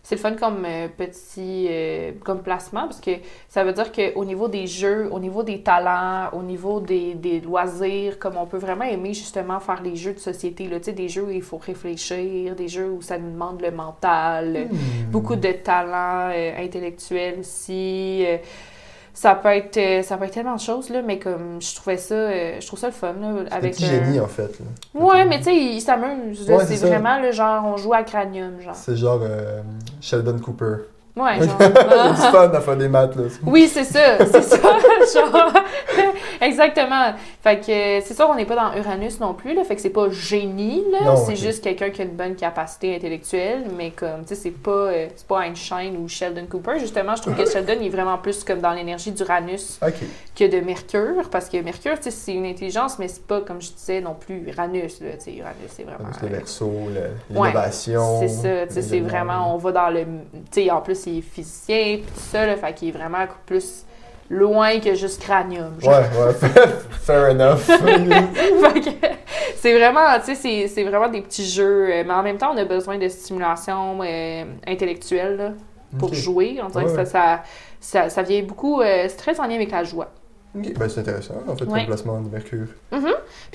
Euh, 0.03 0.09
c'est 0.13 0.17
le 0.17 0.21
fun 0.21 0.33
comme 0.35 0.65
euh, 0.65 0.89
petit 0.89 1.67
euh, 1.71 2.13
comme 2.25 2.43
placement 2.43 2.83
parce 2.83 3.01
que 3.01 3.13
ça 3.49 3.65
veut 3.65 3.73
dire 3.73 3.93
qu'au 3.93 4.25
niveau 4.25 4.49
des 4.49 4.67
jeux, 4.67 5.09
au 5.13 5.19
niveau 5.21 5.43
des 5.43 5.63
talents, 5.63 6.31
au 6.33 6.43
niveau 6.43 6.81
des, 6.81 7.15
des 7.15 7.41
loisirs, 7.41 8.19
comme 8.19 8.37
on 8.37 8.47
peut 8.47 8.59
vraiment 8.59 8.85
aimer 8.85 9.15
justement 9.15 9.61
faire 9.61 9.83
les 9.83 9.97
jeux 9.97 10.15
de 10.15 10.19
société, 10.19 10.69
là, 10.69 10.79
tu 10.79 10.87
sais, 10.87 10.93
des 10.93 11.09
jeux 11.09 11.23
où 11.25 11.31
il 11.31 11.43
faut 11.43 11.59
réfléchir, 11.59 12.55
des 12.57 12.69
jeux 12.69 12.91
où 12.91 13.03
ça 13.03 13.19
nous 13.19 13.31
demande 13.31 13.61
le 13.63 13.71
mental, 13.71 14.69
Hmm. 14.73 15.11
beaucoup 15.11 15.37
de 15.37 15.53
talents 15.53 16.31
euh, 16.35 16.65
intellectuels 16.65 17.41
aussi. 17.41 18.25
Ça 19.15 19.35
peut 19.35 19.49
être 19.51 19.77
euh, 19.77 20.03
ça 20.03 20.17
peut 20.17 20.25
être 20.25 20.33
tellement 20.33 20.55
de 20.57 20.61
choses 20.61 20.89
là 20.89 21.03
mais 21.03 21.19
comme 21.19 21.61
je 21.61 21.75
trouvais 21.75 21.99
ça 21.99 22.15
euh, 22.15 22.57
je 22.61 22.67
trouve 22.67 22.79
ça 22.79 22.87
le 22.87 22.93
fun 22.93 23.13
là, 23.21 23.29
C'est 23.47 23.53
avec 23.55 23.75
petit 23.75 23.85
euh, 23.85 24.05
génie, 24.05 24.21
en 24.21 24.27
fait. 24.27 24.59
là. 24.59 25.01
ouais 25.01 25.25
mais 25.27 25.39
tu 25.39 25.45
sais 25.45 25.57
il 25.57 25.81
s'amuse. 25.81 26.49
Ouais, 26.49 26.65
c'est 26.65 26.77
vraiment 26.87 27.21
le 27.21 27.31
genre 27.33 27.65
on 27.67 27.77
joue 27.77 27.93
à 27.93 28.03
cranium 28.05 28.61
genre 28.61 28.75
C'est 28.75 28.97
genre 28.97 29.21
euh, 29.23 29.61
Sheldon 30.01 30.39
Cooper. 30.39 30.77
Ouais 31.17 31.47
genre 31.47 31.57
y 31.61 31.65
a 31.65 32.11
du 32.11 32.21
fun 32.21 32.51
à 32.53 32.61
faire 32.61 32.77
des 32.77 32.89
maths, 32.89 33.17
là. 33.17 33.25
oui 33.47 33.69
c'est 33.69 33.85
ça 33.85 34.19
c'est 34.27 34.43
ça 34.43 34.57
genre 35.15 35.53
exactement. 36.41 37.13
Fait 37.43 37.59
que 37.59 38.01
c'est 38.07 38.15
sûr 38.15 38.29
on 38.31 38.35
n'est 38.35 38.45
pas 38.45 38.57
dans 38.57 38.77
Uranus 38.77 39.21
non 39.21 39.35
plus 39.35 39.55
là 39.55 39.65
fait 39.65 39.77
que 39.77 39.81
c'est 39.83 39.91
pas 39.91 40.09
génie 40.11 40.85
là. 40.91 41.05
Non, 41.05 41.17
c'est 41.17 41.37
juste 41.37 41.63
quelqu'un 41.63 41.91
qui 41.91 42.03
a 42.03 42.05
une 42.05 42.17
bonne 42.17 42.35
capacité 42.35 42.97
intellectuelle 42.97 43.65
mais 43.77 43.91
comme 43.91 44.23
tu 44.23 44.29
sais 44.29 44.35
c'est 44.37 44.51
pas 44.51 44.71
euh, 44.71 45.09
c'est 45.15 45.27
pas 45.27 45.47
Einstein 45.47 45.97
ou 45.97 46.09
Sheldon 46.09 46.47
Cooper. 46.49 46.79
Justement 46.79 47.15
je 47.17 47.23
trouve 47.23 47.35
que 47.35 47.49
Sheldon 47.49 47.77
il 47.81 47.87
est 47.87 47.91
vraiment 47.91 48.19
plus 48.19 48.45
comme 48.45 48.61
dans 48.61 48.73
l'énergie 48.73 49.13
d'Uranus 49.13 49.79
que 50.35 50.45
de 50.45 50.61
Mercure, 50.61 51.29
parce 51.31 51.49
que 51.49 51.59
Mercure, 51.61 51.97
tu 51.97 52.05
sais, 52.05 52.11
c'est 52.11 52.33
une 52.33 52.47
intelligence, 52.47 52.99
mais 52.99 53.07
c'est 53.09 53.27
pas, 53.27 53.43
comme 53.43 53.61
je 53.61 53.71
disais, 53.73 54.01
non 54.01 54.15
plus 54.15 54.49
Uranus, 54.49 55.01
là, 55.03 55.11
tu 55.19 55.25
sais, 55.25 55.35
Uranus, 55.35 55.57
c'est 55.69 55.83
vraiment... 55.83 56.09
Le 56.23 56.29
verso, 56.29 56.71
le- 56.89 57.37
Ouais, 57.39 57.49
l'innovation. 57.49 58.21
C'est 58.21 58.29
ça, 58.29 58.67
tu 58.67 58.73
sais, 58.75 58.83
c'est 58.83 59.01
vraiment, 59.01 59.55
on 59.55 59.59
va 59.59 59.73
dans 59.73 59.91
le... 59.91 60.05
Tu 60.51 60.63
sais, 60.65 60.71
en 60.71 60.81
plus, 60.81 61.02
il 61.07 61.19
est 61.19 61.23
physicien, 61.23 61.97
pis 61.99 62.03
tout 62.03 62.21
ça, 62.21 62.47
là, 62.47 62.57
fait 62.57 62.73
qu'il 62.75 62.89
est 62.89 62.93
vraiment 62.93 63.27
plus 63.47 63.85
loin 64.31 64.79
que 64.81 64.95
juste 64.95 65.21
cranium, 65.23 65.75
genre. 65.81 65.93
Ouais, 65.93 65.99
ouais, 66.27 66.33
fair 67.03 67.31
enough. 67.31 67.61
C'est 69.57 69.79
vraiment, 69.79 70.19
tu 70.19 70.27
sais, 70.27 70.35
c'est- 70.35 70.69
c'est 70.69 70.83
vraiment 70.85 71.09
des 71.09 71.21
petits 71.23 71.47
jeux, 71.47 71.89
euh, 71.91 72.03
mais 72.07 72.13
en 72.13 72.23
même 72.23 72.37
temps, 72.39 72.53
on 72.53 72.57
a 72.57 72.65
besoin 72.65 72.99
de 72.99 73.09
stimulation 73.09 74.01
euh, 74.03 74.45
intellectuelle, 74.67 75.37
là, 75.37 75.53
pour 75.99 76.13
jouer. 76.15 76.59
On 76.63 76.69
dirait 76.69 76.85
Ouais, 76.87 76.97
que 76.97 77.05
ça, 77.05 77.43
ça, 77.81 78.09
ça 78.11 78.23
vient 78.23 78.43
beaucoup... 78.43 78.81
euh, 78.81 79.05
c'est 79.09 79.17
très 79.17 79.39
en 79.39 79.45
lien 79.47 79.55
avec 79.55 79.71
la 79.71 79.85
joie. 79.85 80.11
Ben, 80.55 80.89
c'est 80.89 81.01
intéressant, 81.01 81.35
en 81.49 81.57
fait, 81.57 81.65
Ouais. 81.65 81.81
le 81.81 81.87
placement 81.87 82.21
de 82.21 82.29
Mercure. 82.29 82.67
Puis 82.91 83.01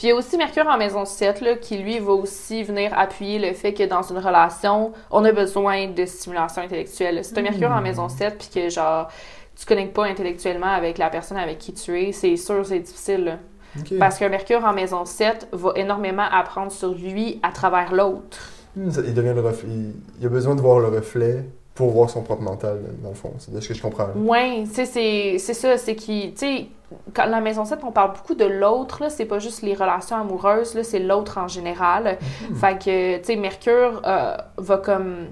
il 0.07 0.09
y 0.09 0.11
a 0.11 0.15
aussi 0.15 0.35
Mercure 0.37 0.65
en 0.67 0.77
maison 0.77 1.05
7, 1.05 1.41
là, 1.41 1.55
qui 1.55 1.77
lui 1.77 1.99
va 1.99 2.11
aussi 2.13 2.63
venir 2.63 2.91
appuyer 2.97 3.37
le 3.39 3.53
fait 3.53 3.73
que 3.73 3.83
dans 3.83 4.01
une 4.01 4.17
relation, 4.17 4.93
on 5.11 5.23
a 5.25 5.31
besoin 5.31 5.87
de 5.87 6.05
stimulation 6.05 6.61
intellectuelle. 6.63 7.23
Si 7.23 7.33
tu 7.33 7.41
Mercure 7.41 7.71
en 7.71 7.81
maison 7.81 8.09
7, 8.09 8.37
puis 8.39 8.49
que 8.53 8.69
genre, 8.69 9.09
tu 9.55 9.65
connectes 9.65 9.93
pas 9.93 10.05
intellectuellement 10.05 10.67
avec 10.73 10.97
la 10.97 11.09
personne 11.09 11.37
avec 11.37 11.59
qui 11.59 11.73
tu 11.73 11.99
es, 12.01 12.11
c'est 12.11 12.35
sûr, 12.37 12.65
c'est 12.65 12.79
difficile. 12.79 13.23
là. 13.25 13.37
Parce 13.99 14.17
qu'un 14.17 14.29
Mercure 14.29 14.63
en 14.65 14.73
maison 14.73 15.05
7 15.05 15.49
va 15.51 15.71
énormément 15.75 16.25
apprendre 16.31 16.71
sur 16.71 16.93
lui 16.95 17.39
à 17.43 17.51
travers 17.51 17.93
l'autre. 17.93 18.37
Hmm, 18.75 18.89
il 19.05 19.13
devient 19.13 19.33
le 19.35 19.41
reflet. 19.41 19.69
Il, 19.69 19.93
il 20.19 20.25
a 20.25 20.29
besoin 20.29 20.55
de 20.55 20.61
voir 20.61 20.79
le 20.79 20.87
reflet 20.87 21.45
pour 21.77 21.91
voir 21.91 22.09
son 22.09 22.23
propre 22.23 22.41
mental, 22.41 22.81
dans 23.03 23.09
le 23.09 23.15
fond. 23.15 23.31
C'est 23.37 23.53
de 23.53 23.59
ce 23.61 23.67
que 23.67 23.75
je 23.75 23.81
comprends. 23.83 24.07
sais, 24.85 25.37
c'est 25.37 25.53
ça, 25.53 25.77
c'est 25.77 25.95
qui, 25.95 26.33
tu 26.33 26.37
sais, 26.39 26.67
quand 27.13 27.27
la 27.27 27.39
maison 27.39 27.65
7, 27.65 27.79
on 27.83 27.91
parle 27.91 28.13
beaucoup 28.13 28.33
de 28.33 28.45
l'autre, 28.45 29.03
là, 29.03 29.11
c'est 29.11 29.25
pas 29.25 29.37
juste 29.37 29.61
les 29.61 29.75
relations 29.75 30.15
amoureuses, 30.17 30.73
là, 30.73 30.83
c'est 30.83 30.99
l'autre 30.99 31.37
en 31.37 31.47
général. 31.47 32.17
Fait 32.55 32.83
que, 32.83 33.17
tu 33.17 33.25
sais, 33.25 33.35
Mercure 33.35 34.01
euh, 34.07 34.35
va 34.57 34.77
comme 34.77 35.27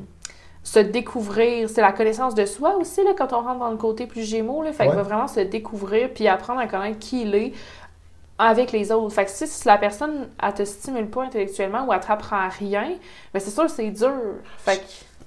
se 0.62 0.80
découvrir, 0.80 1.68
c'est 1.68 1.82
la 1.82 1.92
connaissance 1.92 2.36
de 2.36 2.46
soi 2.46 2.76
aussi, 2.76 3.04
là, 3.04 3.14
quand 3.18 3.34
on 3.34 3.42
rentre 3.42 3.60
dans 3.60 3.72
le 3.72 3.78
côté 3.78 4.06
plus 4.06 4.24
gémeaux, 4.24 4.62
là, 4.62 4.72
fait 4.72 4.86
qu'il 4.86 4.96
va 4.96 5.04
vraiment 5.04 5.28
se 5.28 5.40
découvrir 5.40 6.12
puis 6.14 6.28
apprendre 6.28 6.60
à 6.60 6.68
connaître 6.68 7.00
qui 7.00 7.24
il 7.24 7.34
est 7.34 7.54
avec 8.38 8.72
les 8.72 8.92
autres. 8.92 9.16
Fait 9.16 9.26
que 9.26 9.32
si, 9.32 9.48
si 9.48 9.68
la 9.68 9.80
personne, 9.80 10.28
elle 10.44 10.54
te 10.54 10.64
stimule 10.64 11.10
pas 11.10 11.24
intellectuellement 11.24 11.88
ou 11.88 11.94
elle 11.94 12.00
t'apprend 12.02 12.50
rien, 12.50 12.92
ben 13.34 13.40
c'est 13.40 13.50
sûr 13.50 13.64
que 13.64 13.72
c'est 13.72 13.90
dur. 13.90 14.36
Fait 14.60 14.78
que, 14.78 14.84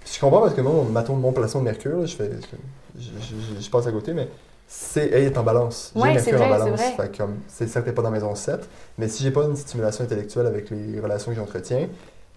Je 0.06 0.18
comprends 0.20 0.40
parce 0.40 0.54
que 0.54 0.60
moi, 0.60 0.72
mon, 0.72 0.84
mettons, 0.84 1.16
mon 1.16 1.32
placement 1.32 1.60
de 1.60 1.66
Mercure, 1.66 1.98
là, 2.00 2.06
je 2.06 2.16
fais. 2.16 2.30
Je, 2.98 3.02
je, 3.20 3.56
je- 3.56 3.60
je 3.60 3.70
passe 3.70 3.86
à 3.86 3.92
côté, 3.92 4.12
mais 4.14 4.28
c'est. 4.66 5.08
Elle 5.10 5.24
est 5.24 5.38
en 5.38 5.42
balance. 5.42 5.92
J'ai 5.94 6.00
Ouais, 6.02 6.14
Mercure 6.14 6.38
vrai, 6.38 6.46
en 6.46 6.50
balance. 6.50 6.80
Fait 6.80 7.10
que, 7.12 7.16
comme, 7.18 7.36
c'est 7.48 7.68
certes 7.68 7.84
t'es 7.86 7.92
pas 7.92 8.02
dans 8.02 8.10
maison 8.10 8.34
7, 8.34 8.68
mais 8.98 9.08
si 9.08 9.22
j'ai 9.22 9.30
pas 9.30 9.44
une 9.44 9.56
stimulation 9.56 10.04
intellectuelle 10.04 10.46
avec 10.46 10.70
les 10.70 10.98
relations 11.00 11.30
que 11.30 11.36
j'entretiens, 11.36 11.88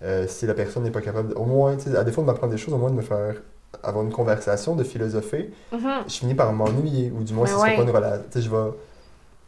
euh, 0.04 0.26
si 0.28 0.46
la 0.46 0.54
personne 0.54 0.84
n'est 0.84 0.92
pas 0.92 1.02
capable, 1.02 1.30
de- 1.30 1.36
au 1.36 1.46
moins, 1.46 1.78
à 1.98 2.04
défaut 2.04 2.22
de 2.22 2.28
m'apprendre 2.28 2.52
des 2.52 2.58
choses, 2.58 2.74
au 2.74 2.78
moins 2.78 2.90
de 2.90 2.96
me 2.96 3.02
faire 3.02 3.36
avoir 3.84 4.04
une 4.04 4.12
conversation, 4.12 4.76
de 4.76 4.84
philosopher, 4.84 5.52
mhm. 5.72 5.80
je 6.08 6.14
finis 6.14 6.36
par 6.36 6.52
m'ennuyer, 6.54 7.12
ou 7.18 7.24
du 7.24 7.34
moins, 7.34 7.46
sera 7.48 7.64
ouais. 7.64 7.76
pas 7.78 7.84
une 7.84 7.90
relation. 7.90 8.24
Je 8.36 8.50
vais 8.50 8.72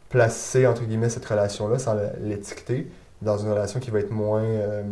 placer, 0.08 0.66
entre 0.66 0.84
guillemets, 0.84 1.08
cette 1.10 1.24
relation-là, 1.26 1.78
sans 1.78 1.96
l'étiqueter, 2.22 2.90
dans 3.22 3.36
une 3.38 3.50
relation 3.50 3.80
qui 3.80 3.90
va 3.90 4.00
être 4.00 4.10
moins. 4.12 4.42
euh, 4.42 4.82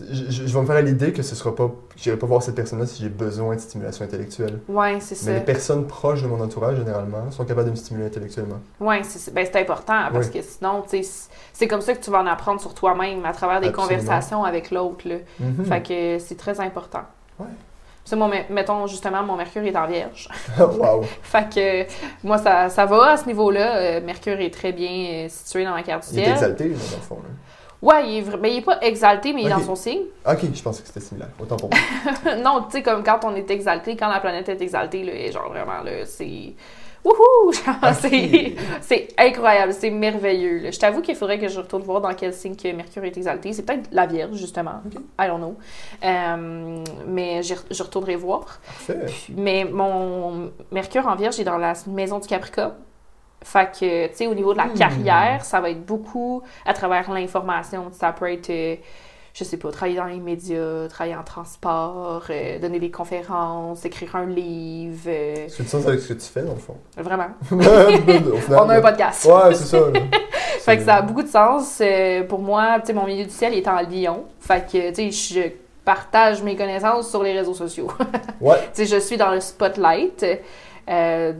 je, 0.00 0.30
je- 0.30 0.46
je 0.46 0.52
vais 0.54 0.60
me 0.60 0.66
faire 0.66 0.76
à 0.76 0.80
l'idée 0.82 1.12
que 1.12 1.22
ce 1.22 1.34
sera 1.36 1.54
pas. 1.54 1.70
J'irai 1.96 2.16
pas 2.16 2.26
voir 2.26 2.42
cette 2.42 2.54
personne-là 2.56 2.86
si 2.86 3.02
j'ai 3.02 3.08
besoin 3.08 3.54
de 3.54 3.60
stimulation 3.60 4.04
intellectuelle. 4.04 4.58
ouais, 4.68 4.98
c'est 5.00 5.14
ça. 5.14 5.30
Mais 5.30 5.38
les 5.38 5.44
personnes 5.44 5.86
proches 5.86 6.22
de 6.22 6.26
mon 6.26 6.40
entourage, 6.42 6.76
généralement, 6.78 7.30
sont 7.30 7.44
capables 7.44 7.66
de 7.66 7.70
me 7.72 7.76
stimuler 7.76 8.06
intellectuellement. 8.06 8.58
Oui, 8.80 8.96
c'est 9.04 9.32
ben, 9.32 9.46
c'est 9.50 9.60
important 9.60 10.00
parce 10.12 10.26
Oui. 10.26 10.32
que 10.32 10.42
sinon, 10.42 10.82
c'est- 10.86 11.68
comme 11.68 11.80
ça 11.80 11.94
que 11.94 12.02
tu 12.04 12.10
vas 12.10 12.18
en 12.20 12.26
apprendre 12.26 12.60
sur 12.60 12.74
toi-même 12.74 13.24
à 13.24 13.32
travers 13.32 13.60
des 13.60 13.68
Absolument. 13.68 13.88
conversations 13.88 14.44
avec 14.44 14.70
l'autre. 14.70 15.06
Mhm. 15.38 15.64
Fait 15.64 15.82
que 15.82 16.18
c'est 16.18 16.36
très 16.36 16.58
important. 16.60 17.02
Ouais. 17.38 17.46
C'est 18.06 18.16
mon, 18.16 18.28
mettons, 18.50 18.86
justement, 18.86 19.22
mon 19.22 19.36
Mercure 19.36 19.62
est 19.62 19.74
en 19.76 19.86
vierge. 19.86 20.28
wow. 20.58 21.02
fait 21.22 21.48
que 21.54 22.26
moi, 22.26 22.36
ça, 22.38 22.68
ça 22.68 22.84
va 22.84 23.12
à 23.12 23.16
ce 23.16 23.26
niveau-là. 23.26 23.76
Euh, 23.76 24.00
Mercure 24.04 24.40
est 24.40 24.52
très 24.52 24.72
bien 24.72 25.24
euh, 25.24 25.28
situé 25.30 25.64
dans 25.64 25.70
ma 25.72 25.82
carte 25.82 26.06
du 26.10 26.14
Il 26.16 26.18
est 26.20 26.24
ciel. 26.24 26.34
exalté, 26.34 26.64
dans 26.68 26.74
le 26.74 27.02
fond. 27.02 27.16
là. 27.22 27.30
Ouais, 27.84 28.08
il 28.08 28.16
est, 28.18 28.22
vra- 28.22 28.36
ben, 28.38 28.48
il 28.50 28.58
est 28.58 28.62
pas 28.62 28.78
exalté, 28.80 29.32
mais 29.32 29.42
il 29.42 29.46
est 29.46 29.50
dans 29.50 29.60
son 29.60 29.74
signe. 29.76 30.02
Ok, 30.28 30.38
je 30.52 30.62
pensais 30.62 30.80
que 30.82 30.88
c'était 30.88 31.00
similaire. 31.00 31.28
Autant 31.40 31.56
pour 31.56 31.70
moi. 31.70 32.34
non, 32.42 32.62
tu 32.64 32.72
sais, 32.78 32.82
comme 32.82 33.02
quand 33.04 33.20
on 33.24 33.34
est 33.36 33.50
exalté, 33.50 33.96
quand 33.96 34.08
la 34.08 34.20
planète 34.20 34.48
est 34.48 34.60
exaltée, 34.60 35.04
là, 35.04 35.30
genre 35.30 35.48
vraiment, 35.50 35.82
là, 35.84 36.06
c'est. 36.06 36.54
Wouhou! 37.04 37.52
C'est- 38.80 39.08
incroyable, 39.18 39.74
c'est 39.74 39.90
merveilleux. 39.90 40.60
là. 40.60 40.70
Je 40.70 40.78
t'avoue 40.78 41.02
qu'il 41.02 41.14
faudrait 41.14 41.38
que 41.38 41.48
je 41.48 41.58
retourne 41.60 41.82
voir 41.82 42.00
dans 42.00 42.14
quel 42.14 42.32
signe 42.32 42.56
que 42.56 42.72
Mercure 42.72 43.04
est 43.04 43.14
exalté. 43.18 43.52
C'est 43.52 43.62
peut-être 43.64 43.88
la 43.92 44.06
Vierge, 44.06 44.36
justement. 44.36 44.80
Ok. 44.86 44.94
I 45.20 45.26
don't 45.28 45.36
know. 45.36 45.54
Euh, 46.02 46.82
mais 47.06 47.42
je 47.42 47.82
retournerai 47.82 48.16
voir. 48.16 48.58
Parfait. 48.66 49.04
Mais 49.36 49.66
mon 49.70 50.50
Mercure 50.72 51.06
en 51.06 51.14
Vierge 51.14 51.38
est 51.38 51.44
dans 51.44 51.58
la 51.58 51.74
maison 51.88 52.18
du 52.20 52.26
Capricorne. 52.26 52.72
Fait 53.44 53.70
que, 53.70 54.06
tu 54.08 54.14
sais, 54.16 54.26
au 54.26 54.34
niveau 54.34 54.52
de 54.52 54.58
la 54.58 54.64
Hmm. 54.66 54.74
carrière, 54.74 55.44
ça 55.44 55.60
va 55.60 55.70
être 55.70 55.84
beaucoup 55.84 56.42
à 56.66 56.72
travers 56.72 57.10
l'information. 57.12 57.90
Ça 57.92 58.10
peut 58.12 58.32
être, 58.32 58.50
euh, 58.50 58.74
je 59.34 59.44
sais 59.44 59.56
pas, 59.58 59.70
travailler 59.70 59.96
dans 59.98 60.04
les 60.06 60.18
médias, 60.18 60.88
travailler 60.88 61.14
en 61.16 61.22
transport, 61.24 62.22
euh, 62.30 62.58
donner 62.58 62.78
des 62.78 62.90
conférences, 62.90 63.84
écrire 63.84 64.16
un 64.16 64.26
livre. 64.26 65.02
euh, 65.08 65.46
que 65.46 65.56
tu 65.62 65.64
sens 65.68 65.86
avec 65.86 66.00
ce 66.00 66.08
que 66.08 66.14
tu 66.14 66.26
fais, 66.26 66.42
dans 66.42 66.54
le 66.54 66.58
fond? 66.58 66.76
vraiment. 66.96 67.28
Final, 67.48 68.22
On 68.58 68.68
a 68.70 68.76
un 68.76 68.80
podcast. 68.80 69.24
Ouais, 69.26 69.54
c'est 69.54 69.64
ça. 69.76 69.78
Fait 70.60 70.78
que 70.78 70.82
ça 70.84 70.94
a 70.96 71.02
beaucoup 71.02 71.22
de 71.22 71.28
sens. 71.28 71.78
euh, 71.82 72.22
pour 72.24 72.38
moi, 72.40 72.80
tu 72.80 72.86
sais, 72.86 72.92
mon 72.94 73.04
milieu 73.06 73.24
du 73.24 73.30
ciel 73.30 73.52
est 73.54 73.68
en 73.68 73.80
Lyon. 73.82 74.24
Fait 74.40 74.64
que, 74.66 74.88
tu 74.90 75.12
sais, 75.12 75.34
je 75.34 75.50
partage 75.84 76.42
mes 76.42 76.56
connaissances 76.56 77.10
sur 77.10 77.22
les 77.22 77.32
réseaux 77.36 77.52
sociaux. 77.52 77.88
Ouais. 78.40 78.56
Tu 78.74 78.86
sais, 78.86 78.86
je 78.86 78.98
suis 79.00 79.18
dans 79.18 79.30
le 79.30 79.40
spotlight. 79.40 80.24
Euh, 80.88 81.32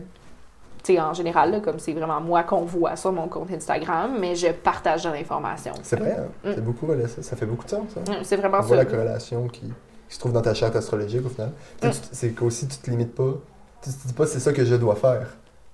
sais, 0.93 1.01
en 1.01 1.13
général, 1.15 1.51
là, 1.51 1.61
comme 1.61 1.79
c'est 1.79 1.93
vraiment 1.93 2.21
moi 2.21 2.43
qu'on 2.43 2.65
voit 2.65 2.97
sur 2.97 3.13
mon 3.13 3.29
compte 3.29 3.51
Instagram, 3.51 4.17
mais 4.21 4.35
je 4.35 4.49
partage 4.49 5.05
de 5.05 5.11
l'information. 5.11 5.73
C'est 5.83 5.97
vrai, 5.99 6.17
hein? 6.19 6.27
Mm. 6.45 6.53
C'est 6.55 6.65
beaucoup, 6.65 6.87
ça, 7.09 7.23
ça 7.23 7.37
fait 7.37 7.47
beaucoup 7.47 7.65
de 7.65 7.71
sens. 7.71 7.97
Mm, 7.97 8.13
C'est 8.23 8.37
vraiment 8.37 8.59
On 8.59 8.63
voit 8.63 8.77
ça. 8.77 8.85
la 8.85 8.91
corrélation 8.91 9.49
qui, 9.49 9.63
qui 10.09 10.15
se 10.15 10.19
trouve 10.19 10.33
dans 10.33 10.43
ta 10.43 10.55
charte 10.55 10.77
astrologique 10.77 11.25
au 11.25 11.29
final. 11.29 11.53
Mm. 11.83 11.89
C'est 12.13 12.31
qu'aussi 12.31 12.69
tu 12.69 12.79
te 12.79 12.91
limites 12.91 13.15
pas. 13.15 13.35
Tu 13.83 13.91
te 13.91 14.07
dis 14.07 14.15
pas 14.15 14.27
c'est 14.27 14.41
ça 14.41 14.53
que 14.53 14.65
je 14.65 14.75
dois 14.75 14.97
faire. 14.97 15.29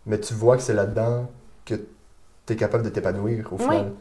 Mais 0.06 0.18
tu 0.18 0.34
vois 0.34 0.56
que 0.56 0.62
c'est 0.62 0.74
là-dedans 0.74 1.28
que 1.64 1.74
tu 2.46 2.52
es 2.52 2.56
capable 2.56 2.84
de 2.84 2.88
t'épanouir 2.88 3.52
au 3.52 3.58
final. 3.58 3.92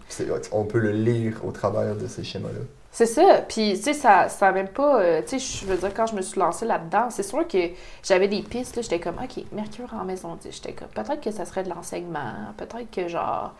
On 0.52 0.66
peut 0.66 0.80
le 0.80 0.92
lire 0.92 1.42
au 1.46 1.52
travers 1.52 1.96
de 1.96 2.08
ces 2.08 2.24
schémas-là. 2.24 2.62
C'est 3.00 3.06
ça. 3.06 3.44
Puis, 3.48 3.76
tu 3.78 3.82
sais, 3.84 3.94
ça, 3.94 4.28
ça 4.28 4.52
même 4.52 4.68
pas. 4.68 5.00
euh, 5.00 5.22
tu 5.22 5.40
sais, 5.40 5.60
je 5.62 5.66
veux 5.66 5.78
dire, 5.78 5.94
quand 5.94 6.06
je 6.08 6.16
me 6.16 6.22
suis 6.22 6.38
lancée 6.38 6.66
là-dedans, 6.66 7.10
c'est 7.10 7.24
sûr 7.24 7.48
que 7.48 7.58
j'avais 8.04 8.28
des 8.28 8.42
pistes. 8.42 8.76
là, 8.76 8.82
J'étais 8.82 9.00
comme, 9.00 9.16
OK, 9.24 9.42
Mercure 9.54 9.94
en 9.94 10.04
maison 10.04 10.36
10. 10.36 10.52
J'étais 10.52 10.74
comme, 10.74 10.90
peut-être 10.90 11.22
que 11.22 11.32
ça 11.32 11.46
serait 11.46 11.64
de 11.64 11.70
l'enseignement. 11.70 12.34
Peut-être 12.58 12.92
que, 12.92 13.08
genre. 13.08 13.54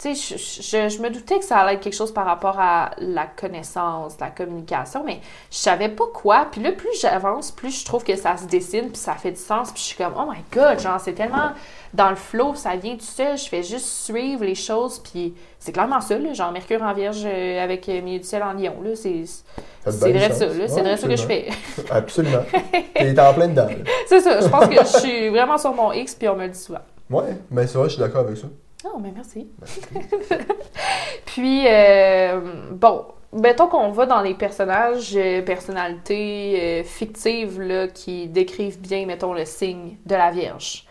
Tu 0.00 0.14
sais, 0.14 0.36
je, 0.36 0.62
je- 0.62 0.88
je 0.96 1.02
me 1.02 1.10
doutais 1.10 1.40
que 1.40 1.44
ça 1.44 1.56
allait 1.58 1.74
être 1.74 1.80
quelque 1.80 1.96
chose 1.96 2.12
par 2.14 2.24
rapport 2.24 2.54
à 2.60 2.90
la 2.98 3.26
connaissance, 3.26 4.14
la 4.20 4.30
communication, 4.30 5.02
mais 5.04 5.18
je 5.50 5.56
savais 5.56 5.88
pas 5.88 6.04
quoi. 6.14 6.46
Puis 6.52 6.62
là, 6.62 6.70
plus 6.70 7.00
j'avance, 7.00 7.50
plus 7.50 7.80
je 7.80 7.84
trouve 7.84 8.04
que 8.04 8.14
ça 8.14 8.36
se 8.36 8.44
dessine, 8.44 8.90
puis 8.90 8.96
ça 8.96 9.14
fait 9.14 9.32
du 9.32 9.40
sens. 9.40 9.72
Puis 9.72 9.80
je 9.82 9.86
suis 9.88 9.96
comme, 9.96 10.12
oh 10.16 10.30
my 10.30 10.38
god, 10.52 10.78
genre, 10.78 11.00
c'est 11.00 11.14
tellement 11.14 11.50
dans 11.94 12.10
le 12.10 12.16
flow, 12.16 12.54
ça 12.54 12.76
vient 12.76 12.94
tout 12.94 13.00
seul. 13.04 13.36
Je 13.36 13.48
fais 13.48 13.64
juste 13.64 13.86
suivre 13.86 14.44
les 14.44 14.54
choses, 14.54 15.00
puis 15.00 15.34
c'est 15.58 15.72
clairement 15.72 16.00
ça, 16.00 16.16
là, 16.16 16.32
genre 16.32 16.52
Mercure 16.52 16.80
en 16.82 16.92
Vierge 16.92 17.22
euh, 17.24 17.60
avec 17.64 17.88
euh, 17.88 18.00
Milieu 18.00 18.20
du 18.20 18.24
ciel 18.24 18.44
en 18.44 18.52
Lion. 18.52 18.76
là, 18.84 18.90
C'est 18.94 19.24
c'est 19.90 20.12
vrai 20.12 20.30
ça, 20.32 20.46
là, 20.46 20.68
c'est 20.68 20.80
vrai 20.82 20.96
ça 20.96 21.08
que 21.08 21.16
je 21.16 21.22
fais. 21.26 21.48
Absolument. 21.90 22.42
T'es 22.94 23.18
en 23.18 23.34
plein 23.34 23.48
dedans. 23.48 23.66
c'est 24.06 24.20
ça, 24.20 24.40
je 24.40 24.46
pense 24.46 24.66
que 24.68 24.76
je 24.76 24.98
suis 25.00 25.28
vraiment 25.30 25.58
sur 25.58 25.74
mon 25.74 25.92
X, 25.92 26.14
puis 26.14 26.28
on 26.28 26.36
me 26.36 26.42
le 26.44 26.50
dit 26.50 26.58
souvent. 26.60 26.82
Ouais, 27.10 27.36
mais 27.50 27.66
c'est 27.66 27.78
vrai, 27.78 27.88
je 27.88 27.94
suis 27.94 28.00
d'accord 28.00 28.20
avec 28.20 28.36
ça. 28.36 28.46
Mais 29.00 29.12
merci. 29.14 29.48
Puis, 31.26 31.64
euh, 31.66 32.40
bon, 32.72 33.04
mettons 33.32 33.68
qu'on 33.68 33.90
va 33.90 34.06
dans 34.06 34.20
les 34.20 34.34
personnages, 34.34 35.16
euh, 35.16 35.42
personnalités 35.42 36.80
euh, 36.80 36.84
fictives 36.84 37.60
là, 37.60 37.88
qui 37.88 38.28
décrivent 38.28 38.80
bien, 38.80 39.06
mettons, 39.06 39.32
le 39.32 39.44
signe 39.44 39.96
de 40.06 40.14
la 40.14 40.30
Vierge. 40.30 40.86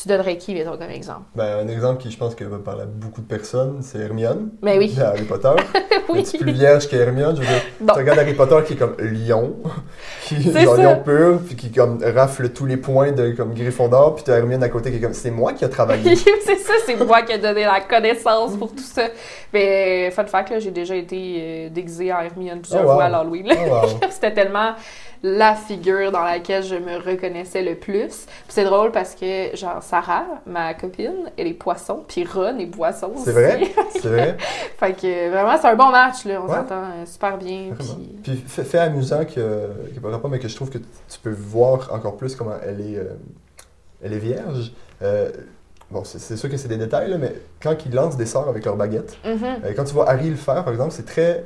Tu 0.00 0.08
donnerais 0.08 0.38
qui, 0.38 0.54
mettons, 0.54 0.78
comme 0.78 0.88
exemple? 0.90 1.20
Ben, 1.34 1.66
un 1.66 1.68
exemple 1.68 2.00
qui, 2.00 2.10
je 2.10 2.16
pense, 2.16 2.34
que 2.34 2.44
va 2.44 2.56
parler 2.58 2.82
à 2.82 2.86
beaucoup 2.86 3.20
de 3.20 3.26
personnes, 3.26 3.80
c'est 3.82 3.98
Hermione. 3.98 4.48
Ben 4.62 4.78
oui. 4.78 4.94
De 4.94 5.02
Harry 5.02 5.24
Potter. 5.24 5.50
oui. 6.08 6.20
Un 6.20 6.22
petit 6.22 6.38
plus 6.38 6.52
vierge 6.52 6.88
qu'Hermione. 6.88 7.36
Je 7.36 7.42
veux 7.42 7.46
dire, 7.46 7.62
Non. 7.82 7.92
tu 7.92 7.98
regardes 8.00 8.18
Harry 8.20 8.32
Potter 8.32 8.56
qui 8.66 8.72
est 8.72 8.76
comme 8.76 8.96
lion, 8.98 9.56
qui 10.24 10.36
est 10.48 10.64
genre 10.64 10.76
ça. 10.76 10.82
lion 10.82 11.02
pur, 11.04 11.40
puis 11.46 11.56
qui 11.56 11.70
comme 11.70 12.02
rafle 12.02 12.48
tous 12.48 12.64
les 12.64 12.78
points 12.78 13.12
de 13.12 13.32
comme 13.32 13.52
Gryffondor, 13.52 14.14
puis 14.14 14.24
t'as 14.24 14.38
Hermione 14.38 14.62
à 14.62 14.70
côté 14.70 14.90
qui 14.90 14.96
est 14.96 15.00
comme 15.00 15.12
c'est 15.12 15.30
moi 15.30 15.52
qui 15.52 15.66
a 15.66 15.68
travaillé. 15.68 16.16
c'est 16.16 16.56
ça, 16.56 16.72
c'est 16.86 16.96
moi 17.04 17.20
qui 17.20 17.32
ai 17.32 17.38
donné 17.38 17.64
la 17.64 17.80
connaissance 17.82 18.56
pour 18.56 18.70
tout 18.70 18.78
ça. 18.82 19.08
Mais 19.52 20.10
fun 20.12 20.24
fact, 20.24 20.48
là, 20.50 20.58
j'ai 20.58 20.70
déjà 20.70 20.96
été 20.96 21.36
euh, 21.38 21.68
déguisée 21.68 22.10
en 22.14 22.20
Hermione 22.20 22.60
plusieurs 22.60 22.84
Oh, 22.84 22.88
wow. 22.88 22.94
fois 22.94 23.04
à 23.04 23.08
l'Halloween. 23.10 23.46
Oh, 23.52 23.70
wow. 23.70 24.00
C'était 24.10 24.32
tellement 24.32 24.72
la 25.22 25.54
figure 25.54 26.10
dans 26.10 26.24
laquelle 26.24 26.64
je 26.64 26.74
me 26.74 26.96
reconnaissais 26.96 27.62
le 27.62 27.76
plus. 27.76 28.26
Puis 28.26 28.48
c'est 28.48 28.64
drôle 28.64 28.90
parce 28.90 29.14
que, 29.14 29.54
genre, 29.56 29.82
Sarah, 29.82 30.24
ma 30.46 30.74
copine, 30.74 31.30
elle 31.36 31.46
est 31.46 31.54
poisson, 31.54 32.04
puis 32.06 32.24
Ron 32.24 32.58
est 32.58 32.66
poisson. 32.66 33.12
C'est 33.16 33.32
vrai? 33.32 33.60
C'est 33.92 34.08
vrai? 34.08 34.36
fait 34.78 34.92
que 34.94 35.30
vraiment, 35.30 35.56
c'est 35.60 35.68
un 35.68 35.76
bon 35.76 35.90
match, 35.90 36.24
là. 36.24 36.42
On 36.42 36.48
s'entend 36.48 36.82
euh, 36.82 37.06
super 37.06 37.38
bien. 37.38 37.70
Puis... 37.78 38.18
Puis 38.22 38.44
fait, 38.46 38.64
fait 38.64 38.78
amusant 38.78 39.24
que, 39.24 39.68
qui 39.88 39.94
n'a 39.94 40.00
pas 40.00 40.10
rapport, 40.10 40.30
mais 40.30 40.38
que 40.38 40.48
je 40.48 40.56
trouve 40.56 40.70
que 40.70 40.78
tu 40.78 41.18
peux 41.22 41.30
voir 41.30 41.92
encore 41.92 42.16
plus 42.16 42.34
comment 42.34 42.56
elle 42.64 42.80
est, 42.80 42.98
euh, 42.98 43.14
elle 44.02 44.12
est 44.12 44.18
vierge. 44.18 44.72
Euh, 45.02 45.30
bon, 45.90 46.02
c'est 46.04 46.36
sûr 46.36 46.50
que 46.50 46.56
c'est 46.56 46.68
des 46.68 46.76
détails, 46.76 47.10
là, 47.10 47.18
mais 47.18 47.34
quand 47.62 47.76
ils 47.84 47.92
lancent 47.92 48.16
des 48.16 48.26
sorts 48.26 48.48
avec 48.48 48.64
leur 48.64 48.76
baguette, 48.76 49.16
euh, 49.24 49.38
quand 49.76 49.84
tu 49.84 49.94
vois 49.94 50.08
Harry 50.08 50.30
le 50.30 50.36
faire, 50.36 50.64
par 50.64 50.72
exemple, 50.72 50.92
c'est 50.92 51.06
très 51.06 51.44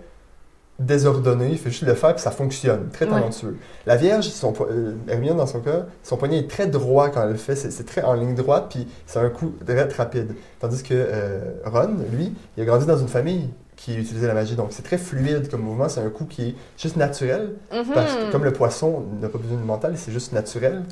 désordonné, 0.78 1.48
il 1.52 1.58
fait 1.58 1.70
juste 1.70 1.82
le 1.84 1.94
faire 1.94 2.14
puis 2.14 2.22
ça 2.22 2.30
fonctionne, 2.30 2.88
très 2.92 3.06
Ouais. 3.06 3.12
talentueux. 3.12 3.56
La 3.86 3.96
Vierge, 3.96 4.26
son, 4.28 4.52
euh, 4.70 4.92
Hermione 5.08 5.36
dans 5.38 5.46
son 5.46 5.60
cas, 5.60 5.86
son 6.02 6.16
poignet 6.16 6.38
est 6.40 6.50
très 6.50 6.66
droit 6.66 7.08
quand 7.08 7.22
elle 7.22 7.30
le 7.30 7.36
fait, 7.36 7.56
c'est 7.56 7.84
très 7.84 8.02
en 8.02 8.14
ligne 8.14 8.34
droite 8.34 8.66
puis 8.70 8.86
c'est 9.06 9.18
un 9.18 9.30
coup 9.30 9.52
très 9.64 9.82
rapide. 9.96 10.34
Tandis 10.60 10.82
que 10.82 10.94
euh, 10.94 11.38
Ron, 11.64 11.96
lui, 12.12 12.32
il 12.56 12.62
a 12.62 12.66
grandi 12.66 12.86
dans 12.86 12.98
une 12.98 13.08
famille 13.08 13.48
qui 13.76 13.94
utilisait 13.96 14.26
la 14.26 14.34
magie, 14.34 14.56
donc 14.56 14.68
c'est 14.70 14.82
très 14.82 14.96
fluide 14.98 15.50
comme 15.50 15.60
mouvement, 15.60 15.88
c'est 15.88 16.00
un 16.00 16.08
coup 16.08 16.24
qui 16.24 16.48
est 16.48 16.54
juste 16.78 16.96
naturel, 16.96 17.50
Mhm. 17.72 17.92
parce 17.94 18.14
que 18.14 18.32
comme 18.32 18.44
le 18.44 18.52
poisson 18.52 19.04
n'a 19.20 19.28
pas 19.28 19.38
besoin 19.38 19.58
de 19.58 19.64
mental, 19.64 19.92
c'est 19.96 20.12
juste 20.12 20.32
naturel, 20.32 20.82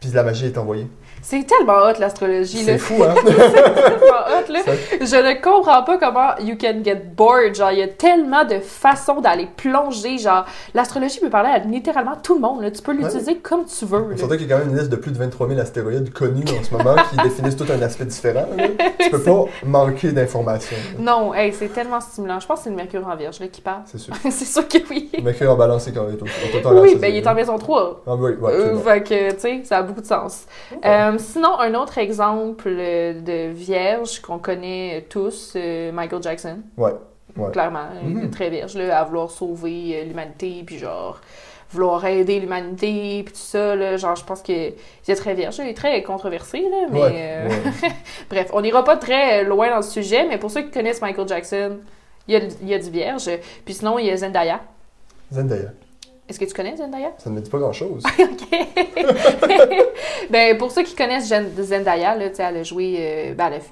puis 0.00 0.10
la 0.14 0.22
magie 0.22 0.46
est 0.46 0.58
envoyée. 0.58 0.86
C'est 1.20 1.44
tellement 1.44 1.78
hot, 1.84 1.98
l'astrologie. 1.98 2.58
C'est 2.64 2.78
fou, 2.78 3.02
hein? 3.02 3.12
tellement 3.24 4.22
hot, 4.38 4.52
là. 4.52 4.60
Ça- 4.64 4.72
Je 5.00 5.16
ne 5.16 5.42
comprends 5.42 5.82
pas 5.82 5.98
comment 5.98 6.36
you 6.40 6.56
can 6.58 6.76
get 6.84 7.02
bored. 7.16 7.56
Genre, 7.56 7.72
il 7.72 7.80
y 7.80 7.82
a 7.82 7.88
tellement 7.88 8.44
de 8.44 8.60
façons 8.60 9.20
d'aller 9.20 9.48
plonger. 9.56 10.18
Genre, 10.18 10.44
l'astrologie 10.74 11.18
peut 11.18 11.28
parler 11.28 11.50
à 11.50 11.58
littéralement 11.58 12.14
tout 12.22 12.34
le 12.36 12.40
monde. 12.40 12.62
là. 12.62 12.70
Tu 12.70 12.80
peux 12.82 12.92
l'utiliser 12.92 13.36
comme 13.38 13.64
tu 13.64 13.84
veux. 13.84 14.16
Surtout 14.16 14.36
qu'il 14.36 14.46
y 14.48 14.52
a 14.52 14.56
quand 14.56 14.64
même 14.64 14.72
une 14.72 14.78
liste 14.78 14.90
de 14.90 14.96
plus 14.96 15.10
de 15.10 15.18
23 15.18 15.48
000 15.48 15.60
astéroïdes 15.60 16.12
connus 16.12 16.44
en 16.58 16.62
ce 16.62 16.72
moment 16.72 16.94
qui 17.10 17.16
définissent 17.22 17.56
tout 17.56 17.66
un 17.70 17.82
aspect 17.82 18.04
différent. 18.04 18.46
là. 18.56 18.64
Tu 19.00 19.10
peux 19.10 19.20
pas 19.22 19.44
manquer 19.64 20.12
d'informations. 20.12 20.76
Non, 20.98 21.34
hey, 21.34 21.52
c'est 21.52 21.68
tellement 21.72 22.00
stimulant. 22.00 22.38
Je 22.40 22.46
pense 22.46 22.58
que 22.60 22.64
c'est 22.64 22.70
le 22.70 22.76
Mercure 22.76 23.06
en 23.06 23.16
Vierge 23.16 23.40
là, 23.40 23.48
qui 23.48 23.60
parle. 23.60 23.80
C'est 23.86 23.98
sûr. 23.98 24.14
c'est 24.22 24.44
sûr 24.44 24.68
que 24.68 24.78
oui. 24.90 25.10
Mercure 25.22 25.50
en 25.50 25.56
balance, 25.56 25.84
c'est 25.84 25.92
quand 25.92 26.04
même 26.04 26.16
tout. 26.16 26.26
Oui, 26.74 26.94
ben 26.96 27.08
il 27.12 27.16
est 27.16 27.26
en 27.26 27.34
maison 27.34 27.58
3. 27.58 28.02
Ah 28.06 28.14
oui, 28.14 28.32
ouais, 28.40 28.52
Euh, 28.52 28.76
fait 28.78 29.02
que, 29.02 29.30
tu 29.32 29.40
sais, 29.40 29.60
ça 29.64 29.82
beaucoup 29.88 30.00
de 30.02 30.06
sens. 30.06 30.46
Euh, 30.84 31.16
sinon, 31.18 31.58
un 31.58 31.74
autre 31.74 31.98
exemple 31.98 32.68
de 32.70 33.48
vierge 33.48 34.20
qu'on 34.20 34.38
connaît 34.38 35.04
tous, 35.10 35.54
euh, 35.56 35.90
Michael 35.92 36.22
Jackson. 36.22 36.58
Ouais, 36.76 36.92
ouais. 37.36 37.50
Clairement, 37.52 37.86
il 38.02 38.10
est 38.10 38.14
Mhm. 38.22 38.30
très 38.30 38.50
vierge, 38.50 38.74
là, 38.76 38.98
à 39.00 39.04
vouloir 39.04 39.30
sauver 39.30 39.96
euh, 40.00 40.04
l'humanité, 40.04 40.62
puis 40.64 40.78
genre, 40.78 41.20
vouloir 41.70 42.04
aider 42.06 42.40
l'humanité, 42.40 43.22
puis 43.24 43.32
tout 43.34 43.40
ça, 43.40 43.76
là, 43.76 43.96
genre, 43.98 44.16
je 44.16 44.24
pense 44.24 44.40
qu'il 44.40 44.54
est 44.56 45.14
très 45.16 45.34
vierge. 45.34 45.58
Il 45.58 45.68
est 45.68 45.74
très 45.76 46.02
controversé, 46.02 46.60
là, 46.62 46.86
mais... 46.90 47.00
Ouais, 47.02 47.10
euh, 47.14 47.48
ouais. 47.48 47.88
Bref, 48.30 48.50
on 48.54 48.60
n'ira 48.62 48.84
pas 48.84 48.96
très 48.96 49.44
loin 49.44 49.68
dans 49.70 49.76
le 49.76 49.82
sujet, 49.82 50.26
mais 50.26 50.38
pour 50.38 50.50
ceux 50.50 50.62
qui 50.62 50.70
connaissent 50.70 51.02
Michael 51.02 51.28
Jackson, 51.28 51.78
il 52.26 52.34
y 52.34 52.36
a, 52.36 52.40
il 52.62 52.68
y 52.68 52.74
a 52.74 52.78
du 52.78 52.88
vierge. 52.90 53.28
Puis 53.66 53.74
sinon, 53.74 53.98
il 53.98 54.06
y 54.06 54.10
a 54.10 54.16
Zendaya. 54.16 54.60
Zendaya. 55.32 55.70
Est-ce 56.28 56.38
que 56.38 56.44
tu 56.44 56.52
connais 56.52 56.76
Zendaya? 56.76 57.12
Ça 57.16 57.30
ne 57.30 57.36
me 57.36 57.40
dit 57.40 57.48
pas 57.48 57.58
grand-chose. 57.58 58.02
OK. 58.18 58.58
ben, 60.30 60.58
pour 60.58 60.70
ceux 60.70 60.82
qui 60.82 60.94
connaissent 60.94 61.28
Zendaya, 61.28 62.14
là, 62.16 62.26
elle 62.38 62.56
a 62.58 62.62
joué. 62.62 62.96
euh, 62.98 63.34
ben, 63.34 63.46
elle, 63.46 63.60
a, 63.60 63.64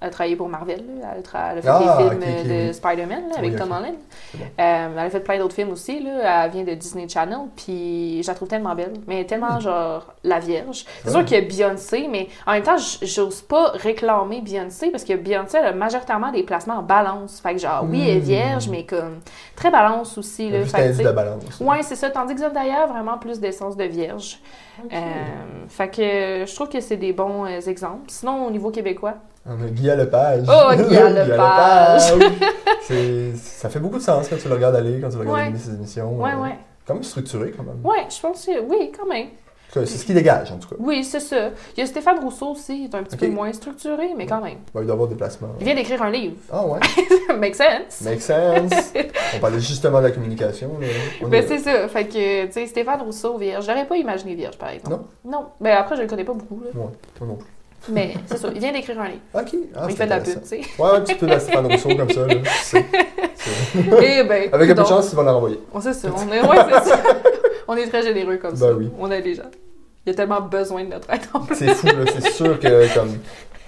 elle 0.00 0.08
a 0.08 0.10
travaillé 0.10 0.36
pour 0.36 0.48
Marvel. 0.48 0.82
là. 1.00 1.08
Elle, 1.14 1.18
a 1.18 1.22
tra- 1.22 1.52
elle 1.52 1.58
a 1.58 1.62
fait 1.62 1.68
Ah, 1.68 1.78
des 1.98 2.08
films 2.08 2.22
euh, 2.26 2.42
de 2.64 2.68
oui. 2.68 2.74
Spider-Man 2.74 3.22
avec 3.36 3.56
Tom. 3.56 3.70
Holland. 3.72 3.94
Bon. 4.34 4.44
Euh, 4.44 4.88
elle 4.92 4.98
a 4.98 5.10
fait 5.10 5.20
plein 5.20 5.38
d'autres 5.38 5.54
films 5.54 5.70
aussi. 5.70 6.00
Là. 6.00 6.44
Elle 6.46 6.50
vient 6.52 6.64
de 6.64 6.74
Disney 6.74 7.08
Channel. 7.08 7.38
Puis 7.56 8.22
je 8.22 8.28
la 8.28 8.34
trouve 8.34 8.48
tellement 8.48 8.74
belle. 8.74 8.94
Mais 9.06 9.24
tellement, 9.24 9.60
genre, 9.60 10.06
la 10.24 10.38
Vierge. 10.38 10.84
C'est 11.04 11.10
sûr 11.10 11.24
qu'il 11.24 11.36
y 11.36 11.40
a 11.40 11.44
Beyoncé, 11.46 12.08
mais 12.10 12.28
en 12.46 12.52
même 12.52 12.62
temps, 12.62 12.76
j'ose 13.02 13.42
pas 13.42 13.72
réclamer 13.74 14.40
Beyoncé 14.40 14.90
parce 14.90 15.04
que 15.04 15.14
Beyoncé, 15.14 15.58
elle 15.58 15.66
a 15.66 15.72
majoritairement 15.72 16.32
des 16.32 16.42
placements 16.42 16.78
en 16.78 16.82
balance. 16.82 17.40
Fait 17.40 17.52
que, 17.54 17.60
genre, 17.60 17.84
oui, 17.88 18.00
elle 18.02 18.16
est 18.16 18.20
Hmm. 18.20 18.24
vierge, 18.24 18.68
mais 18.68 18.84
comme 18.86 19.20
très 19.56 19.70
balance 19.70 20.16
aussi. 20.18 20.50
Là. 20.50 20.64
Fait 20.64 20.96
que, 20.96 21.02
de 21.02 21.12
balance. 21.12 21.60
Ouais, 21.60 21.82
c'est 21.82 21.96
ça. 21.96 22.10
Tandis 22.10 22.34
que 22.34 22.40
Zendaya 22.40 22.84
a 22.84 22.86
vraiment 22.86 23.18
plus 23.18 23.38
d'essence 23.40 23.76
de 23.76 23.84
vierge. 23.84 24.38
Euh, 24.92 24.96
fait 25.68 25.88
que 25.88 26.46
je 26.46 26.54
trouve 26.54 26.68
que 26.70 26.80
c'est 26.80 26.96
des 26.96 27.12
bons 27.12 27.44
euh, 27.44 27.60
exemples. 27.68 28.04
Sinon, 28.08 28.46
au 28.46 28.50
niveau 28.50 28.70
québécois, 28.70 29.14
On 29.46 29.52
a 29.62 29.66
Guy 29.90 29.96
Lepage. 29.96 30.42
Oh, 30.48 30.70
Guy 30.76 30.94
Lepage. 31.28 32.02
C'est- 32.82 33.36
Ça 33.36 33.68
fait 33.68 33.78
beaucoup 33.80 33.98
de 33.98 34.02
sens 34.02 34.28
quand 34.28 34.36
tu 34.36 34.48
le 34.48 34.54
regardes 34.54 34.76
aller, 34.76 35.00
quand 35.00 35.10
tu 35.10 35.16
regardes 35.18 35.36
Ouais. 35.52 35.58
ses 35.58 35.74
émissions. 35.74 36.16
ouais, 36.20 36.32
euh, 36.34 36.42
ouais. 36.42 36.58
Même 36.88 37.02
structuré, 37.04 37.52
quand 37.56 37.62
même. 37.62 37.78
Ouais, 37.84 38.06
je 38.08 38.20
pense 38.20 38.46
que 38.46 38.60
oui, 38.62 38.90
quand 38.98 39.06
même. 39.06 39.28
C'est 39.72 39.86
ce 39.86 40.04
qui 40.04 40.12
dégage, 40.12 40.50
en 40.50 40.56
tout 40.58 40.68
cas. 40.68 40.74
Oui, 40.80 41.04
c'est 41.04 41.20
ça. 41.20 41.50
Il 41.76 41.80
y 41.80 41.82
a 41.84 41.86
Stéphane 41.86 42.18
Rousseau 42.18 42.48
aussi, 42.48 42.76
il 42.76 42.84
est 42.86 42.94
un 42.96 43.04
petit 43.04 43.16
peu 43.16 43.28
moins 43.28 43.52
structuré, 43.52 44.08
mais 44.16 44.26
quand 44.26 44.40
même. 44.40 44.58
Il 44.74 44.80
doit 44.84 44.94
avoir 44.94 45.06
des 45.08 45.14
placements. 45.14 45.50
Il 45.60 45.64
vient 45.64 45.76
d'écrire 45.76 46.02
un 46.02 46.10
livre. 46.10 46.34
Ah 46.52 46.66
ouais, 46.66 46.80
Make 47.38 47.54
sense. 47.54 48.00
make 48.00 48.20
sense. 48.20 48.92
On 49.36 49.38
parlait 49.38 49.60
justement 49.60 49.98
de 50.00 50.06
la 50.06 50.10
communication. 50.10 50.72
Ben 51.22 51.32
est- 51.34 51.46
c'est 51.46 51.58
ça. 51.58 51.86
Fait 51.86 52.06
que, 52.06 52.46
tu 52.46 52.52
sais, 52.52 52.66
Stéphane 52.66 53.00
Rousseau, 53.02 53.38
vierge. 53.38 53.64
J'aurais 53.64 53.86
pas 53.86 53.96
imaginé 53.96 54.34
vierge, 54.34 54.58
par 54.58 54.70
exemple. 54.70 54.90
Non? 54.90 55.30
Non. 55.30 55.46
Ben 55.60 55.76
après, 55.76 55.94
je 55.94 56.02
le 56.02 56.08
connais 56.08 56.24
pas 56.24 56.34
beaucoup, 56.34 56.60
là. 56.64 56.70
Ouais, 56.74 56.90
toi 57.16 57.28
non 57.28 57.36
plus. 57.36 57.46
Mais 57.88 58.14
c'est 58.26 58.36
ça. 58.38 58.48
Il 58.54 58.60
vient 58.60 58.72
d'écrire 58.72 59.00
un 59.00 59.08
livre. 59.08 59.20
Ok. 59.34 59.54
Ah, 59.74 59.86
il 59.88 59.96
fait 59.96 60.04
de 60.04 60.10
la 60.10 60.20
pub, 60.20 60.42
tu 60.42 60.48
sais. 60.48 60.60
Ouais, 60.78 60.90
un 60.96 61.00
petit 61.00 61.14
peu 61.14 61.26
de 61.26 61.32
Rousseau 61.72 61.96
comme 61.96 62.10
ça. 62.10 62.26
Là. 62.26 62.34
C'est- 62.62 62.84
c'est- 63.34 63.80
Eh 64.02 64.22
ben. 64.24 64.48
Avec 64.52 64.70
un 64.70 64.74
peu 64.74 64.82
de 64.82 64.86
chance, 64.86 65.08
ils 65.12 65.16
vont 65.16 65.22
la 65.22 65.32
renvoyer. 65.32 65.60
On 65.72 65.80
sait 65.80 65.94
ça. 65.94 66.08
On 66.14 66.30
est, 66.32 66.40
ouais, 66.42 66.56
c'est 66.84 66.90
ça. 66.90 67.00
on 67.68 67.76
est 67.76 67.86
très 67.86 68.02
généreux 68.02 68.36
comme 68.36 68.54
ça. 68.54 68.66
Ben 68.66 68.76
oui. 68.78 68.90
On 68.98 69.10
aide 69.10 69.24
les 69.24 69.34
gens. 69.34 69.50
Il 70.06 70.10
y 70.10 70.12
a 70.12 70.14
tellement 70.16 70.40
besoin 70.42 70.84
de 70.84 70.90
notre 70.90 71.10
aide. 71.12 71.20
C'est 71.54 71.74
fou, 71.74 71.86
là. 71.86 72.04
C'est 72.12 72.30
sûr 72.32 72.58
que, 72.60 72.94
comme, 72.94 73.18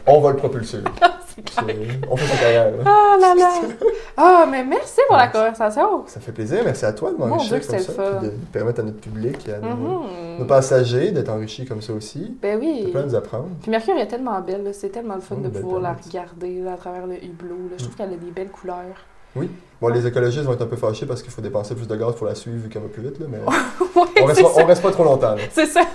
on 0.07 0.21
va 0.21 0.31
le 0.31 0.37
propulser. 0.37 0.79
C'est- 1.35 2.01
On 2.11 2.17
fait 2.17 2.27
sa 2.27 2.37
carrière. 2.43 2.73
Ah 2.85 3.17
là 3.21 3.35
là! 3.35 3.51
Ah, 4.17 4.47
mais 4.51 4.63
merci 4.65 5.01
pour 5.09 5.17
la 5.17 5.29
conversation! 5.29 6.05
Ça 6.07 6.21
fait 6.21 6.33
plaisir. 6.33 6.61
Merci 6.65 6.85
à 6.85 6.93
toi 6.93 7.11
de 7.11 7.17
m'enrichir 7.17 7.67
comme 7.67 7.79
ça. 7.79 7.93
fun. 7.93 8.03
puis 8.21 8.29
de 8.29 8.33
permettre 8.53 8.81
à 8.81 8.83
notre 8.83 9.01
public, 9.01 9.49
à 9.49 9.59
nos, 9.67 9.75
Mhm. 9.75 10.39
nos 10.41 10.45
passagers 10.45 11.11
d'être 11.11 11.31
enrichis 11.31 11.65
comme 11.65 11.81
ça 11.81 11.95
aussi. 11.95 12.37
Ben 12.43 12.59
oui! 12.61 12.83
peut 12.85 12.91
plein 12.91 13.05
nous 13.05 13.15
apprendre. 13.15 13.49
Puis 13.63 13.71
Mercure 13.71 13.97
est 13.97 14.09
tellement 14.09 14.39
belle, 14.43 14.71
c'est 14.75 14.91
tellement 14.91 15.15
le 15.15 15.21
fun 15.23 15.37
Oui, 15.37 15.45
de 15.45 15.49
belle 15.49 15.63
pouvoir 15.63 15.81
la 15.81 15.95
regarder 15.95 16.61
là, 16.61 16.75
à 16.75 16.77
travers 16.77 17.07
le 17.07 17.15
hublot. 17.25 17.57
Là. 17.71 17.77
Je 17.79 17.85
trouve 17.85 17.97
qu'elle 17.97 18.13
a 18.13 18.17
des 18.17 18.31
belles 18.31 18.51
couleurs. 18.51 18.77
Bon, 19.81 19.89
les 19.89 20.07
écologistes 20.07 20.45
vont 20.45 20.53
être 20.53 20.63
un 20.63 20.67
peu 20.67 20.77
fâchés 20.77 21.07
parce 21.07 21.23
qu'il 21.23 21.33
faut 21.33 21.41
dépenser 21.43 21.75
plus 21.75 21.89
de 21.89 21.97
gaz 21.97 22.15
pour 22.15 22.27
la 22.27 22.35
suivre 22.37 22.57
vu 22.63 22.69
qu'elle 22.69 22.83
va 22.83 22.89
plus 22.89 23.03
vite, 23.03 23.19
là, 23.19 23.27
mais 23.29 23.39
ouais, 24.01 24.23
on 24.23 24.25
reste, 24.27 24.43
pas, 24.43 24.49
on 24.63 24.67
reste 24.67 24.83
pas 24.83 24.91
trop 24.93 25.05
longtemps. 25.05 25.35
C'est 25.53 25.67
ça. 25.67 25.81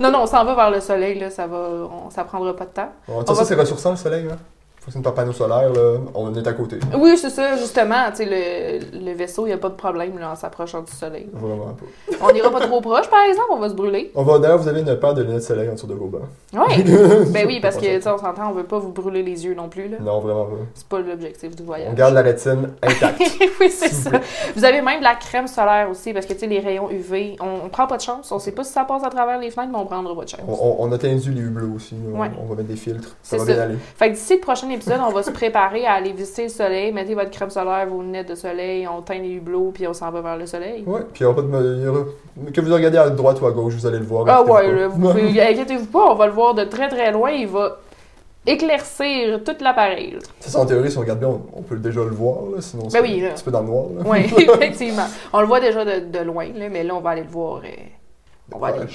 Non, 0.00 0.12
non, 0.12 0.20
on 0.22 0.26
s'en 0.26 0.44
va 0.44 0.54
vers 0.54 0.70
le 0.70 0.80
soleil, 0.80 1.18
là. 1.18 1.28
Ça 1.28 1.46
va, 1.48 1.56
on- 1.58 2.08
ça 2.10 2.22
prendra 2.22 2.54
pas 2.54 2.66
de 2.66 2.70
temps. 2.70 2.92
Bon, 3.08 3.14
On 3.20 3.26
ça, 3.26 3.32
va- 3.32 3.44
c'est 3.44 3.54
ressourçant 3.56 3.90
le 3.90 3.96
soleil. 3.96 4.28
Hein? 4.30 4.36
Fonctionne 4.88 5.02
par 5.02 5.12
panneau 5.14 5.32
solaire, 5.32 5.70
là. 5.70 5.98
on 6.14 6.34
est 6.34 6.46
à 6.46 6.52
côté. 6.54 6.78
Oui, 6.96 7.18
c'est 7.18 7.28
ça, 7.28 7.56
justement. 7.58 8.10
Tu 8.10 8.24
sais, 8.24 8.24
le, 8.24 9.04
le 9.06 9.12
vaisseau, 9.12 9.44
il 9.44 9.50
n'y 9.50 9.54
a 9.54 9.58
pas 9.58 9.68
de 9.68 9.74
problème 9.74 10.18
là, 10.18 10.30
en 10.30 10.34
s'approchant 10.34 10.80
du 10.80 10.90
soleil. 10.92 11.28
Vraiment 11.34 11.74
pas. 11.74 12.16
On 12.26 12.32
n'ira 12.32 12.50
pas 12.50 12.60
trop 12.60 12.80
proche, 12.80 13.08
par 13.10 13.22
exemple, 13.28 13.48
on 13.52 13.58
va 13.58 13.68
se 13.68 13.74
brûler. 13.74 14.10
On 14.14 14.22
va, 14.22 14.38
d'ailleurs, 14.38 14.56
vous 14.58 14.68
avez 14.68 14.80
une 14.80 14.96
paire 14.96 15.12
de 15.12 15.22
lunettes 15.22 15.36
de 15.36 15.40
soleil 15.42 15.68
en 15.68 15.74
dessous 15.74 15.86
de 15.86 15.92
vos 15.94 16.06
bancs. 16.06 16.22
Oui. 16.54 16.82
ben 17.32 17.46
oui, 17.46 17.60
parce 17.60 17.76
que, 17.76 17.96
tu 17.96 18.00
sais, 18.02 18.08
on 18.08 18.16
s'entend, 18.18 18.48
on 18.48 18.52
veut 18.52 18.64
pas 18.64 18.78
vous 18.78 18.92
brûler 18.92 19.22
les 19.22 19.44
yeux 19.44 19.54
non 19.54 19.68
plus, 19.68 19.88
là. 19.88 19.98
Non, 20.00 20.20
vraiment 20.20 20.46
pas. 20.46 20.56
C'est 20.74 20.88
pas 20.88 21.00
l'objectif 21.00 21.54
du 21.54 21.62
voyage. 21.64 21.88
On 21.90 21.94
garde 21.94 22.14
la 22.14 22.22
rétine 22.22 22.70
intacte. 22.82 23.20
oui, 23.60 23.70
c'est 23.70 23.92
ça. 23.92 24.10
Vous 24.56 24.64
avez 24.64 24.80
même 24.80 25.00
de 25.00 25.04
la 25.04 25.16
crème 25.16 25.46
solaire 25.48 25.88
aussi, 25.90 26.12
parce 26.14 26.24
que, 26.24 26.32
tu 26.32 26.40
sais, 26.40 26.46
les 26.46 26.60
rayons 26.60 26.90
UV, 26.90 27.36
on, 27.40 27.66
on 27.66 27.68
prend 27.68 27.86
pas 27.86 27.96
de 27.98 28.02
chance. 28.02 28.32
On 28.32 28.38
sait 28.38 28.52
pas 28.52 28.64
si 28.64 28.72
ça 28.72 28.84
passe 28.84 29.04
à 29.04 29.10
travers 29.10 29.38
les 29.38 29.50
fenêtres, 29.50 29.70
mais 29.72 29.78
on 29.78 29.86
prendra 29.86 30.14
pas 30.16 30.24
de 30.24 30.28
chance. 30.30 30.40
On, 30.48 30.52
on, 30.52 30.76
on 30.88 30.92
a 30.92 30.98
tendu 30.98 31.30
les 31.32 31.42
hublots 31.42 31.74
aussi. 31.76 31.94
On- 32.14 32.18
Ouais. 32.18 32.30
On, 32.42 32.46
va 32.46 32.56
mettre 32.56 32.68
des 32.68 32.76
filtres. 32.76 33.10
Ça 33.22 33.36
C'est 33.36 33.38
va 33.38 33.44
bien 33.44 33.54
ça. 33.56 33.62
aller. 33.64 33.76
Fait 33.96 34.08
que 34.10 34.14
d'ici 34.14 34.34
le 34.34 34.40
prochain 34.40 34.68
épisode, 34.78 35.00
on 35.06 35.12
va 35.12 35.22
se 35.22 35.30
préparer 35.30 35.86
à 35.86 35.92
aller 35.94 36.12
visiter 36.12 36.44
le 36.44 36.48
soleil. 36.48 36.92
Mettez 36.92 37.14
votre 37.14 37.30
crème 37.30 37.50
solaire, 37.50 37.86
vos 37.86 38.00
lunettes 38.02 38.28
de 38.30 38.34
soleil, 38.34 38.88
on 38.88 39.02
teint 39.02 39.18
les 39.18 39.32
hublots, 39.34 39.70
puis 39.74 39.86
on 39.86 39.92
s'en 39.92 40.10
va 40.10 40.20
vers 40.22 40.36
le 40.36 40.46
soleil. 40.46 40.82
Ouais, 40.86 41.00
puis 41.12 41.24
aura 41.24 41.36
pas 41.36 41.42
de. 41.42 42.04
Que 42.52 42.60
vous 42.60 42.72
regardez 42.72 42.98
à 42.98 43.10
droite 43.10 43.40
ou 43.40 43.46
à 43.46 43.50
gauche, 43.52 43.74
vous 43.74 43.86
allez 43.86 43.98
le 43.98 44.04
voir. 44.04 44.24
Ah 44.28 44.42
ouais, 44.42 44.72
là, 44.72 44.88
vous 44.88 44.98
pouvez, 45.00 45.40
inquiétez-vous 45.50 45.86
pas, 45.86 46.06
on 46.10 46.14
va 46.14 46.26
le 46.26 46.32
voir 46.32 46.54
de 46.54 46.64
très 46.64 46.88
très 46.88 47.12
loin. 47.12 47.30
Il 47.30 47.48
va 47.48 47.78
éclaircir 48.46 49.42
tout 49.44 49.56
l'appareil. 49.60 50.12
là. 50.12 50.18
Ça, 50.40 50.50
c'est 50.50 50.56
en 50.56 50.64
théorie, 50.66 50.90
si 50.90 50.96
on 50.98 51.00
regarde 51.02 51.18
bien, 51.18 51.28
on, 51.28 51.42
on 51.52 51.62
peut 51.62 51.76
déjà 51.76 52.00
le 52.00 52.10
voir, 52.10 52.38
là, 52.54 52.60
sinon 52.60 52.84
Ben 52.84 52.90
c'est 52.90 53.00
oui, 53.02 53.24
un 53.26 53.30
petit 53.34 53.44
peu 53.44 53.50
dans 53.50 53.60
le 53.60 53.66
noir. 53.66 53.86
Oui, 54.06 54.18
effectivement. 54.38 55.06
On 55.32 55.40
le 55.40 55.46
voit 55.46 55.60
déjà 55.60 55.84
de, 55.84 56.06
de 56.06 56.18
loin, 56.20 56.46
là, 56.54 56.68
mais 56.70 56.82
là, 56.84 56.94
on 56.94 57.00
va 57.00 57.10
aller 57.10 57.22
le 57.24 57.28
voir. 57.28 57.58
euh, 57.64 57.68
on 58.54 58.58
va 58.58 58.68
aller 58.68 58.86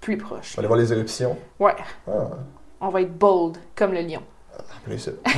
plus 0.00 0.16
proche. 0.16 0.54
On 0.54 0.56
va 0.56 0.60
aller 0.60 0.66
voir 0.68 0.78
les 0.80 0.92
éruptions. 0.92 1.36
Ouais. 1.60 1.74
Ah. 2.08 2.30
On 2.80 2.88
va 2.88 3.00
être 3.02 3.16
bold 3.16 3.56
comme 3.76 3.92
le 3.92 4.00
lion. 4.00 4.20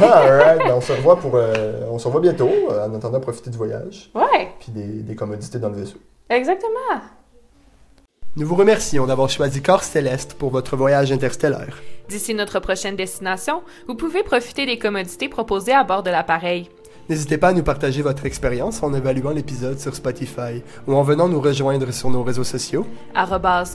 Alright, 0.01 0.59
ben, 0.59 0.75
on 0.75 0.81
se 0.81 0.93
revoit 0.93 1.17
pour, 1.17 1.33
euh, 1.35 1.81
on 1.91 1.99
se 1.99 2.07
revoit 2.07 2.21
bientôt. 2.21 2.49
euh, 2.71 2.87
en 2.89 2.95
attendant, 2.95 3.21
profitez 3.21 3.51
du 3.51 3.57
voyage, 3.59 4.11
Ouais, 4.15 4.49
puis 4.61 4.73
des, 4.73 5.03
des 5.03 5.15
commodités 5.15 5.59
dans 5.59 5.69
le 5.71 5.77
vaisseau. 5.77 5.99
exactement. 6.31 7.01
Nous 8.37 8.47
vous 8.47 8.55
remercions 8.55 9.07
d'avoir 9.07 9.29
choisi 9.31 9.63
Corps 9.63 9.83
Céleste 9.83 10.35
pour 10.35 10.51
votre 10.51 10.77
voyage 10.77 11.11
interstellaire. 11.11 11.79
D'ici 12.09 12.35
notre 12.35 12.61
prochaine 12.61 12.95
destination, 12.95 13.63
vous 13.89 13.97
pouvez 13.97 14.23
profiter 14.23 14.65
des 14.65 14.79
commodités 14.79 15.29
proposées 15.29 15.73
à 15.73 15.83
bord 15.83 16.05
de 16.05 16.11
l'appareil. 16.11 16.69
N'hésitez 17.09 17.39
pas 17.39 17.49
à 17.49 17.53
nous 17.53 17.63
partager 17.65 18.03
votre 18.03 18.27
expérience 18.27 18.83
en 18.83 18.93
évaluant 18.95 19.31
l'épisode 19.31 19.81
sur 19.81 19.95
Spotify 19.97 20.63
ou 20.87 20.95
en 20.95 21.03
venant 21.03 21.27
nous 21.27 21.41
rejoindre 21.41 21.91
sur 21.91 22.11
nos 22.11 22.23
réseaux 22.23 22.45
sociaux. 22.45 22.87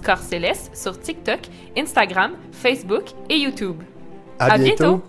Corps 0.05 0.19
Céleste 0.19 0.69
sur 0.75 0.97
TikTok, 0.99 1.39
Instagram, 1.75 2.33
Facebook 2.51 3.05
et 3.29 3.37
YouTube. 3.39 3.81
À, 4.39 4.53
À 4.53 4.57
bientôt. 4.57 5.01